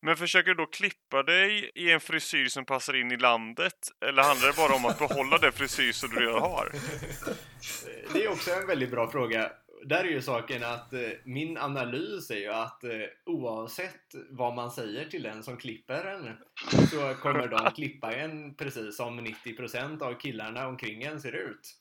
Men 0.00 0.16
försöker 0.16 0.48
du 0.48 0.54
då 0.54 0.66
klippa 0.66 1.22
dig 1.22 1.70
i 1.74 1.90
en 1.90 2.00
frisyr 2.00 2.46
som 2.46 2.64
passar 2.64 2.96
in 2.96 3.12
i 3.12 3.16
landet? 3.16 3.74
Eller 4.06 4.22
handlar 4.22 4.48
det 4.48 4.56
bara 4.56 4.74
om 4.74 4.84
att 4.84 4.98
behålla 4.98 5.38
den 5.38 5.52
frisyr 5.52 5.92
som 5.92 6.10
du 6.10 6.20
redan 6.20 6.40
har? 6.40 6.72
Det 8.12 8.24
är 8.24 8.28
också 8.28 8.50
en 8.50 8.66
väldigt 8.66 8.90
bra 8.90 9.10
fråga. 9.10 9.50
Där 9.88 10.04
är 10.04 10.08
ju 10.08 10.22
saken 10.22 10.64
att 10.64 10.92
eh, 10.92 11.10
min 11.24 11.58
analys 11.58 12.30
är 12.30 12.36
ju 12.36 12.48
att 12.48 12.84
eh, 12.84 12.90
oavsett 13.26 14.14
vad 14.30 14.54
man 14.54 14.70
säger 14.70 15.04
till 15.04 15.22
den 15.22 15.42
som 15.42 15.56
klipper 15.56 16.04
en 16.04 16.36
så 16.86 17.14
kommer 17.14 17.48
de 17.48 17.70
klippa 17.70 18.12
en 18.14 18.54
precis 18.54 18.96
som 18.96 19.20
90% 19.20 20.02
av 20.02 20.14
killarna 20.14 20.66
omkring 20.66 21.02
en 21.02 21.20
ser 21.20 21.32
ut. 21.32 21.74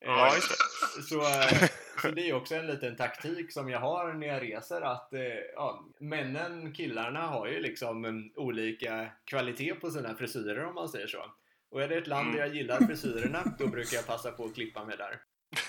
Ja, 0.00 0.26
Eh, 0.26 0.34
det. 0.34 1.02
Så, 1.02 1.20
eh, 1.20 1.68
så 2.02 2.10
det 2.10 2.28
är 2.28 2.34
också 2.34 2.54
en 2.54 2.66
liten 2.66 2.96
taktik 2.96 3.52
som 3.52 3.68
jag 3.68 3.80
har 3.80 4.12
när 4.12 4.26
jag 4.26 4.42
reser 4.42 4.80
att 4.80 5.14
eh, 5.14 5.20
ja, 5.54 5.84
männen, 5.98 6.72
killarna 6.72 7.20
har 7.20 7.46
ju 7.46 7.60
liksom 7.60 8.04
en 8.04 8.32
olika 8.36 9.08
kvalitet 9.24 9.74
på 9.74 9.90
sina 9.90 10.14
frisyrer 10.14 10.64
om 10.64 10.74
man 10.74 10.88
säger 10.88 11.06
så. 11.06 11.24
Och 11.70 11.82
är 11.82 11.88
det 11.88 11.96
ett 11.96 12.06
land 12.06 12.32
där 12.32 12.40
jag 12.40 12.54
gillar 12.54 12.86
frisyrerna, 12.86 13.54
då 13.58 13.66
brukar 13.66 13.96
jag 13.96 14.06
passa 14.06 14.30
på 14.30 14.44
att 14.44 14.54
klippa 14.54 14.84
mig 14.84 14.96
där. 14.96 15.20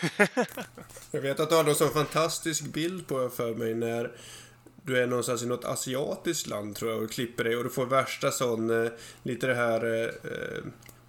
Jag 1.12 1.22
vet 1.22 1.40
att 1.40 1.50
du 1.50 1.56
har 1.56 1.64
någon 1.64 1.76
sån 1.76 1.90
fantastisk 1.90 2.64
bild 2.64 3.08
på 3.08 3.30
för 3.30 3.56
mig 3.56 3.76
när 3.76 4.12
du 4.84 4.98
är 4.98 5.08
någonstans 5.08 5.44
i 5.44 5.46
något 5.46 5.66
asiatiskt 5.66 6.48
land 6.48 6.76
tror 6.76 6.92
jag 6.92 7.04
och 7.04 7.12
klipper 7.12 7.44
dig 7.44 7.56
och 7.56 7.64
du 7.64 7.70
får 7.70 7.86
värsta 7.86 8.32
sån, 8.32 8.86
eh, 8.86 8.92
lite 9.24 9.48
det 9.48 9.56
här 9.56 9.86
eh, 9.86 10.32
eh, 10.32 10.64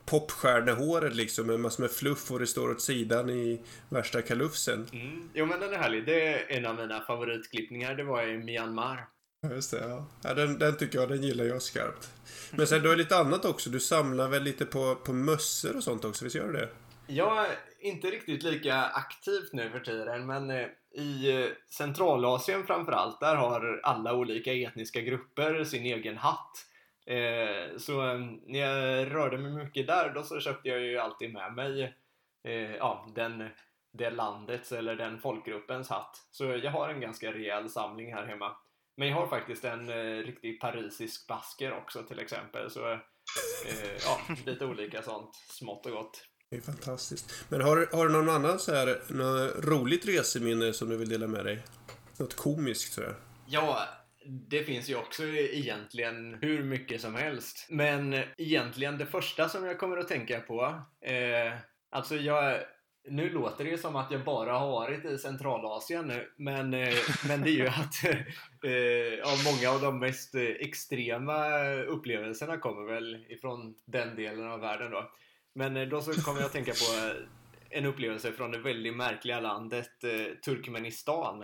popstjärnehåret 0.06 1.14
liksom 1.14 1.46
med 1.46 1.60
massor 1.60 1.82
med 1.82 1.90
fluff 1.90 2.30
och 2.30 2.38
det 2.38 2.46
står 2.46 2.70
åt 2.70 2.82
sidan 2.82 3.30
i 3.30 3.60
värsta 3.88 4.22
kalufsen. 4.22 4.86
Mm. 4.92 5.28
Jo 5.34 5.46
men 5.46 5.60
den 5.60 5.72
är 5.72 5.78
härlig. 5.78 6.06
Det 6.06 6.26
är 6.26 6.58
en 6.58 6.66
av 6.66 6.76
mina 6.76 7.00
favoritklippningar. 7.00 7.94
Det 7.94 8.04
var 8.04 8.22
i 8.22 8.38
Myanmar. 8.38 9.08
Ja, 9.42 9.54
just 9.54 9.70
det. 9.70 9.88
Ja. 9.88 10.06
Ja, 10.22 10.34
den, 10.34 10.58
den 10.58 10.76
tycker 10.76 10.98
jag, 10.98 11.08
den 11.08 11.22
gillar 11.22 11.44
jag 11.44 11.62
skarpt. 11.62 12.10
Men 12.50 12.66
sen 12.66 12.82
du 12.82 12.88
har 12.88 12.96
lite 12.96 13.16
annat 13.16 13.44
också. 13.44 13.70
Du 13.70 13.80
samlar 13.80 14.28
väl 14.28 14.42
lite 14.42 14.66
på, 14.66 14.94
på 14.94 15.12
mössor 15.12 15.76
och 15.76 15.84
sånt 15.84 16.04
också, 16.04 16.24
visst 16.24 16.36
gör 16.36 16.46
du 16.46 16.52
det? 16.52 16.68
Är 17.08 17.46
inte 17.80 18.10
riktigt 18.10 18.42
lika 18.42 18.74
aktivt 18.74 19.52
nu 19.52 19.70
för 19.70 19.80
tiden, 19.80 20.26
men 20.26 20.50
eh, 20.50 20.66
i 20.94 21.42
eh, 21.42 21.50
Centralasien 21.68 22.66
framförallt, 22.66 23.20
där 23.20 23.36
har 23.36 23.80
alla 23.82 24.14
olika 24.14 24.52
etniska 24.52 25.00
grupper 25.00 25.64
sin 25.64 25.86
egen 25.86 26.16
hatt. 26.16 26.66
Eh, 27.06 27.76
så 27.78 28.14
när 28.46 28.58
jag 28.58 29.14
rörde 29.14 29.38
mig 29.38 29.64
mycket 29.64 29.86
där, 29.86 30.12
då 30.14 30.22
så 30.22 30.40
köpte 30.40 30.68
jag 30.68 30.80
ju 30.80 30.98
alltid 30.98 31.32
med 31.32 31.54
mig 31.54 31.94
ja, 32.78 33.08
den, 33.14 33.48
det 33.92 34.10
landets 34.10 34.72
eller 34.72 34.96
den 34.96 35.20
folkgruppens 35.20 35.88
hatt. 35.88 36.26
Så 36.30 36.44
jag 36.44 36.70
har 36.70 36.88
en 36.88 37.00
ganska 37.00 37.32
rejäl 37.32 37.68
samling 37.68 38.14
här 38.14 38.26
hemma. 38.26 38.56
Men 38.96 39.08
jag 39.08 39.16
har 39.16 39.26
faktiskt 39.26 39.64
en 39.64 39.92
riktig 40.22 40.60
parisisk 40.60 41.26
basker 41.26 41.72
också 41.72 42.02
till 42.02 42.18
exempel. 42.18 42.70
Så 42.70 42.98
ja, 44.04 44.20
lite 44.46 44.64
olika 44.64 45.02
sånt 45.02 45.34
smått 45.34 45.86
och 45.86 45.92
gott. 45.92 46.29
Det 46.50 46.56
är 46.56 46.60
fantastiskt. 46.60 47.44
Men 47.48 47.60
har, 47.60 47.88
har 47.92 48.06
du 48.06 48.12
någon 48.12 48.28
annan 48.28 48.58
så 48.58 48.74
här, 48.74 49.00
något 49.08 49.64
roligt 49.64 50.08
reseminne 50.08 50.72
som 50.72 50.88
du 50.88 50.96
vill 50.96 51.08
dela 51.08 51.26
med 51.26 51.44
dig? 51.44 51.62
Något 52.16 52.36
komiskt 52.36 52.92
sådär? 52.92 53.14
Ja, 53.46 53.88
det 54.24 54.64
finns 54.64 54.90
ju 54.90 54.96
också 54.96 55.24
egentligen 55.24 56.38
hur 56.40 56.64
mycket 56.64 57.00
som 57.00 57.14
helst. 57.14 57.66
Men 57.68 58.22
egentligen 58.36 58.98
det 58.98 59.06
första 59.06 59.48
som 59.48 59.64
jag 59.64 59.78
kommer 59.78 59.96
att 59.96 60.08
tänka 60.08 60.40
på, 60.40 60.82
eh, 61.00 61.52
alltså 61.90 62.16
jag 62.16 62.60
nu 63.08 63.30
låter 63.30 63.64
det 63.64 63.70
ju 63.70 63.78
som 63.78 63.96
att 63.96 64.10
jag 64.10 64.24
bara 64.24 64.52
har 64.52 64.70
varit 64.70 65.04
i 65.04 65.18
Centralasien 65.18 66.06
nu, 66.06 66.32
men, 66.36 66.74
eh, 66.74 66.94
men 67.28 67.42
det 67.42 67.50
är 67.50 67.52
ju 67.52 67.68
att 67.68 68.04
eh, 68.64 69.52
många 69.52 69.70
av 69.70 69.80
de 69.80 69.98
mest 69.98 70.34
extrema 70.34 71.64
upplevelserna 71.72 72.56
kommer 72.56 72.94
väl 72.94 73.26
ifrån 73.28 73.74
den 73.84 74.16
delen 74.16 74.50
av 74.50 74.60
världen 74.60 74.90
då. 74.90 75.10
Men 75.54 75.76
eh, 75.76 75.88
då 75.88 76.00
så 76.00 76.12
kommer 76.12 76.40
jag 76.40 76.46
att 76.46 76.52
tänka 76.52 76.72
på 76.72 77.06
eh, 77.06 77.78
en 77.78 77.86
upplevelse 77.86 78.32
från 78.32 78.50
det 78.50 78.58
väldigt 78.58 78.96
märkliga 78.96 79.40
landet 79.40 80.04
eh, 80.04 80.34
Turkmenistan. 80.44 81.42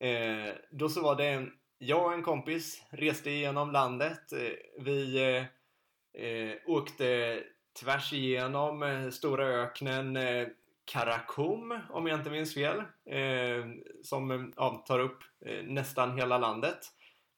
Eh, 0.00 0.54
då 0.70 0.88
så 0.88 1.02
var 1.02 1.16
det 1.16 1.46
jag 1.78 2.06
och 2.06 2.12
en 2.12 2.22
kompis 2.22 2.82
reste 2.90 3.30
igenom 3.30 3.72
landet. 3.72 4.32
Eh, 4.32 4.84
Vi 4.84 5.22
eh, 5.36 6.24
eh, 6.24 6.54
åkte 6.66 7.40
tvärs 7.80 8.12
igenom 8.12 8.82
eh, 8.82 9.10
stora 9.10 9.46
öknen 9.46 10.16
eh, 10.16 10.48
Karakum, 10.84 11.80
om 11.90 12.06
jag 12.06 12.18
inte 12.20 12.30
minns 12.30 12.54
fel, 12.54 12.78
eh, 13.10 13.64
som 14.02 14.30
eh, 14.30 14.40
ja, 14.56 14.84
tar 14.86 14.98
upp 14.98 15.18
eh, 15.46 15.64
nästan 15.64 16.18
hela 16.18 16.38
landet. 16.38 16.78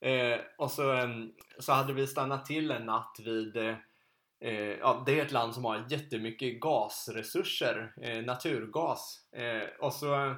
Eh, 0.00 0.40
och 0.58 0.70
så, 0.70 0.92
eh, 0.92 1.08
så 1.58 1.72
hade 1.72 1.92
vi 1.92 2.06
stannat 2.06 2.46
till 2.46 2.70
en 2.70 2.86
natt 2.86 3.16
vid 3.24 3.76
eh, 4.40 4.78
ja, 4.78 5.02
det 5.06 5.20
är 5.20 5.24
ett 5.24 5.32
land 5.32 5.54
som 5.54 5.64
har 5.64 5.86
jättemycket 5.88 6.60
gasresurser, 6.60 7.92
eh, 8.02 8.24
naturgas. 8.24 9.20
Eh, 9.32 9.68
och 9.80 9.92
så 9.92 10.14
eh, 10.14 10.34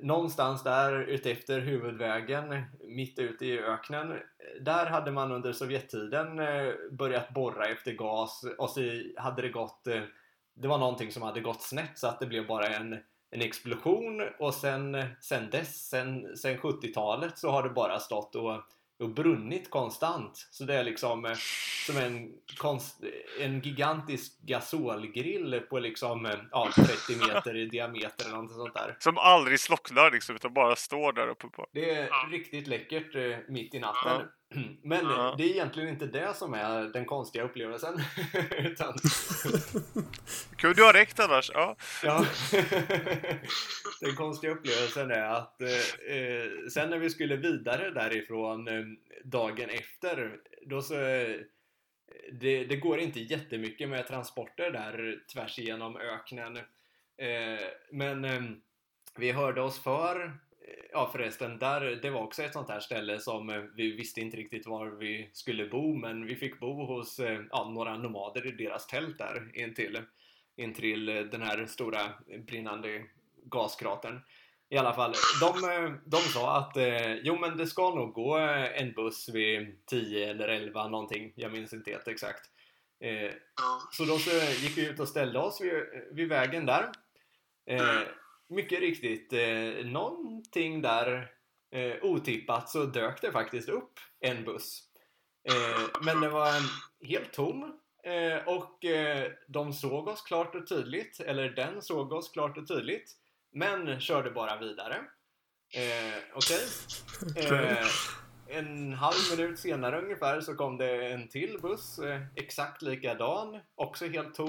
någonstans 0.00 0.62
där 0.62 1.00
utefter 1.00 1.60
huvudvägen, 1.60 2.62
mitt 2.80 3.18
ute 3.18 3.46
i 3.46 3.58
öknen, 3.58 4.12
eh, 4.12 4.18
där 4.60 4.86
hade 4.86 5.10
man 5.10 5.32
under 5.32 5.52
Sovjettiden 5.52 6.38
eh, 6.38 6.72
börjat 6.90 7.34
borra 7.34 7.66
efter 7.66 7.92
gas 7.92 8.44
och 8.58 8.70
så 8.70 8.80
hade 9.16 9.42
det 9.42 9.48
gått, 9.48 9.86
eh, 9.86 10.02
det 10.54 10.68
var 10.68 10.78
någonting 10.78 11.12
som 11.12 11.22
hade 11.22 11.40
gått 11.40 11.62
snett 11.62 11.98
så 11.98 12.06
att 12.06 12.20
det 12.20 12.26
blev 12.26 12.46
bara 12.46 12.66
en, 12.66 12.92
en 13.30 13.42
explosion 13.42 14.22
och 14.38 14.54
sen, 14.54 14.94
eh, 14.94 15.06
sen 15.20 15.50
dess, 15.50 15.88
sen, 15.88 16.36
sen 16.36 16.58
70-talet 16.58 17.38
så 17.38 17.50
har 17.50 17.62
det 17.62 17.70
bara 17.70 17.98
stått 17.98 18.34
och 18.34 18.62
och 19.00 19.10
brunnit 19.10 19.70
konstant. 19.70 20.48
Så 20.50 20.64
det 20.64 20.74
är 20.74 20.84
liksom 20.84 21.24
eh, 21.24 21.32
som 21.86 21.96
en, 21.96 22.32
konst, 22.56 23.00
en 23.40 23.60
gigantisk 23.60 24.40
gasolgrill 24.42 25.60
på 25.70 25.78
liksom 25.78 26.26
eh, 26.26 26.34
ja, 26.50 26.68
30 26.74 27.16
meter 27.16 27.56
i 27.56 27.66
diameter 27.66 28.24
eller 28.26 28.36
något 28.36 28.52
sånt 28.52 28.74
där. 28.74 28.96
Som 28.98 29.18
aldrig 29.18 29.60
slocknar 29.60 30.10
liksom, 30.10 30.34
utan 30.36 30.52
bara 30.54 30.76
står 30.76 31.12
där 31.12 31.28
uppe 31.28 31.48
på. 31.48 31.66
Det 31.72 31.90
är 31.90 32.30
riktigt 32.30 32.66
läckert 32.66 33.14
eh, 33.14 33.38
mitt 33.48 33.74
i 33.74 33.78
natten. 33.78 34.26
Men 34.82 35.04
Ja. 35.06 35.34
det 35.38 35.44
är 35.44 35.48
egentligen 35.50 35.88
inte 35.88 36.06
det 36.06 36.36
som 36.36 36.54
är 36.54 36.82
den 36.82 37.04
konstiga 37.04 37.44
upplevelsen. 37.44 37.94
Utan, 38.58 38.94
Kunde 40.62 40.76
du 40.76 40.84
har 40.84 40.92
räckt 40.92 41.20
annars. 41.20 41.50
Ja. 41.54 41.76
ja. 42.02 42.26
den 44.00 44.14
konstiga 44.16 44.52
upplevelsen 44.52 45.10
är 45.10 45.22
att 45.22 45.62
eh, 45.62 46.16
eh, 46.16 46.50
sen 46.72 46.90
när 46.90 46.98
vi 46.98 47.10
skulle 47.10 47.36
vidare 47.36 47.90
därifrån 47.90 48.68
eh, 48.68 48.84
dagen 49.24 49.70
efter, 49.70 50.36
då 50.66 50.82
så 50.82 50.94
eh, 50.94 51.36
det, 52.32 52.64
det 52.64 52.76
går 52.76 52.98
inte 52.98 53.20
jättemycket 53.20 53.88
med 53.88 54.06
transporter 54.06 54.70
där 54.70 55.18
tvärs 55.32 55.58
igenom 55.58 55.96
öknen. 55.96 56.56
Eh, 57.16 57.66
men 57.90 58.24
eh, 58.24 58.42
vi 59.16 59.32
hörde 59.32 59.62
oss 59.62 59.82
för, 59.82 60.24
eh, 60.24 60.84
ja 60.92 61.10
förresten, 61.12 61.58
där, 61.58 61.80
det 62.02 62.10
var 62.10 62.22
också 62.22 62.42
ett 62.42 62.52
sånt 62.52 62.68
här 62.68 62.80
ställe 62.80 63.20
som 63.20 63.50
eh, 63.50 63.62
vi 63.76 63.92
visste 63.92 64.20
inte 64.20 64.36
riktigt 64.36 64.66
var 64.66 64.86
vi 64.86 65.30
skulle 65.32 65.66
bo, 65.66 65.94
men 65.94 66.26
vi 66.26 66.36
fick 66.36 66.60
bo 66.60 66.84
hos 66.84 67.18
eh, 67.18 67.40
ja, 67.50 67.70
några 67.74 67.96
nomader 67.96 68.46
i 68.46 68.64
deras 68.64 68.86
tält 68.86 69.18
där 69.18 69.50
intill, 69.54 69.98
intill 70.56 71.08
eh, 71.08 71.22
den 71.22 71.42
här 71.42 71.66
stora 71.66 72.12
brinnande 72.46 73.04
gaskratern. 73.44 74.20
I 74.68 74.76
alla 74.76 74.94
fall, 74.94 75.14
de, 75.40 75.70
eh, 75.70 75.92
de 76.04 76.16
sa 76.16 76.56
att 76.56 76.76
eh, 76.76 77.14
jo 77.14 77.38
men 77.38 77.56
det 77.56 77.66
ska 77.66 77.94
nog 77.94 78.12
gå 78.12 78.38
eh, 78.38 78.82
en 78.82 78.92
buss 78.92 79.28
vid 79.28 79.86
10 79.86 80.30
eller 80.30 80.48
11 80.48 80.88
någonting, 80.88 81.32
jag 81.36 81.52
minns 81.52 81.72
inte 81.72 81.90
helt 81.90 82.08
exakt. 82.08 82.50
Eh, 83.00 83.32
så 83.92 84.04
då 84.04 84.18
så 84.18 84.30
gick 84.30 84.78
vi 84.78 84.88
ut 84.88 85.00
och 85.00 85.08
ställde 85.08 85.38
oss 85.38 85.60
vid, 85.60 85.72
vid 86.12 86.28
vägen 86.28 86.66
där. 86.66 86.90
Eh, 87.66 88.00
mycket 88.48 88.80
riktigt, 88.80 89.32
eh, 89.32 89.86
någonting 89.86 90.82
där 90.82 91.30
eh, 91.70 91.94
otippat 92.02 92.68
så 92.68 92.84
dök 92.84 93.20
det 93.20 93.32
faktiskt 93.32 93.68
upp 93.68 93.92
en 94.20 94.44
buss. 94.44 94.88
Men 96.04 96.20
den 96.20 96.30
var 96.30 96.52
helt 97.06 97.32
tom 97.32 97.80
eh, 98.02 98.48
och 98.48 98.84
eh, 98.84 99.32
de 99.48 99.72
såg 99.72 100.08
oss 100.08 100.22
klart 100.22 100.54
och 100.54 100.68
tydligt, 100.68 101.20
eller 101.20 101.50
den 101.50 101.82
såg 101.82 102.12
oss 102.12 102.30
klart 102.30 102.58
och 102.58 102.68
tydligt, 102.68 103.10
men 103.52 104.00
körde 104.00 104.30
bara 104.30 104.58
vidare. 104.58 104.96
Eh, 105.74 106.22
Okej? 106.34 106.66
Eh, 107.36 107.86
en 108.52 108.92
halv 108.92 109.16
minut 109.30 109.58
senare 109.58 110.02
ungefär 110.02 110.40
så 110.40 110.54
kom 110.54 110.78
det 110.78 111.12
en 111.12 111.28
till 111.28 111.58
buss, 111.62 111.98
eh, 111.98 112.20
exakt 112.36 112.82
likadan, 112.82 113.60
också 113.74 114.06
helt 114.06 114.34
tom. 114.34 114.48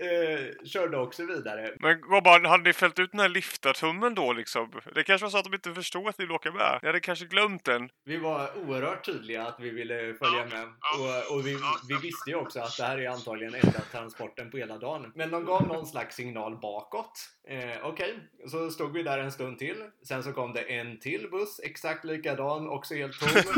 eh, 0.00 0.66
körde 0.66 0.96
också 0.98 1.26
vidare. 1.26 1.74
Men 1.80 2.00
gubbar, 2.00 2.48
hade 2.48 2.62
ni 2.64 2.72
fällt 2.72 2.98
ut 2.98 3.10
den 3.10 3.20
här 3.20 3.28
liftartummen 3.28 4.14
då 4.14 4.32
liksom? 4.32 4.80
Det 4.94 5.04
kanske 5.04 5.24
var 5.24 5.30
så 5.30 5.38
att 5.38 5.44
de 5.44 5.54
inte 5.54 5.74
förstod 5.74 6.08
att 6.08 6.18
ni 6.18 6.24
ville 6.24 6.34
åka 6.34 6.52
med. 6.52 6.78
Ni 6.82 6.88
hade 6.88 7.00
kanske 7.00 7.26
glömt 7.26 7.64
den. 7.64 7.90
Vi 8.04 8.16
var 8.16 8.50
oerhört 8.58 9.04
tydliga 9.04 9.46
att 9.46 9.60
vi 9.60 9.70
ville 9.70 10.14
följa 10.14 10.44
med. 10.46 10.68
Och, 10.98 11.36
och 11.36 11.46
vi, 11.46 11.56
vi 11.88 11.94
visste 12.02 12.30
ju 12.30 12.36
också 12.36 12.60
att 12.60 12.76
det 12.76 12.84
här 12.84 12.98
är 12.98 13.08
antagligen 13.08 13.54
enda 13.54 13.80
transporten 13.80 14.50
på 14.50 14.56
hela 14.56 14.78
dagen. 14.78 15.12
Men 15.14 15.30
de 15.30 15.44
gav 15.44 15.66
någon 15.66 15.86
slags 15.86 16.16
signal 16.16 16.56
bakåt. 16.56 17.28
Eh, 17.48 17.86
Okej, 17.86 18.18
så 18.46 18.70
stod 18.70 18.92
vi 18.92 19.02
där 19.02 19.18
en 19.18 19.32
stund 19.32 19.58
till. 19.58 19.84
Sen 20.02 20.22
så 20.22 20.32
kom 20.32 20.52
det 20.52 20.62
en 20.62 21.00
till 21.00 21.30
buss, 21.30 21.60
exakt 21.64 22.04
likadan, 22.04 22.68
också 22.68 22.94
helt 22.94 23.20
tom. 23.20 23.56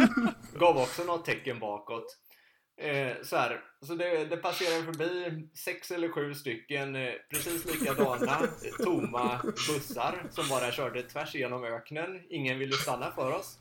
Gav 0.54 0.76
också 0.78 1.04
något 1.04 1.24
tecken 1.24 1.58
bakåt. 1.58 2.18
Eh, 2.76 3.12
så 3.22 3.36
här, 3.36 3.60
så 3.80 3.94
det, 3.94 4.24
det 4.24 4.36
passerade 4.36 4.84
förbi 4.84 5.42
sex 5.54 5.90
eller 5.90 6.08
sju 6.08 6.34
stycken 6.34 6.96
eh, 6.96 7.12
precis 7.30 7.64
likadana 7.64 8.48
tomma 8.84 9.40
bussar 9.44 10.26
som 10.30 10.48
bara 10.48 10.72
körde 10.72 11.02
tvärs 11.02 11.34
igenom 11.34 11.64
öknen. 11.64 12.22
Ingen 12.30 12.58
ville 12.58 12.72
stanna 12.72 13.10
för 13.10 13.32
oss. 13.32 13.58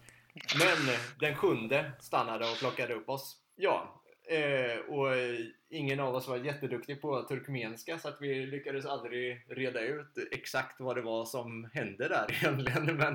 Men 0.59 0.95
den 1.19 1.35
sjunde 1.35 1.91
stannade 1.99 2.51
och 2.51 2.57
plockade 2.57 2.93
upp 2.93 3.09
oss. 3.09 3.37
Ja, 3.55 4.02
eh, 4.29 4.79
och 4.89 5.15
eh, 5.15 5.39
ingen 5.69 5.99
av 5.99 6.15
oss 6.15 6.27
var 6.27 6.37
jätteduktig 6.37 7.01
på 7.01 7.23
turkmenska 7.23 7.99
så 7.99 8.07
att 8.07 8.17
vi 8.19 8.45
lyckades 8.45 8.85
aldrig 8.85 9.45
reda 9.49 9.81
ut 9.81 10.17
exakt 10.31 10.79
vad 10.79 10.95
det 10.95 11.01
var 11.01 11.25
som 11.25 11.69
hände 11.73 12.07
där 12.07 12.25
egentligen. 12.31 12.85
Men, 12.85 13.13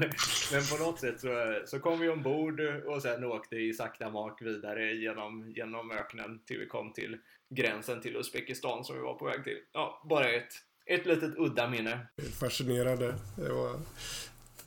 men 0.53 0.63
på 0.71 0.85
något 0.85 1.01
sätt 1.01 1.21
så, 1.21 1.63
så 1.67 1.81
kom 1.81 2.01
vi 2.01 2.09
ombord 2.09 2.61
och 2.61 3.03
sen 3.03 3.25
åkte 3.25 3.57
i 3.57 3.75
sakta 3.75 4.11
mak 4.11 4.43
vidare 4.43 4.93
genom, 4.93 5.53
genom 5.57 5.91
öknen 5.91 6.41
till 6.47 6.59
vi 6.59 6.67
kom 6.67 6.93
till 6.93 7.17
gränsen 7.51 8.01
till 8.01 8.17
Uzbekistan 8.17 8.85
som 8.85 8.97
vi 8.97 9.03
var 9.03 9.15
på 9.15 9.25
väg 9.25 9.45
till. 9.45 9.59
Ja, 9.73 10.03
bara 10.09 10.31
ett, 10.31 10.53
ett 10.87 11.07
litet 11.07 11.35
udda 11.39 11.69
minne. 11.69 12.07
Fascinerande. 12.41 13.15
Det 13.37 13.53
var 13.53 13.81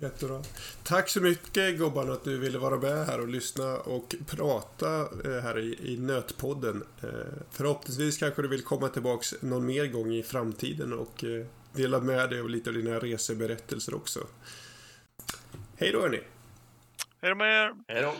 jättebra. 0.02 0.41
Tack 0.84 1.10
så 1.10 1.22
mycket 1.22 1.80
Gobban 1.80 2.12
att 2.12 2.24
du 2.24 2.38
ville 2.38 2.60
vara 2.60 2.78
med 2.80 3.06
här 3.06 3.20
och 3.22 3.28
lyssna 3.28 3.78
och 3.78 4.16
prata 4.28 4.99
eh, 4.99 5.41
här 5.43 5.60
i, 5.60 5.93
i 5.93 5.97
Nötpodden. 5.97 6.84
Eh, 7.04 7.10
Förhoppningsvis 7.52 8.18
kanske 8.18 8.41
du 8.41 8.47
vill 8.47 8.64
komma 8.64 8.89
tillbaks 8.89 9.36
någon 9.41 9.66
mer 9.66 9.88
gång 9.88 10.14
i 10.14 10.24
framtiden 10.24 10.93
och 10.93 11.24
eh, 11.24 11.45
dela 11.74 11.99
med 11.99 12.30
dig 12.30 12.39
av 12.39 12.49
lite 12.49 12.70
av 12.70 12.74
dina 12.76 12.99
reseberättelser 12.99 13.93
också. 13.95 14.20
Hej 15.78 15.91
då 15.91 16.02
hörni! 16.02 16.22
Hej 17.22 17.30
då 17.30 17.36
med 17.36 17.66
er! 17.66 17.74
Hej 17.88 18.02
då! 18.02 18.14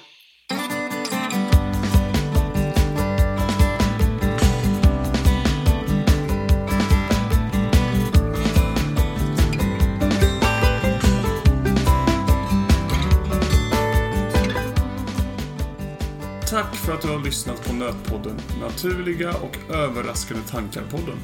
För 16.92 16.98
att 16.98 17.02
du 17.02 17.08
har 17.08 17.24
lyssnat 17.24 17.68
på 17.68 17.74
Nötpodden. 17.74 18.40
Naturliga 18.62 19.34
och 19.34 19.76
överraskande 19.76 20.44
tankar-podden. 20.44 21.18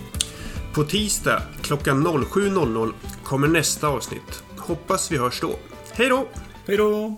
På 0.74 0.84
tisdag 0.84 1.42
klockan 1.62 2.08
07.00 2.08 2.94
kommer 3.24 3.48
nästa 3.48 3.88
avsnitt. 3.88 4.44
Hoppas 4.58 5.12
vi 5.12 5.18
hörs 5.18 5.42
då. 5.42 5.56
Hej 5.92 6.10
då! 6.10 6.28
Hej 6.68 6.78
då! 6.78 7.18